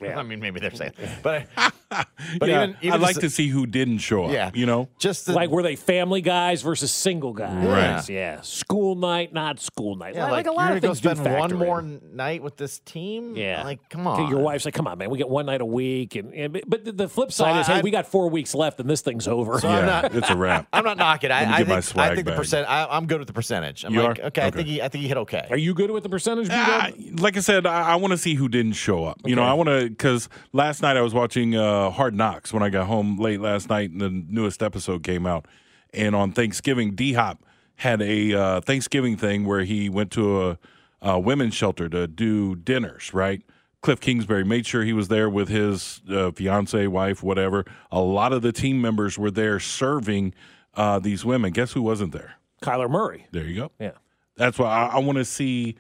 Like, 0.01 0.15
I 0.17 0.23
mean, 0.23 0.39
maybe 0.39 0.61
they're 0.61 0.71
saying, 0.71 0.93
but 1.25 1.49
but 2.39 2.49
yeah, 2.49 2.65
even, 2.65 2.77
even 2.83 2.93
I'd 2.95 3.01
like 3.01 3.15
just- 3.15 3.21
to 3.23 3.31
see 3.31 3.49
who 3.49 3.67
didn't 3.67 3.99
show 3.99 4.25
up. 4.27 4.33
Yeah. 4.33 4.51
You 4.55 4.67
know? 4.67 4.89
just 4.99 5.27
the, 5.27 5.33
like 5.33 5.51
were 5.51 5.63
they 5.63 5.77
family 5.77 6.21
guys 6.21 6.63
versus 6.63 6.91
single 6.93 7.33
guys? 7.33 7.65
Right. 7.67 8.09
Yeah. 8.09 8.41
School 8.43 8.95
night, 8.95 9.33
not 9.33 9.59
school 9.61 9.97
night. 9.97 10.15
yeah, 10.15 10.25
like, 10.25 10.33
like, 10.33 10.47
a 10.47 10.51
lot 10.53 10.69
you're 10.69 10.77
of 10.77 10.83
gonna 10.83 10.95
things 10.95 11.01
go 11.01 11.15
spend 11.15 11.35
one 11.35 11.41
factor 11.51 11.55
in. 11.55 11.61
more 11.61 11.83
night 11.83 12.43
with 12.43 12.57
this 12.57 12.79
team. 12.81 13.37
Yeah. 13.37 13.63
like 13.65 13.89
come 13.89 14.07
on, 14.07 14.29
Your 14.31 14.41
wife's 14.41 14.65
like, 14.65 14.75
"Come 14.75 14.87
on, 14.87 14.99
man, 14.99 15.09
we 15.11 15.19
get 15.19 15.29
one 15.29 15.47
night 15.47 15.61
a 15.61 15.65
week," 15.67 16.15
and, 16.17 16.35
and 16.35 16.61
but 16.67 16.85
the- 16.85 16.93
the 16.93 17.09
flip 17.09 17.33
So 17.33 17.45
side 17.45 17.61
is, 17.61 17.69
I- 17.69 17.75
hey, 17.75 17.79
I- 17.79 17.83
we 17.83 17.91
got 17.91 18.07
four 18.07 18.29
weeks 18.29 18.55
left, 18.55 18.81
and 18.81 18.89
this 18.91 19.01
thing's 19.01 19.27
over. 19.27 19.59
So 19.59 19.69
I'm 19.69 19.87
Yeah, 19.87 20.01
not. 20.03 20.15
it's 20.15 20.31
a 20.31 20.37
wrap. 20.37 20.69
I'm 20.73 20.85
not 20.85 20.97
knocking. 20.99 21.31
Let 21.31 21.49
I, 21.49 21.53
I 21.55 21.65
think, 21.65 21.97
I 21.99 22.15
think 22.15 22.27
the 22.27 22.33
percent. 22.33 22.69
I, 22.69 22.87
I'm 22.87 23.07
good 23.07 23.19
with 23.19 23.29
the 23.29 23.33
percentage. 23.35 23.85
I'm 23.85 23.95
You 23.95 24.03
like, 24.03 24.19
are? 24.19 24.25
okay, 24.27 24.43
I 24.47 24.51
think 24.51 24.69
he, 24.69 24.83
I 24.83 24.89
think 24.89 25.03
he 25.03 25.09
hit 25.09 25.17
okay. 25.17 25.47
Are 25.51 25.57
you 25.57 25.73
good 25.75 25.91
with 25.91 26.03
the 26.03 26.09
percentage? 26.09 26.49
Ah, 26.51 26.91
like 27.19 27.37
I 27.37 27.41
said, 27.41 27.67
I, 27.67 27.93
I 27.93 27.97
want 27.97 28.11
to 28.13 28.19
see 28.19 28.35
who 28.35 28.49
didn't 28.49 28.73
show 28.75 29.05
up. 29.05 29.21
You 29.25 29.37
know, 29.37 29.43
I 29.43 29.55
want 29.55 29.69
to 29.69 29.89
because 29.89 30.29
last 30.53 30.83
night 30.83 30.97
I 30.97 31.01
was 31.01 31.15
watching 31.15 31.55
uh, 31.87 31.91
Hard 31.91 32.15
Knocks 32.15 32.53
when 32.53 32.63
I 32.63 32.71
got 32.71 32.87
home 32.87 33.17
late 33.17 33.41
last 33.41 33.69
night, 33.69 33.91
and 33.91 34.01
the 34.01 34.11
newest 34.11 34.63
episode 34.63 35.03
came 35.03 35.27
out. 35.27 35.47
And 35.93 36.15
on 36.15 36.33
Thanksgiving, 36.33 36.95
D 36.95 37.13
Hop 37.15 37.45
had 37.77 38.03
a 38.03 38.35
uh, 38.35 38.61
Thanksgiving 38.61 39.17
thing 39.17 39.45
where 39.47 39.63
he 39.65 39.89
went 39.89 40.11
to 40.13 40.51
a, 40.51 40.59
a 41.01 41.19
women's 41.21 41.55
shelter 41.55 41.89
to 41.89 42.07
do 42.07 42.57
dinners. 42.57 43.15
Right, 43.15 43.43
Kliff 43.83 44.01
Kingsbury 44.01 44.45
made 44.45 44.67
sure 44.67 44.83
he 44.85 44.93
was 44.93 45.09
there 45.09 45.31
with 45.31 45.49
his 45.49 46.03
uh, 46.11 46.31
fiance, 46.33 46.87
wife, 46.87 47.23
whatever. 47.23 47.65
A 47.91 48.01
lot 48.01 48.33
of 48.33 48.43
the 48.43 48.53
team 48.53 48.81
members 48.81 49.19
were 49.19 49.31
there 49.31 49.61
serving 49.61 50.35
uh, 50.75 50.99
these 50.99 51.25
women. 51.25 51.53
Guess 51.53 51.73
who 51.73 51.83
wasn't 51.83 52.13
there? 52.13 52.35
Kyler 52.63 52.91
Murray. 52.91 53.27
There 53.31 53.45
you 53.45 53.55
go. 53.55 53.73
Yeah. 53.79 53.93
That's 54.37 54.59
why 54.59 54.69
I, 54.69 54.97
I 54.97 54.99
want 54.99 55.19
to 55.19 55.25
see 55.25 55.77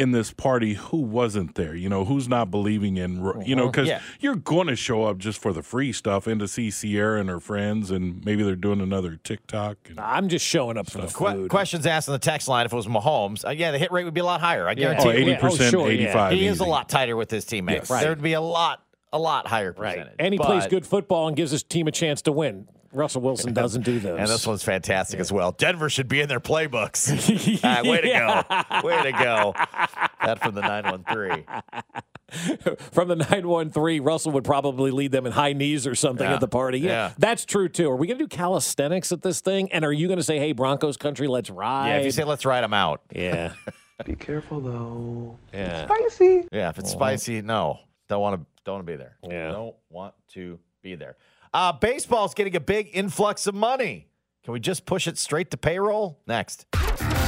in 0.00 0.12
this 0.12 0.32
party 0.32 0.74
who 0.74 0.96
wasn't 0.96 1.54
there. 1.56 1.74
You 1.74 1.88
know, 1.90 2.06
who's 2.06 2.26
not 2.26 2.50
believing 2.50 2.96
in, 2.96 3.22
you 3.44 3.54
know, 3.54 3.66
because 3.66 3.86
Yeah. 3.86 4.00
you're 4.18 4.34
going 4.34 4.66
to 4.68 4.74
show 4.74 5.04
up 5.04 5.18
just 5.18 5.38
for 5.40 5.52
the 5.52 5.62
free 5.62 5.92
stuff 5.92 6.26
and 6.26 6.40
to 6.40 6.48
see 6.48 6.70
Ciara 6.70 7.20
and 7.20 7.28
her 7.28 7.38
friends, 7.38 7.90
and 7.90 8.24
maybe 8.24 8.42
they're 8.42 8.56
doing 8.56 8.80
another 8.80 9.16
TikTok. 9.22 9.76
And, 9.90 10.00
I'm 10.00 10.28
just 10.28 10.44
showing 10.46 10.78
up 10.78 10.90
for 10.90 10.98
the 11.02 11.06
Que- 11.08 11.32
food. 11.32 11.50
questions 11.50 11.84
asked 11.86 12.08
on 12.08 12.14
the 12.14 12.18
text 12.18 12.48
line. 12.48 12.64
If 12.64 12.72
it 12.72 12.76
was 12.76 12.86
Mahomes, 12.86 13.44
uh, 13.46 13.50
yeah, 13.50 13.70
the 13.72 13.78
hit 13.78 13.92
rate 13.92 14.04
would 14.04 14.14
be 14.14 14.20
a 14.20 14.24
lot 14.24 14.40
higher. 14.40 14.66
I 14.66 14.70
Yeah. 14.70 14.94
guarantee. 14.94 15.08
oh, 15.08 15.12
you. 15.12 15.32
80%, 15.34 15.60
Yeah. 15.60 15.66
Oh, 15.66 15.70
sure, 15.70 15.90
yeah. 15.90 16.02
85. 16.08 16.32
He 16.32 16.46
is 16.46 16.60
a 16.60 16.64
lot 16.64 16.88
tighter 16.88 17.14
with 17.16 17.30
his 17.30 17.44
teammates. 17.44 17.82
Yes. 17.82 17.90
Right. 17.90 18.00
There 18.00 18.10
would 18.10 18.22
be 18.22 18.32
a 18.32 18.40
lot, 18.40 18.82
a 19.12 19.18
lot 19.18 19.46
higher 19.48 19.72
percentage. 19.74 20.06
Right. 20.06 20.14
And 20.18 20.32
he 20.32 20.38
plays 20.38 20.66
good 20.66 20.86
football 20.86 21.28
and 21.28 21.36
gives 21.36 21.50
his 21.50 21.62
team 21.62 21.86
a 21.88 21.92
chance 21.92 22.22
to 22.22 22.32
win. 22.32 22.66
Russell 22.92 23.22
Wilson 23.22 23.52
doesn't 23.52 23.82
do 23.82 23.98
those. 24.00 24.18
And 24.18 24.28
this 24.28 24.46
one's 24.46 24.64
fantastic 24.64 25.20
as 25.20 25.30
well. 25.30 25.52
Denver 25.52 25.88
should 25.88 26.08
be 26.08 26.20
in 26.20 26.28
their 26.28 26.40
playbooks. 26.40 27.10
Ah, 27.64 27.82
way 27.84 28.00
to 28.00 28.08
go. 28.08 28.82
Way 28.86 29.02
to 29.04 29.12
go. 29.12 29.52
That 30.24 30.40
from 30.42 30.54
the 30.54 30.60
913. 30.62 31.44
From 32.92 33.08
the 33.08 33.16
913, 33.16 34.02
Russell 34.02 34.32
would 34.32 34.44
probably 34.44 34.90
lead 34.90 35.10
them 35.12 35.26
in 35.26 35.32
high 35.32 35.52
knees 35.52 35.86
or 35.86 35.94
something 35.94 36.26
Yeah. 36.26 36.34
at 36.34 36.40
the 36.40 36.48
party. 36.48 36.78
Yeah, 36.78 36.88
Yeah. 36.90 37.12
that's 37.18 37.44
true 37.44 37.68
too. 37.68 37.90
Are 37.90 37.96
we 37.96 38.06
going 38.06 38.18
to 38.18 38.24
do 38.24 38.28
calisthenics 38.28 39.10
at 39.12 39.22
this 39.22 39.40
thing? 39.40 39.70
And 39.72 39.84
are 39.84 39.92
you 39.92 40.06
going 40.06 40.18
to 40.18 40.22
say, 40.24 40.38
hey, 40.38 40.52
Broncos 40.52 40.96
country, 40.96 41.26
let's 41.28 41.50
ride? 41.50 41.88
Yeah, 41.88 41.96
if 41.98 42.04
you 42.04 42.10
say 42.12 42.24
let's 42.24 42.44
ride 42.44 42.64
him 42.64 42.74
out. 42.74 43.02
yeah. 43.14 43.52
Be 44.06 44.14
careful 44.14 44.60
though. 44.60 45.38
Yeah. 45.52 45.84
Spicy. 45.86 46.48
Yeah, 46.50 46.70
if 46.70 46.78
it's 46.78 46.90
spicy, 46.90 47.42
no. 47.42 47.80
Don't 48.08 48.20
want 48.22 48.40
to 48.40 48.46
don't 48.64 48.76
want 48.76 48.86
to 48.86 48.92
be 48.92 48.96
there. 48.96 49.16
Yeah. 49.28 49.50
Don't 49.52 49.74
want 49.90 50.14
to 50.34 50.58
be 50.82 50.94
there. 50.94 51.16
Uh 51.52 51.72
baseball's 51.72 52.34
getting 52.34 52.54
a 52.54 52.60
big 52.60 52.90
influx 52.92 53.46
of 53.46 53.54
money. 53.54 54.06
Can 54.44 54.52
we 54.52 54.60
just 54.60 54.86
push 54.86 55.06
it 55.06 55.18
straight 55.18 55.50
to 55.50 55.56
payroll? 55.56 56.20
Next. 56.26 56.66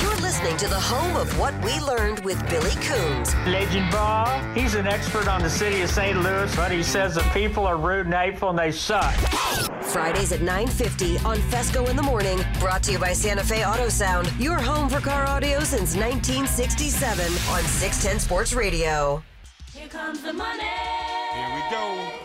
You're 0.01 0.17
listening 0.17 0.57
to 0.59 0.69
the 0.69 0.79
home 0.79 1.17
of 1.17 1.39
what 1.39 1.53
we 1.65 1.79
learned 1.81 2.21
with 2.25 2.39
Billy 2.49 2.71
Coons. 2.83 3.35
Legend 3.47 3.91
Bob, 3.91 4.57
he's 4.57 4.75
an 4.75 4.87
expert 4.87 5.29
on 5.29 5.43
the 5.43 5.51
city 5.51 5.83
of 5.83 5.91
St. 5.91 6.19
Louis, 6.23 6.55
but 6.57 6.71
he 6.73 6.83
says 6.83 7.17
the 7.17 7.23
people 7.35 7.67
are 7.67 7.77
rude 7.77 8.07
and 8.07 8.15
hateful 8.15 8.51
and 8.51 8.59
they 8.59 8.73
suck. 8.73 9.13
Fridays 9.83 10.33
at 10.33 10.41
9.50 10.41 11.25
on 11.27 11.37
Fescoe 11.51 11.91
in 11.91 11.97
the 11.97 12.03
Morning. 12.03 12.41
Brought 12.61 12.83
to 12.85 12.93
you 12.93 12.99
by 12.99 13.13
Santa 13.13 13.45
Fe 13.45 13.65
Auto 13.65 13.89
Sound. 13.89 14.33
Your 14.39 14.57
home 14.57 14.89
for 14.89 15.01
car 15.01 15.27
audio 15.27 15.61
since 15.61 15.97
1967 15.97 17.25
on 17.27 17.63
610 17.65 18.21
Sports 18.21 18.55
Radio. 18.55 19.23
Here 19.75 19.89
comes 19.89 20.23
the 20.23 20.33
money. 20.33 20.63
Here 20.63 21.55
we 21.55 21.71
go. 21.71 22.22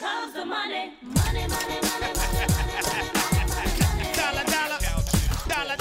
Money 0.00 0.14
comes 0.14 0.34
the 0.34 0.44
money. 0.44 0.92
Money, 1.02 1.14
money, 1.14 1.48
money, 1.48 1.48
money, 1.48 2.12
money, 2.16 2.76
money, 2.76 3.44
money. 3.48 4.12
Dollar, 4.14 4.44
dollar, 4.44 4.78
dollar. 5.48 5.76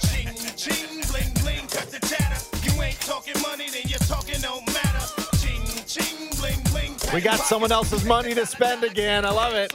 Ching, 0.00 0.28
ching, 0.56 1.00
bling, 1.10 1.32
bling, 1.42 1.66
cut 1.68 1.90
the 1.90 2.00
chatter. 2.06 2.40
You 2.62 2.82
ain't 2.82 3.00
talking 3.00 3.40
money, 3.42 3.68
then 3.70 3.82
you're 3.86 3.98
talking 4.00 4.40
no 4.40 4.60
matter. 4.72 5.22
Ching, 5.38 5.64
ching, 5.86 6.30
bling, 6.40 6.60
bling. 6.72 6.96
We 7.12 7.20
got 7.20 7.38
someone 7.40 7.70
else's 7.70 8.04
money 8.04 8.34
to 8.34 8.46
spend 8.46 8.82
again. 8.82 9.24
I 9.24 9.30
love 9.30 9.54
it. 9.54 9.72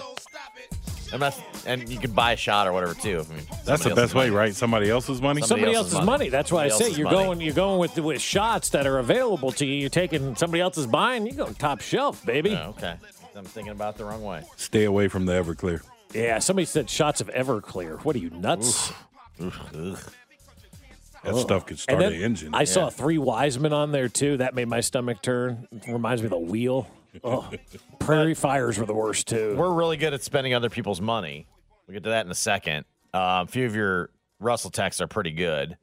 And, 1.11 1.21
that's, 1.21 1.39
and 1.65 1.89
you 1.89 1.97
can 1.97 2.11
buy 2.11 2.33
a 2.33 2.37
shot 2.37 2.67
or 2.67 2.73
whatever 2.73 2.93
too. 2.93 3.25
I 3.27 3.33
mean, 3.33 3.43
That's 3.65 3.83
the 3.83 3.95
best 3.95 4.13
way, 4.13 4.25
money. 4.25 4.35
right? 4.35 4.55
Somebody 4.55 4.89
else's 4.91 5.21
money. 5.21 5.41
Somebody, 5.41 5.73
else's, 5.73 6.01
money. 6.01 6.29
That's 6.29 6.51
why 6.51 6.65
I 6.65 6.69
say 6.69 6.91
you're 6.91 7.05
money. 7.05 7.17
going. 7.17 7.41
You're 7.41 7.55
going 7.55 7.79
with 7.79 7.97
with 7.97 8.21
shots 8.21 8.69
that 8.69 8.85
are 8.85 8.99
available 8.99 9.51
to 9.53 9.65
you. 9.65 9.73
You're 9.73 9.89
taking 9.89 10.35
somebody 10.35 10.61
else's 10.61 10.85
buying. 10.85 11.25
You 11.25 11.33
go 11.33 11.47
top 11.53 11.81
shelf, 11.81 12.23
baby. 12.25 12.51
Yeah, 12.51 12.67
okay. 12.67 12.95
I'm 13.39 13.45
thinking 13.45 13.71
about 13.71 13.95
it 13.95 13.99
the 13.99 14.05
wrong 14.05 14.21
way. 14.21 14.43
Stay 14.57 14.83
away 14.83 15.07
from 15.07 15.25
the 15.25 15.31
Everclear. 15.31 15.81
Yeah, 16.13 16.39
somebody 16.39 16.65
said 16.65 16.89
shots 16.89 17.21
of 17.21 17.29
Everclear. 17.29 18.03
What 18.03 18.15
are 18.15 18.19
you 18.19 18.29
nuts? 18.31 18.91
That 19.39 21.33
Oh. 21.33 21.37
stuff 21.39 21.65
could 21.65 21.79
start 21.79 21.99
then 21.99 22.13
an 22.13 22.21
engine. 22.21 22.53
I 22.53 22.65
saw 22.65 22.89
three 22.89 23.17
Wise 23.17 23.57
Men 23.57 23.71
on 23.73 23.91
there 23.93 24.09
too. 24.09 24.37
That 24.37 24.55
made 24.55 24.67
my 24.67 24.81
stomach 24.81 25.21
turn. 25.21 25.67
Reminds 25.87 26.21
me 26.21 26.25
of 26.27 26.31
the 26.31 26.37
wheel. 26.37 26.87
Oh, 27.23 27.49
prairie 27.99 28.33
fires 28.35 28.77
were 28.77 28.85
the 28.85 28.93
worst 28.93 29.27
too. 29.27 29.55
We're 29.57 29.73
really 29.73 29.95
good 29.97 30.13
at 30.13 30.21
spending 30.21 30.53
other 30.53 30.69
people's 30.69 30.99
money. 31.01 31.47
We'll 31.87 31.93
get 31.93 32.03
to 32.03 32.09
that 32.09 32.25
in 32.25 32.31
a 32.31 32.35
second. 32.35 32.85
Uh, 33.13 33.45
a 33.47 33.51
few 33.51 33.65
of 33.65 33.75
your 33.75 34.09
Russell 34.39 34.69
texts 34.69 35.01
are 35.01 35.07
pretty 35.07 35.31
good 35.31 35.77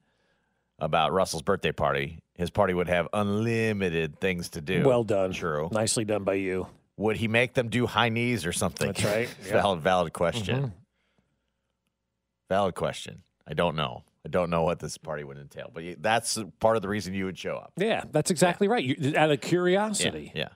about 0.78 1.12
Russell's 1.12 1.42
birthday 1.42 1.72
party. 1.72 2.18
His 2.34 2.50
party 2.50 2.74
would 2.74 2.88
have 2.88 3.08
unlimited 3.14 4.20
things 4.20 4.50
to 4.50 4.60
do. 4.60 4.84
Well 4.84 5.04
done. 5.04 5.32
True. 5.32 5.68
Nicely 5.72 6.04
done 6.04 6.24
by 6.24 6.34
you. 6.34 6.66
Would 6.98 7.16
he 7.18 7.28
make 7.28 7.54
them 7.54 7.68
do 7.68 7.86
high 7.86 8.08
knees 8.08 8.46
or 8.46 8.52
something? 8.52 8.86
That's 8.88 9.04
right. 9.04 9.28
Yeah. 9.46 9.52
valid, 9.52 9.80
valid 9.80 10.12
question. 10.12 10.62
Mhm. 10.62 10.72
Valid 12.48 12.74
question. 12.74 13.22
I 13.46 13.54
don't 13.54 13.76
know. 13.76 14.04
I 14.24 14.28
don't 14.28 14.50
know 14.50 14.62
what 14.64 14.78
this 14.80 14.96
party 14.98 15.22
would 15.24 15.36
entail, 15.38 15.70
but 15.72 15.84
that's 16.00 16.38
part 16.58 16.76
of 16.76 16.82
the 16.82 16.88
reason 16.88 17.14
you 17.14 17.26
would 17.26 17.38
show 17.38 17.56
up. 17.56 17.72
Yeah, 17.76 18.04
that's 18.10 18.30
exactly 18.30 18.66
right. 18.66 18.82
You, 18.82 19.14
out 19.16 19.30
of 19.30 19.40
curiosity, 19.40 20.32
Yeah. 20.34 20.48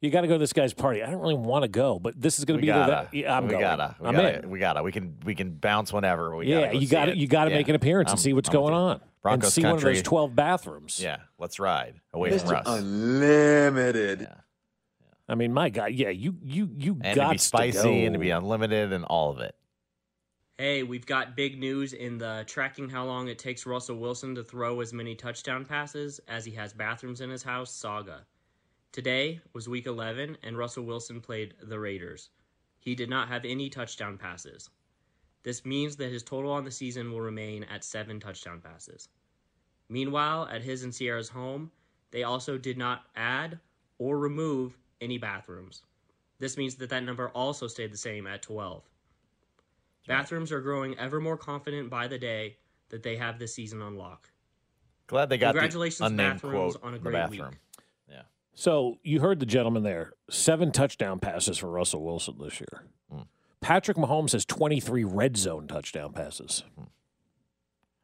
you 0.00 0.10
got 0.10 0.20
to 0.20 0.28
go 0.28 0.34
to 0.34 0.38
this 0.38 0.52
guy's 0.52 0.72
party. 0.74 1.02
I 1.02 1.10
don't 1.10 1.20
really 1.20 1.34
want 1.34 1.62
to 1.64 1.68
go, 1.68 1.98
but 1.98 2.20
this 2.20 2.38
is 2.38 2.44
going 2.44 2.58
to 2.58 2.62
be 2.62 2.68
gotta. 2.68 3.08
the. 3.10 3.18
Yeah, 3.18 3.36
I'm 3.36 3.44
we 3.44 3.50
going. 3.50 3.62
gotta. 3.62 3.96
We 4.00 4.06
I'm 4.08 4.14
gotta. 4.14 4.38
in. 4.42 4.50
We 4.50 4.58
gotta. 4.60 4.82
We 4.84 4.92
can. 4.92 5.16
We 5.24 5.34
can 5.34 5.50
bounce 5.50 5.92
whenever. 5.92 6.36
We 6.36 6.46
yeah, 6.46 6.60
gotta 6.60 6.72
go 6.74 6.78
you 6.78 6.88
got 6.88 7.04
to. 7.06 7.16
You 7.16 7.26
got 7.26 7.44
to 7.46 7.50
Yeah. 7.50 7.56
make 7.56 7.68
an 7.68 7.74
appearance 7.74 8.10
and 8.10 8.18
I'm- 8.18 8.22
see 8.22 8.32
what's 8.32 8.48
I'm 8.48 8.52
going 8.52 8.74
you. 8.74 8.78
on, 8.80 8.92
and 8.92 9.00
Broncos 9.22 9.54
see 9.54 9.62
one 9.62 9.72
of 9.72 9.76
country. 9.78 9.94
those 9.94 10.02
twelve 10.04 10.36
bathrooms. 10.36 11.00
Yeah, 11.02 11.16
let's 11.38 11.58
ride 11.58 12.00
away 12.12 12.36
from 12.38 12.48
Mr. 12.48 12.52
Russ. 12.52 12.66
Unlimited. 12.68 14.28
I 15.30 15.36
mean, 15.36 15.52
my 15.52 15.70
God, 15.70 15.92
yeah, 15.92 16.08
you 16.08 16.34
you 16.42 16.68
you 16.76 16.98
and 17.02 17.14
got 17.14 17.28
to 17.28 17.32
be 17.34 17.38
spicy 17.38 18.04
and 18.04 18.14
to 18.14 18.18
be 18.18 18.30
unlimited 18.30 18.92
and 18.92 19.04
all 19.04 19.30
of 19.30 19.38
it. 19.38 19.54
Hey, 20.58 20.82
we've 20.82 21.06
got 21.06 21.36
big 21.36 21.60
news 21.60 21.92
in 21.92 22.18
the 22.18 22.42
tracking 22.48 22.88
how 22.88 23.04
long 23.04 23.28
it 23.28 23.38
takes 23.38 23.64
Russell 23.64 23.96
Wilson 23.96 24.34
to 24.34 24.42
throw 24.42 24.80
as 24.80 24.92
many 24.92 25.14
touchdown 25.14 25.64
passes 25.64 26.20
as 26.26 26.44
he 26.44 26.50
has 26.56 26.72
bathrooms 26.72 27.20
in 27.20 27.30
his 27.30 27.44
house 27.44 27.72
saga. 27.72 28.26
Today 28.90 29.40
was 29.52 29.68
week 29.68 29.86
11, 29.86 30.36
and 30.42 30.58
Russell 30.58 30.84
Wilson 30.84 31.20
played 31.20 31.54
the 31.62 31.78
Raiders. 31.78 32.30
He 32.80 32.96
did 32.96 33.08
not 33.08 33.28
have 33.28 33.44
any 33.44 33.70
touchdown 33.70 34.18
passes. 34.18 34.68
This 35.44 35.64
means 35.64 35.94
that 35.96 36.10
his 36.10 36.24
total 36.24 36.50
on 36.50 36.64
the 36.64 36.72
season 36.72 37.12
will 37.12 37.20
remain 37.20 37.62
at 37.64 37.84
seven 37.84 38.18
touchdown 38.18 38.60
passes. 38.60 39.08
Meanwhile, 39.88 40.48
at 40.50 40.62
his 40.62 40.82
and 40.82 40.92
Ciara's 40.92 41.28
home, 41.28 41.70
they 42.10 42.24
also 42.24 42.58
did 42.58 42.76
not 42.76 43.04
add 43.14 43.60
or 43.98 44.18
remove 44.18 44.76
any 45.00 45.18
bathrooms. 45.18 45.82
This 46.38 46.56
means 46.56 46.74
that 46.76 46.90
that 46.90 47.04
number 47.04 47.28
also 47.30 47.66
stayed 47.66 47.92
the 47.92 47.98
same 47.98 48.26
at 48.26 48.42
12. 48.42 48.82
Bathrooms 50.06 50.50
are 50.50 50.60
growing 50.60 50.98
ever 50.98 51.20
more 51.20 51.36
confident 51.36 51.90
by 51.90 52.08
the 52.08 52.18
day 52.18 52.56
that 52.88 53.02
they 53.02 53.16
have 53.16 53.38
this 53.38 53.54
season 53.54 53.82
on 53.82 53.96
lock. 53.96 54.30
Glad 55.06 55.28
they 55.28 55.38
got 55.38 55.52
Congratulations, 55.54 55.98
the 55.98 56.06
unnamed 56.06 56.34
bathrooms, 56.34 56.76
quote 56.76 56.84
on 56.84 56.92
a 56.94 56.96
in 56.96 57.02
great 57.02 57.12
bathroom. 57.12 57.50
week. 57.50 57.58
Yeah. 58.08 58.22
So 58.54 58.98
you 59.02 59.20
heard 59.20 59.40
the 59.40 59.46
gentleman 59.46 59.82
there. 59.82 60.12
Seven 60.30 60.72
touchdown 60.72 61.18
passes 61.18 61.58
for 61.58 61.68
Russell 61.68 62.02
Wilson 62.02 62.36
this 62.40 62.60
year. 62.60 62.84
Hmm. 63.12 63.22
Patrick 63.60 63.96
Mahomes 63.96 64.32
has 64.32 64.44
23 64.44 65.04
red 65.04 65.36
zone 65.36 65.66
touchdown 65.66 66.12
passes. 66.12 66.64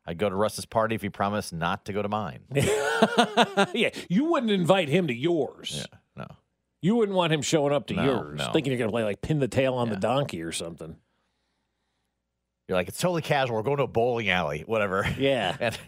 I'd 0.07 0.19
go 0.19 0.29
to 0.29 0.37
Russ's 0.37 0.67
party 0.67 0.95
if 0.95 1.03
he 1.03 1.09
promised 1.09 1.53
not 1.53 1.85
to 1.87 1.93
go 1.93 2.03
to 2.03 2.09
mine. 2.09 2.41
yeah, 3.75 3.91
you 4.09 4.27
wouldn't 4.27 4.53
invite 4.53 4.89
him 4.89 5.09
to 5.09 5.15
yours. 5.15 5.73
Yeah, 5.79 5.85
no. 5.93 5.99
You 6.83 6.97
wouldn't 6.97 7.17
want 7.17 7.33
him 7.33 7.43
showing 7.43 7.73
up 7.73 7.87
to 7.89 7.95
No, 7.95 8.05
yours, 8.05 8.39
no. 8.39 8.53
thinking 8.53 8.73
you're 8.73 8.79
going 8.79 8.91
to 8.91 8.93
play 8.93 9.05
like 9.05 9.21
pin 9.23 9.39
the 9.39 9.49
tail 9.49 9.75
on 9.75 9.89
the 9.89 9.97
donkey 9.97 10.43
or 10.43 10.53
something. 10.53 10.97
You're 12.69 12.77
like, 12.77 12.89
it's 12.89 12.99
totally 13.01 13.23
casual. 13.23 13.57
We're 13.57 13.63
going 13.63 13.77
to 13.79 13.85
a 13.85 13.89
bowling 13.89 14.29
alley, 14.29 14.63
whatever. 14.67 15.07
Yeah. 15.19 15.57
and 15.61 15.79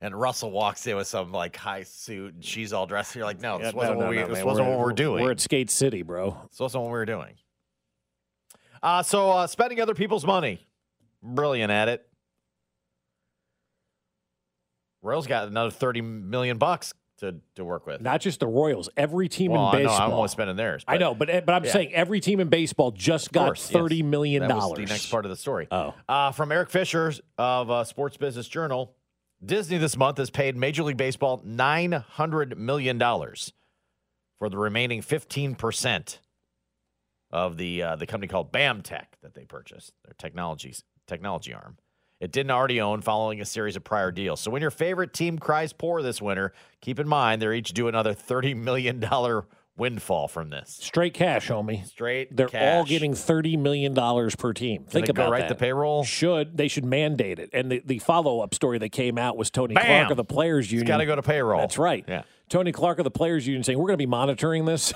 and 0.00 0.14
Russell 0.14 0.50
walks 0.50 0.86
in 0.86 0.94
with 0.96 1.06
some 1.06 1.32
like 1.32 1.56
high 1.56 1.82
suit 1.82 2.34
and 2.34 2.44
she's 2.44 2.72
all 2.72 2.86
dressed. 2.86 3.14
You're 3.16 3.24
like, 3.24 3.40
no, 3.40 3.58
this 3.58 3.72
Yeah, 3.72 3.76
wasn't 3.78 3.98
no, 3.98 4.04
what 4.06 4.10
we 4.10 4.22
this 4.22 4.28
man. 4.30 4.46
wasn't 4.46 4.68
we're, 4.68 4.78
we're 4.78 4.92
doing. 4.92 5.22
We're 5.24 5.30
at 5.32 5.40
Skate 5.40 5.70
City, 5.70 6.02
bro. 6.02 6.36
This 6.50 6.60
wasn't 6.60 6.82
what 6.84 6.88
we 6.88 6.98
were 6.98 7.06
doing. 7.06 7.34
Uh, 8.82 9.02
so 9.02 9.30
uh, 9.30 9.46
spending 9.46 9.80
other 9.80 9.94
people's 9.94 10.24
money, 10.26 10.60
brilliant 11.22 11.72
at 11.72 11.88
it. 11.88 12.06
Royals 15.02 15.26
got 15.26 15.48
another 15.48 15.70
thirty 15.70 16.00
million 16.02 16.58
bucks 16.58 16.92
to 17.18 17.36
to 17.54 17.64
work 17.64 17.86
with. 17.86 18.00
Not 18.00 18.20
just 18.20 18.40
the 18.40 18.46
Royals, 18.46 18.88
every 18.96 19.28
team 19.28 19.52
Well, 19.52 19.70
in 19.72 19.82
know, 19.82 19.88
baseball. 19.88 20.08
I'm 20.08 20.12
only 20.14 20.28
spending 20.28 20.56
theirs. 20.56 20.84
I 20.86 20.98
know, 20.98 21.14
but 21.14 21.46
but 21.46 21.54
I'm 21.54 21.64
yeah. 21.64 21.72
saying 21.72 21.94
every 21.94 22.20
team 22.20 22.40
in 22.40 22.48
baseball 22.48 22.90
just 22.90 23.32
got 23.32 23.46
course, 23.46 23.70
yes. 23.70 23.72
thirty 23.72 24.02
million 24.02 24.42
That 24.42 24.54
was 24.54 24.64
dollars. 24.64 24.78
the 24.78 24.92
next 24.92 25.10
part 25.10 25.24
of 25.24 25.30
the 25.30 25.36
story. 25.36 25.68
Oh. 25.70 25.94
Uh, 26.08 26.32
from 26.32 26.52
Eric 26.52 26.70
Fisher 26.70 27.12
of 27.38 27.70
uh, 27.70 27.84
Sports 27.84 28.16
Business 28.16 28.48
Journal, 28.48 28.94
Disney 29.44 29.78
this 29.78 29.96
month 29.96 30.18
has 30.18 30.30
paid 30.30 30.56
Major 30.56 30.82
League 30.82 30.96
Baseball 30.96 31.40
nine 31.44 31.92
hundred 31.92 32.58
million 32.58 32.98
dollars 32.98 33.52
for 34.38 34.48
the 34.48 34.58
remaining 34.58 35.02
fifteen 35.02 35.54
percent 35.54 36.20
of 37.30 37.56
the 37.56 37.82
uh, 37.82 37.96
the 37.96 38.06
company 38.06 38.28
called 38.28 38.52
BAMTech 38.52 39.06
that 39.22 39.34
they 39.34 39.44
purchased, 39.44 39.92
their 40.04 40.14
technologies 40.18 40.84
technology 41.06 41.54
arm. 41.54 41.78
It 42.20 42.32
didn't 42.32 42.50
already 42.50 42.80
own 42.80 43.02
following 43.02 43.40
a 43.40 43.44
series 43.44 43.76
of 43.76 43.84
prior 43.84 44.10
deals. 44.10 44.40
So 44.40 44.50
when 44.50 44.62
your 44.62 44.70
favorite 44.70 45.12
team 45.12 45.38
cries 45.38 45.72
poor 45.72 46.00
this 46.02 46.22
winter, 46.22 46.52
keep 46.80 46.98
in 46.98 47.06
mind 47.06 47.42
they're 47.42 47.52
each 47.52 47.72
due 47.74 47.88
another 47.88 48.14
thirty 48.14 48.54
million 48.54 49.00
dollar 49.00 49.44
windfall 49.76 50.26
from 50.26 50.48
this. 50.48 50.78
Straight 50.80 51.12
cash, 51.12 51.48
homie. 51.48 51.84
Straight. 51.86 52.34
They're 52.34 52.48
all 52.56 52.84
getting 52.84 53.14
thirty 53.14 53.58
million 53.58 53.92
dollars 53.92 54.34
per 54.34 54.54
team. 54.54 54.84
Think 54.84 55.10
it 55.10 55.14
go 55.14 55.22
about 55.24 55.32
right 55.32 55.40
that. 55.42 55.48
to 55.48 55.54
payroll? 55.54 56.04
Should 56.04 56.56
they 56.56 56.68
should 56.68 56.86
mandate 56.86 57.38
it? 57.38 57.50
And 57.52 57.70
the, 57.70 57.82
the 57.84 57.98
follow 57.98 58.40
up 58.40 58.54
story 58.54 58.78
that 58.78 58.88
came 58.92 59.18
out 59.18 59.36
was 59.36 59.50
Tony 59.50 59.74
Bam! 59.74 59.84
Clark 59.84 60.10
of 60.12 60.16
the 60.16 60.24
Players 60.24 60.72
Union. 60.72 60.86
It's 60.86 60.88
got 60.88 60.98
to 60.98 61.06
go 61.06 61.16
to 61.16 61.22
payroll. 61.22 61.60
That's 61.60 61.76
right. 61.76 62.04
Yeah. 62.08 62.22
Tony 62.48 62.72
Clark 62.72 62.98
of 62.98 63.04
the 63.04 63.10
Players 63.10 63.46
Union 63.46 63.62
saying 63.62 63.78
we're 63.78 63.88
going 63.88 63.94
to 63.98 64.02
be 64.02 64.06
monitoring 64.06 64.64
this. 64.64 64.94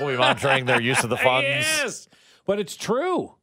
We'll 0.00 0.08
be 0.10 0.16
monitoring 0.16 0.64
their 0.64 0.80
use 0.80 1.04
of 1.04 1.10
the 1.10 1.16
funds. 1.18 1.44
yes, 1.50 2.08
but 2.46 2.58
it's 2.58 2.76
true, 2.76 3.34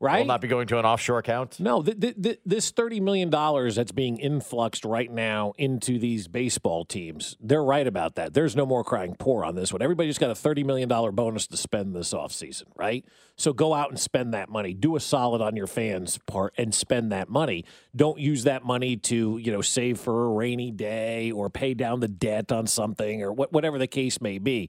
right? 0.00 0.20
Will 0.20 0.26
not 0.26 0.40
be 0.40 0.48
going 0.48 0.66
to 0.68 0.78
an 0.78 0.84
offshore 0.84 1.18
account. 1.18 1.58
No, 1.58 1.82
th- 1.82 1.98
th- 2.00 2.22
th- 2.22 2.40
this 2.44 2.70
thirty 2.70 3.00
million 3.00 3.30
dollars 3.30 3.76
that's 3.76 3.92
being 3.92 4.18
influxed 4.18 4.84
right 4.84 5.10
now 5.10 5.52
into 5.58 5.98
these 5.98 6.28
baseball 6.28 6.84
teams, 6.84 7.36
they're 7.40 7.64
right 7.64 7.86
about 7.86 8.14
that. 8.16 8.34
There's 8.34 8.54
no 8.54 8.66
more 8.66 8.84
crying 8.84 9.16
poor 9.18 9.44
on 9.44 9.54
this 9.54 9.72
one. 9.72 9.82
Everybody 9.82 10.08
just 10.08 10.20
got 10.20 10.30
a 10.30 10.34
thirty 10.34 10.64
million 10.64 10.88
dollar 10.88 11.12
bonus 11.12 11.46
to 11.48 11.56
spend 11.56 11.94
this 11.94 12.12
offseason, 12.12 12.64
right? 12.76 13.04
So 13.36 13.52
go 13.52 13.74
out 13.74 13.90
and 13.90 13.98
spend 14.00 14.34
that 14.34 14.48
money. 14.48 14.74
Do 14.74 14.96
a 14.96 15.00
solid 15.00 15.40
on 15.40 15.56
your 15.56 15.66
fans' 15.66 16.18
part 16.26 16.54
and 16.56 16.74
spend 16.74 17.12
that 17.12 17.28
money. 17.28 17.64
Don't 17.94 18.18
use 18.18 18.44
that 18.44 18.64
money 18.64 18.96
to 18.96 19.38
you 19.38 19.52
know 19.52 19.62
save 19.62 19.98
for 19.98 20.26
a 20.26 20.28
rainy 20.30 20.70
day 20.70 21.30
or 21.30 21.50
pay 21.50 21.74
down 21.74 22.00
the 22.00 22.08
debt 22.08 22.52
on 22.52 22.66
something 22.66 23.22
or 23.22 23.32
what, 23.32 23.52
whatever 23.52 23.78
the 23.78 23.86
case 23.86 24.20
may 24.20 24.38
be. 24.38 24.68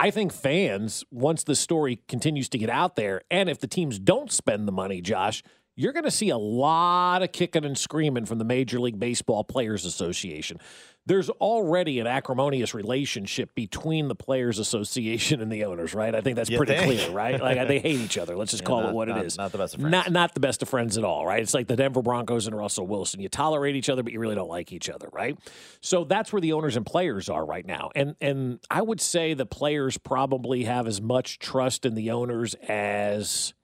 I 0.00 0.12
think 0.12 0.32
fans, 0.32 1.04
once 1.10 1.42
the 1.42 1.56
story 1.56 2.00
continues 2.06 2.48
to 2.50 2.58
get 2.58 2.70
out 2.70 2.94
there, 2.94 3.22
and 3.32 3.48
if 3.48 3.58
the 3.58 3.66
teams 3.66 3.98
don't 3.98 4.30
spend 4.30 4.68
the 4.68 4.72
money, 4.72 5.00
Josh, 5.00 5.42
you're 5.78 5.92
going 5.92 6.04
to 6.04 6.10
see 6.10 6.30
a 6.30 6.36
lot 6.36 7.22
of 7.22 7.30
kicking 7.30 7.64
and 7.64 7.78
screaming 7.78 8.26
from 8.26 8.38
the 8.38 8.44
Major 8.44 8.80
League 8.80 8.98
Baseball 8.98 9.44
Players 9.44 9.84
Association. 9.84 10.58
There's 11.06 11.30
already 11.30 12.00
an 12.00 12.06
acrimonious 12.06 12.74
relationship 12.74 13.54
between 13.54 14.08
the 14.08 14.14
Players 14.14 14.58
Association 14.58 15.40
and 15.40 15.50
the 15.50 15.64
owners, 15.64 15.94
right? 15.94 16.14
I 16.14 16.20
think 16.20 16.36
that's 16.36 16.50
You 16.50 16.58
pretty 16.58 16.74
think? 16.76 17.00
clear, 17.00 17.10
right? 17.12 17.40
Like 17.40 17.66
they 17.68 17.78
hate 17.88 18.00
each 18.00 18.18
other. 18.18 18.36
Let's 18.36 18.50
just 18.50 18.62
Yeah, 18.64 18.66
call 18.66 18.80
not- 18.82 18.90
it 18.90 18.94
what 18.94 19.08
not- 19.08 19.18
it 19.20 19.26
is. 19.26 19.38
not 19.38 19.52
the 19.52 19.58
best 19.58 19.74
of 19.74 19.80
friends. 19.80 19.92
Not 19.92 20.10
not 20.12 20.34
the 20.34 20.40
best 20.40 20.60
of 20.62 20.68
friends 20.68 20.98
at 20.98 21.04
all, 21.04 21.24
right? 21.24 21.40
It's 21.40 21.54
like 21.54 21.66
the 21.68 21.76
Denver 21.76 22.02
Broncos 22.02 22.46
and 22.46 22.54
Russell 22.54 22.86
Wilson. 22.86 23.20
You 23.20 23.28
tolerate 23.30 23.74
each 23.76 23.88
other, 23.88 24.02
but 24.02 24.12
you 24.12 24.18
really 24.20 24.34
don't 24.34 24.50
like 24.50 24.70
each 24.72 24.90
other, 24.90 25.08
right? 25.12 25.38
So 25.80 26.04
that's 26.04 26.30
where 26.32 26.40
the 26.42 26.52
owners 26.52 26.76
and 26.76 26.84
players 26.84 27.30
are 27.30 27.46
right 27.46 27.64
now. 27.64 27.90
And 27.94 28.14
and 28.20 28.58
I 28.70 28.82
would 28.82 29.00
say 29.00 29.32
the 29.32 29.46
players 29.46 29.96
probably 29.96 30.64
have 30.64 30.86
as 30.86 31.00
much 31.00 31.38
trust 31.38 31.86
in 31.86 31.94
the 31.94 32.10
owners 32.10 32.54
as 32.68 33.54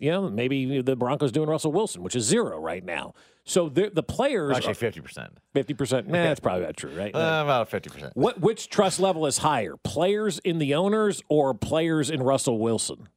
you 0.00 0.10
know, 0.10 0.28
maybe 0.30 0.80
the 0.80 0.96
Broncos 0.96 1.30
doing 1.30 1.48
Russell 1.48 1.72
Wilson, 1.72 2.02
which 2.02 2.16
is 2.16 2.24
zero 2.24 2.58
right 2.58 2.84
now. 2.84 3.14
So 3.44 3.68
the 3.68 3.90
the 3.92 4.02
players 4.02 4.56
Actually, 4.56 4.74
fifty 4.74 5.00
percent. 5.00 5.38
fifty 5.52 5.74
percent. 5.74 6.08
Nah, 6.08 6.14
that's 6.14 6.40
probably 6.40 6.64
not 6.64 6.76
true, 6.76 6.90
right? 6.96 7.14
Uh, 7.14 7.42
about 7.44 7.68
fifty 7.68 7.90
percent. 7.90 8.12
What 8.16 8.40
which 8.40 8.68
trust 8.68 8.98
level 8.98 9.26
is 9.26 9.38
higher? 9.38 9.76
Players 9.84 10.38
in 10.40 10.58
the 10.58 10.74
owners 10.74 11.22
or 11.28 11.54
players 11.54 12.10
in 12.10 12.22
Russell 12.22 12.58
Wilson? 12.58 13.08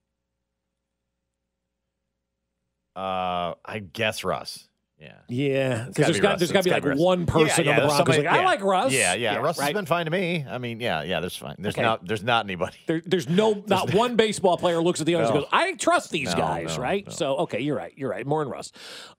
Uh, 2.95 3.55
I 3.65 3.79
guess 3.91 4.23
Russ. 4.23 4.67
Yeah. 5.03 5.13
Yeah, 5.27 5.85
because 5.87 6.05
there's 6.05 6.19
got 6.19 6.39
there's 6.39 6.51
got 6.51 6.63
to 6.63 6.69
be 6.69 6.73
like 6.73 6.83
be 6.83 6.91
one 6.91 7.25
person 7.25 7.65
Yeah, 7.65 7.71
on 7.71 7.75
the 7.77 7.81
Broncos. 7.87 7.97
somebody- 8.15 8.23
like, 8.23 8.39
I 8.39 8.45
like 8.45 8.61
Russ. 8.63 8.93
Yeah, 8.93 9.13
yeah. 9.15 9.35
Russ 9.37 9.57
right? 9.59 9.65
has 9.65 9.73
been 9.73 9.85
fine 9.85 10.05
to 10.05 10.11
me. 10.11 10.45
I 10.49 10.57
mean, 10.59 10.79
yeah, 10.79 11.01
yeah. 11.03 11.19
There's 11.19 11.35
fine. 11.35 11.55
There's 11.59 11.75
Okay. 11.75 11.81
not. 11.81 12.07
There's 12.07 12.23
not 12.23 12.45
anybody. 12.45 12.77
There, 12.87 13.01
there's 13.05 13.27
no 13.27 13.63
not 13.67 13.93
one 13.93 14.15
baseball 14.15 14.57
player 14.57 14.81
looks 14.81 14.99
at 15.01 15.05
the 15.07 15.15
owners 15.15 15.29
No. 15.29 15.35
and 15.35 15.43
goes, 15.43 15.49
"I 15.51 15.73
trust 15.73 16.11
these 16.11 16.31
No, 16.31 16.37
guys." 16.37 16.77
right? 16.77 17.11
So 17.11 17.37
okay, 17.39 17.59
you're 17.61 17.75
right. 17.75 17.93
You're 17.97 18.09
right. 18.11 18.25
More 18.25 18.43
than 18.43 18.51
Russ. 18.51 18.71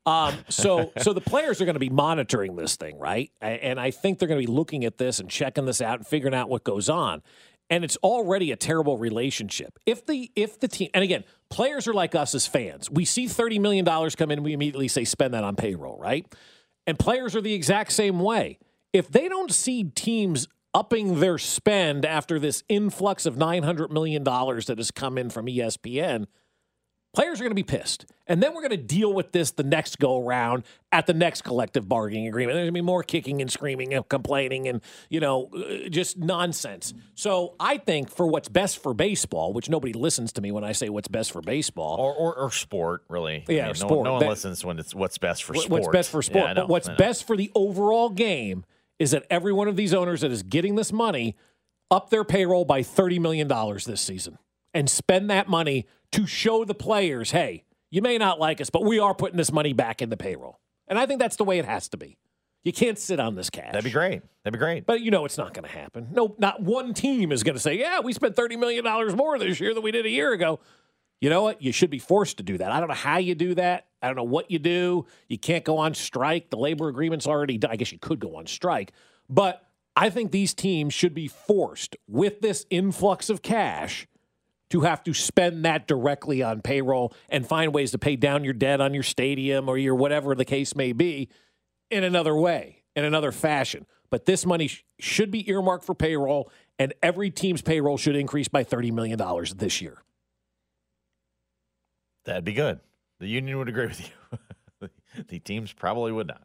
Um, 0.06 0.34
so 0.48 0.92
so 0.98 1.12
the 1.12 1.20
players 1.20 1.60
are 1.60 1.64
going 1.64 1.74
to 1.74 1.80
be 1.80 1.90
monitoring 1.90 2.56
this 2.56 2.76
thing, 2.76 2.98
right? 2.98 3.30
And 3.42 3.78
I 3.78 3.90
think 3.90 4.18
they're 4.18 4.28
going 4.28 4.40
to 4.40 4.46
be 4.46 4.52
looking 4.52 4.84
at 4.84 4.98
this 4.98 5.18
and 5.18 5.28
checking 5.28 5.66
this 5.66 5.80
out 5.82 5.98
and 5.98 6.06
figuring 6.06 6.34
out 6.34 6.48
what 6.48 6.64
goes 6.64 6.88
on. 6.88 7.22
And 7.70 7.82
it's 7.82 7.96
already 7.98 8.52
a 8.52 8.56
terrible 8.56 8.98
relationship. 8.98 9.78
If 9.86 10.04
the 10.06 10.30
if 10.36 10.60
the 10.60 10.68
team 10.68 10.90
and 10.94 11.02
again, 11.02 11.24
players 11.50 11.86
are 11.88 11.94
like 11.94 12.14
us 12.14 12.34
as 12.34 12.46
fans. 12.46 12.90
We 12.90 13.04
see 13.04 13.26
thirty 13.26 13.58
million 13.58 13.84
dollars 13.84 14.14
come 14.14 14.30
in, 14.30 14.42
we 14.42 14.52
immediately 14.52 14.88
say 14.88 15.04
spend 15.04 15.34
that 15.34 15.44
on 15.44 15.56
payroll, 15.56 15.98
right? 15.98 16.26
And 16.86 16.98
players 16.98 17.34
are 17.34 17.40
the 17.40 17.54
exact 17.54 17.92
same 17.92 18.20
way. 18.20 18.58
If 18.92 19.08
they 19.08 19.28
don't 19.28 19.52
see 19.52 19.84
teams 19.84 20.46
upping 20.74 21.20
their 21.20 21.38
spend 21.38 22.04
after 22.04 22.38
this 22.38 22.64
influx 22.68 23.26
of 23.26 23.36
$900 23.36 23.90
million 23.90 24.24
that 24.24 24.74
has 24.76 24.90
come 24.90 25.16
in 25.16 25.30
from 25.30 25.46
ESPN, 25.46 26.26
players 27.14 27.40
are 27.40 27.44
going 27.44 27.52
to 27.52 27.54
be 27.54 27.62
pissed. 27.62 28.06
And 28.26 28.42
then 28.42 28.54
we're 28.54 28.62
going 28.62 28.70
to 28.70 28.76
deal 28.76 29.12
with 29.12 29.32
this 29.32 29.52
the 29.52 29.62
next 29.62 29.98
go 29.98 30.26
around 30.26 30.64
at 30.90 31.06
the 31.06 31.14
next 31.14 31.42
collective 31.42 31.88
bargaining 31.88 32.26
agreement. 32.26 32.54
There's 32.54 32.64
going 32.64 32.74
to 32.74 32.78
be 32.78 32.80
more 32.80 33.02
kicking 33.02 33.40
and 33.40 33.50
screaming 33.50 33.94
and 33.94 34.08
complaining 34.08 34.66
and, 34.66 34.80
you 35.08 35.20
know, 35.20 35.50
uh, 35.54 35.88
just 35.88 36.18
nonsense. 36.18 36.94
So 37.14 37.54
I 37.60 37.78
think 37.78 38.10
for 38.10 38.26
what's 38.26 38.48
best 38.48 38.82
for 38.82 38.94
baseball, 38.94 39.52
which 39.52 39.68
nobody 39.68 39.92
listens 39.92 40.32
to 40.34 40.40
me 40.40 40.52
when 40.52 40.64
I 40.64 40.72
say 40.72 40.88
what's 40.88 41.08
best 41.08 41.32
for 41.32 41.40
baseball. 41.40 41.96
Or, 41.98 42.14
or, 42.14 42.34
or 42.34 42.50
sport, 42.50 43.04
really. 43.08 43.44
Yeah, 43.48 43.62
I 43.62 43.66
mean, 43.66 43.68
no, 43.68 43.72
sport. 43.74 44.04
No 44.04 44.12
one 44.14 44.22
Be- 44.22 44.28
listens 44.28 44.64
when 44.64 44.78
it's 44.78 44.94
what's 44.94 45.18
best 45.18 45.44
for 45.44 45.54
sport. 45.54 45.70
What's 45.70 45.88
best 45.88 46.10
for 46.10 46.22
sport. 46.22 46.44
Yeah, 46.44 46.52
know, 46.54 46.62
but 46.62 46.68
what's 46.68 46.88
best 46.88 47.26
for 47.26 47.36
the 47.36 47.50
overall 47.54 48.10
game 48.10 48.64
is 48.98 49.10
that 49.10 49.24
every 49.30 49.52
one 49.52 49.68
of 49.68 49.76
these 49.76 49.92
owners 49.92 50.22
that 50.22 50.30
is 50.30 50.42
getting 50.42 50.76
this 50.76 50.92
money 50.92 51.36
up 51.90 52.10
their 52.10 52.24
payroll 52.24 52.64
by 52.64 52.80
$30 52.80 53.20
million 53.20 53.48
this 53.86 54.00
season 54.00 54.38
and 54.74 54.90
spend 54.90 55.30
that 55.30 55.48
money 55.48 55.86
to 56.12 56.26
show 56.26 56.64
the 56.64 56.74
players, 56.74 57.30
hey, 57.30 57.64
you 57.90 58.02
may 58.02 58.18
not 58.18 58.40
like 58.40 58.60
us, 58.60 58.70
but 58.70 58.84
we 58.84 58.98
are 58.98 59.14
putting 59.14 59.36
this 59.36 59.52
money 59.52 59.72
back 59.72 60.02
in 60.02 60.10
the 60.10 60.16
payroll. 60.16 60.60
And 60.88 60.98
I 60.98 61.06
think 61.06 61.20
that's 61.20 61.36
the 61.36 61.44
way 61.44 61.58
it 61.58 61.64
has 61.64 61.88
to 61.90 61.96
be. 61.96 62.18
You 62.64 62.72
can't 62.72 62.98
sit 62.98 63.20
on 63.20 63.34
this 63.34 63.50
cash. 63.50 63.72
That'd 63.72 63.84
be 63.84 63.90
great. 63.90 64.22
That'd 64.42 64.58
be 64.58 64.58
great. 64.58 64.86
But 64.86 65.02
you 65.02 65.10
know 65.10 65.24
it's 65.26 65.36
not 65.36 65.52
going 65.52 65.68
to 65.68 65.70
happen. 65.70 66.08
No, 66.10 66.34
not 66.38 66.62
one 66.62 66.94
team 66.94 67.30
is 67.30 67.42
going 67.42 67.54
to 67.54 67.60
say, 67.60 67.78
"Yeah, 67.78 68.00
we 68.00 68.14
spent 68.14 68.34
thirty 68.36 68.56
million 68.56 68.84
dollars 68.84 69.14
more 69.14 69.38
this 69.38 69.60
year 69.60 69.74
than 69.74 69.82
we 69.82 69.92
did 69.92 70.06
a 70.06 70.10
year 70.10 70.32
ago." 70.32 70.60
You 71.20 71.30
know 71.30 71.42
what? 71.42 71.62
You 71.62 71.72
should 71.72 71.90
be 71.90 71.98
forced 71.98 72.38
to 72.38 72.42
do 72.42 72.58
that. 72.58 72.72
I 72.72 72.80
don't 72.80 72.88
know 72.88 72.94
how 72.94 73.18
you 73.18 73.34
do 73.34 73.54
that. 73.54 73.86
I 74.02 74.06
don't 74.06 74.16
know 74.16 74.24
what 74.24 74.50
you 74.50 74.58
do. 74.58 75.06
You 75.28 75.38
can't 75.38 75.64
go 75.64 75.76
on 75.78 75.94
strike. 75.94 76.50
The 76.50 76.56
labor 76.56 76.88
agreement's 76.88 77.26
already 77.26 77.58
done. 77.58 77.70
I 77.70 77.76
guess 77.76 77.92
you 77.92 77.98
could 77.98 78.18
go 78.18 78.36
on 78.36 78.46
strike, 78.46 78.92
but 79.28 79.66
I 79.94 80.08
think 80.10 80.32
these 80.32 80.54
teams 80.54 80.92
should 80.94 81.14
be 81.14 81.28
forced 81.28 81.96
with 82.08 82.40
this 82.40 82.66
influx 82.70 83.30
of 83.30 83.42
cash 83.42 84.06
to 84.74 84.80
have 84.80 85.04
to 85.04 85.14
spend 85.14 85.64
that 85.64 85.86
directly 85.86 86.42
on 86.42 86.60
payroll 86.60 87.14
and 87.28 87.46
find 87.46 87.72
ways 87.72 87.92
to 87.92 87.98
pay 87.98 88.16
down 88.16 88.42
your 88.42 88.52
debt 88.52 88.80
on 88.80 88.92
your 88.92 89.04
stadium 89.04 89.68
or 89.68 89.78
your 89.78 89.94
whatever 89.94 90.34
the 90.34 90.44
case 90.44 90.74
may 90.74 90.92
be 90.92 91.28
in 91.92 92.02
another 92.02 92.34
way, 92.34 92.82
in 92.96 93.04
another 93.04 93.30
fashion. 93.30 93.86
But 94.10 94.24
this 94.24 94.44
money 94.44 94.66
sh- 94.66 94.84
should 94.98 95.30
be 95.30 95.48
earmarked 95.48 95.84
for 95.84 95.94
payroll, 95.94 96.50
and 96.76 96.92
every 97.04 97.30
team's 97.30 97.62
payroll 97.62 97.96
should 97.96 98.16
increase 98.16 98.48
by 98.48 98.64
$30 98.64 98.90
million 98.90 99.16
this 99.54 99.80
year. 99.80 100.02
That'd 102.24 102.42
be 102.42 102.52
good. 102.52 102.80
The 103.20 103.28
union 103.28 103.58
would 103.58 103.68
agree 103.68 103.86
with 103.86 104.10
you. 104.80 104.88
the 105.28 105.38
teams 105.38 105.72
probably 105.72 106.10
would 106.10 106.26
not. 106.26 106.42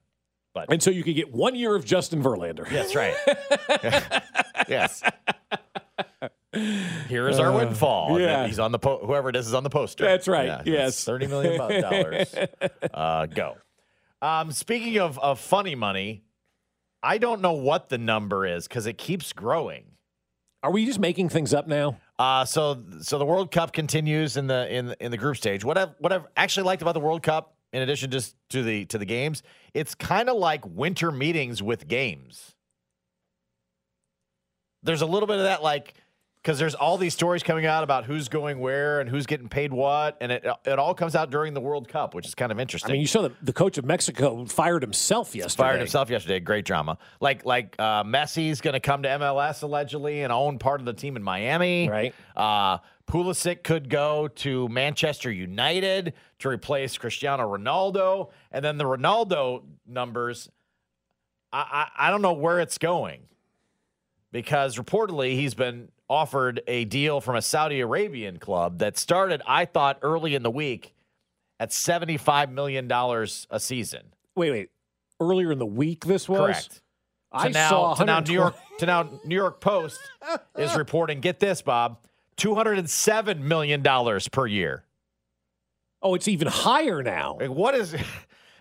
But 0.54 0.72
And 0.72 0.84
so 0.84 0.92
you 0.92 1.04
could 1.04 1.16
get 1.16 1.34
one 1.34 1.56
year 1.56 1.74
of 1.74 1.84
Justin 1.84 2.22
Verlander. 2.22 2.70
That's 2.70 2.94
right. 2.94 3.16
yes. 4.70 5.02
Here 6.54 7.28
is 7.30 7.38
our 7.40 7.52
Uh, 7.52 7.58
windfall. 7.58 8.20
Yeah. 8.20 8.48
He's 8.48 8.58
on 8.60 8.72
the 8.72 8.80
po- 8.80 9.06
whoever 9.06 9.30
it 9.30 9.36
is 9.36 9.48
is 9.48 9.54
on 9.54 9.64
the 9.64 9.70
poster. 9.70 10.04
That's 10.04 10.28
right, 10.28 10.48
Yeah, 10.48 10.62
yes. 10.66 11.04
Thirty 11.04 11.28
million 11.28 11.58
dollars. 11.82 12.34
uh, 12.94 13.26
go. 13.28 13.58
Um, 14.22 14.52
speaking 14.52 14.98
of, 15.00 15.18
of 15.20 15.40
funny 15.40 15.76
money, 15.76 16.24
I 17.04 17.20
don't 17.20 17.42
know 17.42 17.54
what 17.54 17.90
the 17.90 17.98
number 17.98 18.46
is 18.46 18.68
because 18.68 18.86
it 18.88 18.98
keeps 18.98 19.32
growing. 19.32 19.86
Are 20.64 20.72
we 20.72 20.86
just 20.86 21.00
making 21.00 21.30
things 21.30 21.54
up 21.54 21.68
now? 21.68 22.00
Uh, 22.18 22.44
so 22.46 22.84
so 23.02 23.18
the 23.18 23.26
World 23.26 23.52
Cup 23.52 23.72
continues 23.72 24.36
in 24.36 24.48
the 24.48 24.68
in 24.74 24.94
in 25.00 25.12
the 25.12 25.18
group 25.18 25.38
stage. 25.38 25.64
What 25.64 25.78
I've 25.78 25.92
what 26.00 26.12
I've 26.12 26.26
actually 26.36 26.64
liked 26.64 26.82
about 26.82 26.94
the 26.94 27.00
World 27.00 27.24
Cup, 27.24 27.56
in 27.72 27.82
addition 27.82 28.12
just 28.12 28.36
to 28.50 28.64
the 28.64 28.86
to 28.88 28.98
the 28.98 29.06
games, 29.06 29.42
it's 29.74 29.96
kind 29.96 30.28
of 30.30 30.36
like 30.36 30.66
winter 30.66 31.12
meetings 31.12 31.64
with 31.64 31.88
games. 31.88 32.56
There's 34.84 35.02
a 35.02 35.06
little 35.06 35.28
bit 35.28 35.38
of 35.38 35.44
that, 35.44 35.62
like 35.64 35.94
because 36.42 36.58
there's 36.58 36.76
all 36.76 36.98
these 36.98 37.14
stories 37.14 37.44
coming 37.44 37.66
out 37.66 37.84
about 37.84 38.06
who's 38.06 38.30
going 38.30 38.60
where 38.60 39.02
and 39.02 39.10
who's 39.10 39.26
getting 39.26 39.50
paid 39.50 39.74
what, 39.74 40.18
and 40.22 40.32
it 40.32 40.46
it 40.66 40.80
all 40.80 40.94
comes 40.94 41.16
out 41.16 41.30
during 41.30 41.54
the 41.54 41.60
World 41.60 41.88
Cup, 41.90 42.14
which 42.14 42.26
is 42.26 42.34
kind 42.34 42.52
of 42.52 42.60
interesting. 42.60 42.92
I 42.92 42.94
mean, 42.94 43.02
you 43.02 43.08
saw 43.08 43.24
the, 43.24 43.34
the 43.42 43.54
coach 43.54 43.78
of 43.78 43.86
Mexico 43.86 44.46
fired 44.46 44.82
himself 44.82 45.36
yesterday. 45.36 45.64
Fired 45.64 45.80
himself 45.80 46.10
yesterday. 46.10 46.40
Great 46.40 46.66
drama. 46.66 46.98
Like 47.20 47.46
like 47.46 47.76
uh, 47.78 48.04
Messi's 48.04 48.62
going 48.62 48.74
to 48.74 48.80
come 48.80 49.04
to 49.04 49.10
MLS 49.10 49.64
allegedly 49.64 50.22
and 50.22 50.32
own 50.32 50.60
part 50.60 50.80
of 50.80 50.86
the 50.86 50.94
team 50.94 51.18
in 51.18 51.24
Miami. 51.24 51.90
Right. 51.90 52.16
Uh, 52.36 52.78
Pulisic 53.08 53.64
could 53.64 53.90
go 53.90 54.28
to 54.28 54.70
Manchester 54.70 55.32
United 55.32 56.14
to 56.40 56.48
replace 56.50 56.98
Cristiano 56.98 57.44
Ronaldo, 57.44 58.30
and 58.52 58.64
then 58.64 58.78
the 58.78 58.86
Ronaldo 58.86 59.64
numbers. 59.86 60.50
I, 61.52 61.88
I, 61.98 62.08
I 62.08 62.12
don't 62.12 62.22
know 62.22 62.34
where 62.34 62.60
it's 62.60 62.78
going 62.78 63.22
because 64.32 64.78
reportedly 64.78 65.34
he's 65.34 65.56
been 65.56 65.90
offered 66.10 66.62
a 66.68 66.86
deal 66.86 67.22
from 67.22 67.36
a 67.36 67.42
Saudi 67.42 67.80
Arabian 67.80 68.40
club 68.40 68.80
that 68.80 68.98
started, 68.98 69.42
I 69.46 69.66
thought, 69.66 70.00
early 70.02 70.36
in 70.36 70.44
the 70.44 70.52
week 70.52 70.94
at 71.60 71.70
$75 71.70 72.52
million 72.52 72.92
a 72.92 73.60
season. 73.60 74.02
Wait, 74.36 74.52
wait. 74.52 74.70
Earlier 75.20 75.52
in 75.52 75.60
the 75.60 75.66
week, 75.66 76.06
this 76.06 76.30
was 76.30 76.40
Correct. 76.40 76.74
To 76.76 76.82
I 77.32 77.50
now, 77.50 77.70
saw 77.70 77.94
to 77.96 78.06
now 78.06 78.22
New 78.22 78.34
York 78.34 78.56
to 78.80 78.88
now 78.88 79.08
New 79.24 79.36
York 79.36 79.62
Post 79.62 80.00
is 80.58 80.76
reporting. 80.78 81.20
Get 81.20 81.40
this, 81.40 81.62
Bob, 81.62 82.00
two 82.38 82.56
hundred 82.56 82.80
and 82.80 82.90
seven 82.90 83.48
million 83.48 83.84
dollars 83.84 84.28
per 84.28 84.48
year. 84.48 84.84
Oh, 86.02 86.16
it's 86.16 86.28
even 86.28 86.48
higher 86.48 87.04
now. 87.04 87.38
Like, 87.40 87.52
what 87.52 87.76
is? 87.76 87.96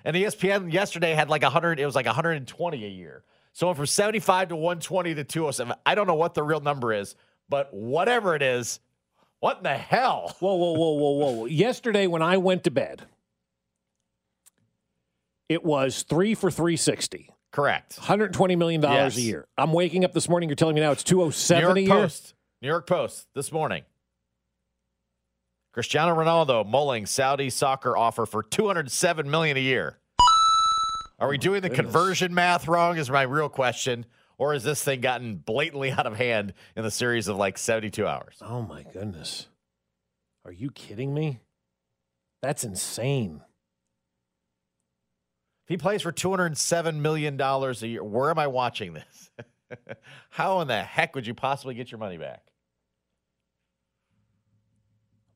And 0.05 0.16
ESPN 0.16 0.72
yesterday 0.72 1.12
had 1.12 1.28
like 1.28 1.42
hundred. 1.42 1.80
It 1.80 1.84
was 1.84 1.94
like 1.94 2.07
one 2.07 2.14
hundred 2.14 2.32
and 2.32 2.46
twenty 2.46 2.84
a 2.84 2.88
year. 2.88 3.24
So 3.53 3.74
from 3.74 3.84
seventy 3.86 4.20
five 4.20 4.49
to 4.49 4.57
one 4.57 4.78
twenty 4.80 5.14
to 5.14 5.24
two 5.24 5.42
hundred 5.42 5.53
seven. 5.53 5.74
I 5.84 5.94
don't 5.94 6.07
know 6.07 6.14
what 6.14 6.34
the 6.34 6.42
real 6.42 6.61
number 6.61 6.94
is, 6.94 7.14
but 7.49 7.72
whatever 7.72 8.34
it 8.34 8.42
is, 8.42 8.80
what 9.40 9.59
in 9.59 9.62
the 9.62 9.76
hell? 9.76 10.34
Whoa, 10.40 10.55
whoa, 10.55 10.72
whoa, 10.72 10.92
whoa, 10.92 11.11
whoa! 11.12 11.44
Yesterday 11.46 12.07
when 12.07 12.22
I 12.22 12.36
went 12.36 12.64
to 12.64 12.70
bed, 12.70 13.03
it 15.49 15.64
was 15.64 16.03
three 16.03 16.34
for 16.34 16.51
three 16.51 16.76
sixty. 16.76 17.30
Correct. 17.53 17.96
Hundred 17.99 18.32
twenty 18.32 18.57
million 18.57 18.80
dollars 18.80 19.16
a 19.16 19.22
year. 19.22 19.46
I'm 19.57 19.72
waking 19.72 20.05
up 20.05 20.12
this 20.12 20.28
morning. 20.28 20.49
You're 20.49 20.57
telling 20.57 20.74
me 20.74 20.80
now 20.80 20.92
it's 20.92 21.05
two 21.05 21.22
oh 21.22 21.28
New 21.28 21.57
York 21.57 21.76
a 21.76 21.80
year. 21.80 21.88
Post. 21.88 22.34
New 22.61 22.68
York 22.68 22.86
Post 22.86 23.28
this 23.34 23.53
morning. 23.53 23.84
Cristiano 25.72 26.14
Ronaldo 26.14 26.66
mulling 26.68 27.07
Saudi 27.07 27.51
soccer 27.51 27.96
offer 27.96 28.26
for 28.26 28.42
207 28.42 29.30
million 29.30 29.57
a 29.57 29.61
year. 29.61 29.99
Are 31.20 31.28
we 31.28 31.36
oh 31.36 31.40
doing 31.40 31.62
the 31.62 31.70
conversion 31.70 32.34
math 32.34 32.66
wrong? 32.66 32.96
Is 32.96 33.11
my 33.11 33.22
real 33.22 33.49
question, 33.49 34.05
or 34.39 34.53
has 34.53 34.62
this 34.62 34.82
thing 34.82 35.01
gotten 35.01 35.36
blatantly 35.36 35.91
out 35.93 36.07
of 36.07 36.16
hand 36.16 36.55
in 36.76 36.82
the 36.82 36.91
series 36.91 37.28
of 37.28 37.36
like 37.36 37.59
72 37.59 38.07
hours? 38.07 38.36
Oh 38.41 38.62
my 38.62 38.84
goodness! 38.84 39.49
Are 40.45 40.53
you 40.53 40.70
kidding 40.70 41.12
me? 41.12 41.41
That's 42.41 42.64
insane. 42.64 43.43
If 45.66 45.72
he 45.72 45.76
plays 45.76 46.01
for 46.01 46.12
207 46.12 47.03
million 47.03 47.36
dollars 47.36 47.82
a 47.82 47.89
year, 47.89 48.03
where 48.03 48.30
am 48.30 48.39
I 48.39 48.47
watching 48.47 48.95
this? 48.95 49.30
How 50.30 50.61
in 50.61 50.68
the 50.68 50.82
heck 50.82 51.14
would 51.14 51.26
you 51.26 51.34
possibly 51.34 51.74
get 51.74 51.93
your 51.93 51.99
money 51.99 52.16
back? 52.16 52.43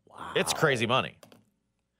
Wow. 0.06 0.32
It's 0.34 0.54
crazy 0.54 0.86
money. 0.86 1.18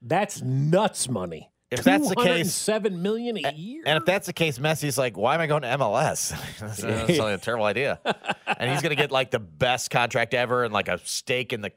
That's 0.01 0.41
nuts 0.41 1.07
money. 1.07 1.51
If 1.73 1.83
that's 1.83 2.09
the 2.09 2.15
case, 2.15 2.53
seven 2.53 3.01
million 3.01 3.37
a 3.37 3.51
year. 3.53 3.83
And 3.85 3.97
if 3.97 4.05
that's 4.05 4.27
the 4.27 4.33
case, 4.33 4.59
Messi's 4.59 4.97
like, 4.97 5.17
why 5.17 5.35
am 5.35 5.41
I 5.41 5.47
going 5.47 5.61
to 5.63 5.67
MLS? 5.69 6.29
that's, 6.59 6.83
uh, 6.83 7.05
that's 7.07 7.19
a 7.19 7.37
terrible 7.37 7.65
idea. 7.65 7.99
and 8.45 8.71
he's 8.71 8.81
going 8.81 8.91
to 8.91 8.95
get 9.01 9.11
like 9.11 9.31
the 9.31 9.39
best 9.39 9.89
contract 9.89 10.33
ever 10.33 10.63
and 10.63 10.73
like 10.73 10.87
a 10.87 10.99
stake 11.03 11.53
in 11.53 11.61
the 11.61 11.71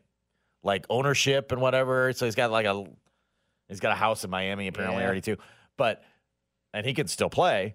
like 0.62 0.84
ownership 0.90 1.53
and 1.53 1.61
whatever. 1.61 2.12
So 2.12 2.24
he's 2.24 2.34
got 2.34 2.51
like 2.51 2.66
a 2.66 2.84
he's 3.68 3.80
got 3.80 3.92
a 3.92 3.97
house 3.97 4.24
in 4.24 4.30
Miami 4.30 4.68
apparently 4.68 5.01
Yeah. 5.01 5.07
already 5.07 5.20
too. 5.20 5.36
But 5.76 6.03
and 6.74 6.84
he 6.84 6.94
can 6.94 7.07
still 7.07 7.30
play. 7.30 7.74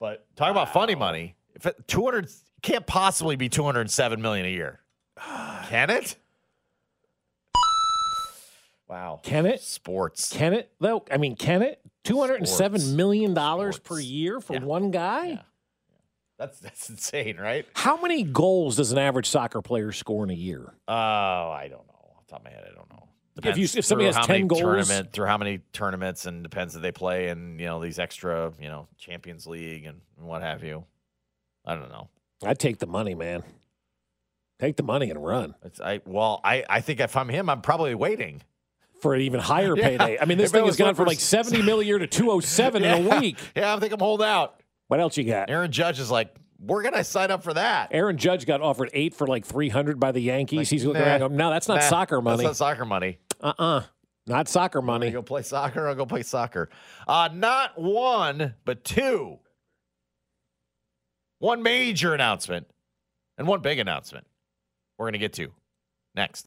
But 0.00 0.26
talk 0.36 0.50
about 0.50 0.72
funny 0.72 0.94
money. 0.94 1.36
If 1.54 1.66
it, 1.66 1.86
200 1.86 2.28
can't 2.62 2.86
possibly 2.86 3.36
be 3.36 3.48
207 3.48 4.20
million 4.20 4.46
a 4.46 4.48
year. 4.48 4.80
Can 5.68 5.90
it? 5.90 6.16
Wow. 8.92 9.20
Can 9.22 9.46
it? 9.46 9.62
Sports. 9.62 10.30
Can 10.30 10.52
it 10.52 10.70
though? 10.78 11.02
I 11.10 11.16
mean, 11.16 11.34
can 11.34 11.62
it? 11.62 11.80
Two 12.04 12.20
hundred 12.20 12.40
and 12.40 12.48
seven 12.48 12.94
million 12.94 13.32
dollars 13.32 13.78
per 13.78 13.98
year 13.98 14.38
for 14.38 14.60
one 14.60 14.90
guy. 14.90 15.26
Yeah. 15.28 15.38
That's 16.38 16.58
that's 16.60 16.90
insane, 16.90 17.38
right? 17.38 17.64
How 17.74 17.98
many 17.98 18.22
goals 18.22 18.76
does 18.76 18.92
an 18.92 18.98
average 18.98 19.30
soccer 19.30 19.62
player 19.62 19.92
score 19.92 20.24
in 20.24 20.30
a 20.30 20.34
year? 20.34 20.74
Oh, 20.88 20.92
I 20.94 21.68
don't 21.70 21.86
know. 21.86 21.94
Off 22.18 22.26
the 22.26 22.32
top 22.32 22.40
of 22.40 22.44
my 22.44 22.50
head, 22.50 22.64
I 22.70 22.74
don't 22.74 22.90
know. 22.90 23.08
If 23.42 23.56
you- 23.56 23.64
if 23.78 23.86
somebody 23.86 24.04
has 24.08 24.16
how 24.16 24.26
many 24.26 24.40
10 24.40 24.46
goals- 24.48 24.60
tournament, 24.60 25.12
through 25.14 25.24
how 25.24 25.38
many 25.38 25.60
tournaments, 25.72 26.26
and 26.26 26.42
depends 26.42 26.74
that 26.74 26.80
they 26.80 26.92
play 26.92 27.28
and 27.28 27.58
you 27.58 27.64
know 27.64 27.80
these 27.80 27.98
extra 27.98 28.52
you 28.60 28.68
know 28.68 28.88
Champions 28.98 29.46
League 29.46 29.86
and 29.86 30.02
what 30.18 30.42
have 30.42 30.62
you. 30.62 30.84
I 31.64 31.76
don't 31.76 31.88
know. 31.88 32.10
I'd 32.44 32.58
take 32.58 32.78
the 32.78 32.86
money, 32.86 33.14
man. 33.14 33.42
Take 34.58 34.76
the 34.76 34.82
money 34.82 35.08
and 35.10 35.24
run 35.24 35.54
It's 35.64 35.80
I 35.80 36.02
well, 36.04 36.42
I 36.44 36.64
I 36.68 36.82
think 36.82 37.00
if 37.00 37.16
I'm 37.16 37.30
him, 37.30 37.48
I'm 37.48 37.62
probably 37.62 37.94
waiting. 37.94 38.42
For 39.02 39.14
an 39.14 39.20
even 39.22 39.40
higher 39.40 39.76
Yeah. 39.76 39.88
payday. 39.88 40.18
I 40.20 40.24
mean, 40.24 40.38
this 40.38 40.46
If 40.46 40.52
thing 40.52 40.64
has 40.64 40.76
gone 40.76 40.94
from 40.94 41.06
like 41.06 41.20
seventy 41.20 41.60
mil 41.60 41.80
a 41.80 41.84
year 41.84 41.98
to 41.98 42.06
two 42.06 42.30
oh 42.30 42.40
seven 42.40 42.84
in 42.84 43.06
a 43.06 43.18
week. 43.20 43.36
Yeah, 43.54 43.74
I 43.74 43.78
think 43.80 43.92
I'm 43.92 43.98
holding 44.00 44.26
out. 44.26 44.60
What 44.88 45.00
else 45.00 45.16
you 45.16 45.24
got? 45.24 45.50
Aaron 45.50 45.72
Judge 45.72 45.98
is 46.00 46.10
like, 46.10 46.34
we're 46.60 46.82
gonna 46.82 47.02
sign 47.04 47.30
up 47.30 47.42
for 47.42 47.52
that. 47.54 47.88
Aaron 47.92 48.16
Judge 48.16 48.46
got 48.46 48.60
offered 48.60 48.90
eight 48.92 49.14
for 49.14 49.26
like 49.26 49.44
three 49.44 49.68
hundred 49.68 49.98
by 50.00 50.12
the 50.12 50.20
Yankees. 50.20 50.58
Like, 50.58 50.68
He's 50.68 50.84
looking 50.84 51.02
nah, 51.02 51.08
around. 51.08 51.18
Going, 51.20 51.36
no, 51.36 51.50
that's 51.50 51.68
not 51.68 51.76
nah, 51.80 51.88
soccer 51.88 52.22
money. 52.22 52.44
That's 52.44 52.60
not 52.60 52.68
soccer 52.68 52.84
money. 52.84 53.18
Uh 53.40 53.52
uh 53.58 53.82
not 54.28 54.48
soccer 54.48 54.80
money. 54.80 55.10
go 55.10 55.20
play 55.22 55.42
soccer. 55.42 55.88
I'll 55.88 55.96
go 55.96 56.06
play 56.06 56.22
soccer. 56.22 56.70
Uh, 57.08 57.28
not 57.32 57.80
one, 57.80 58.54
but 58.64 58.84
two. 58.84 59.40
One 61.40 61.62
major 61.64 62.14
announcement 62.14 62.68
and 63.36 63.48
one 63.48 63.60
big 63.62 63.80
announcement. 63.80 64.26
We're 64.96 65.06
gonna 65.08 65.18
get 65.18 65.32
to 65.34 65.52
next. 66.14 66.46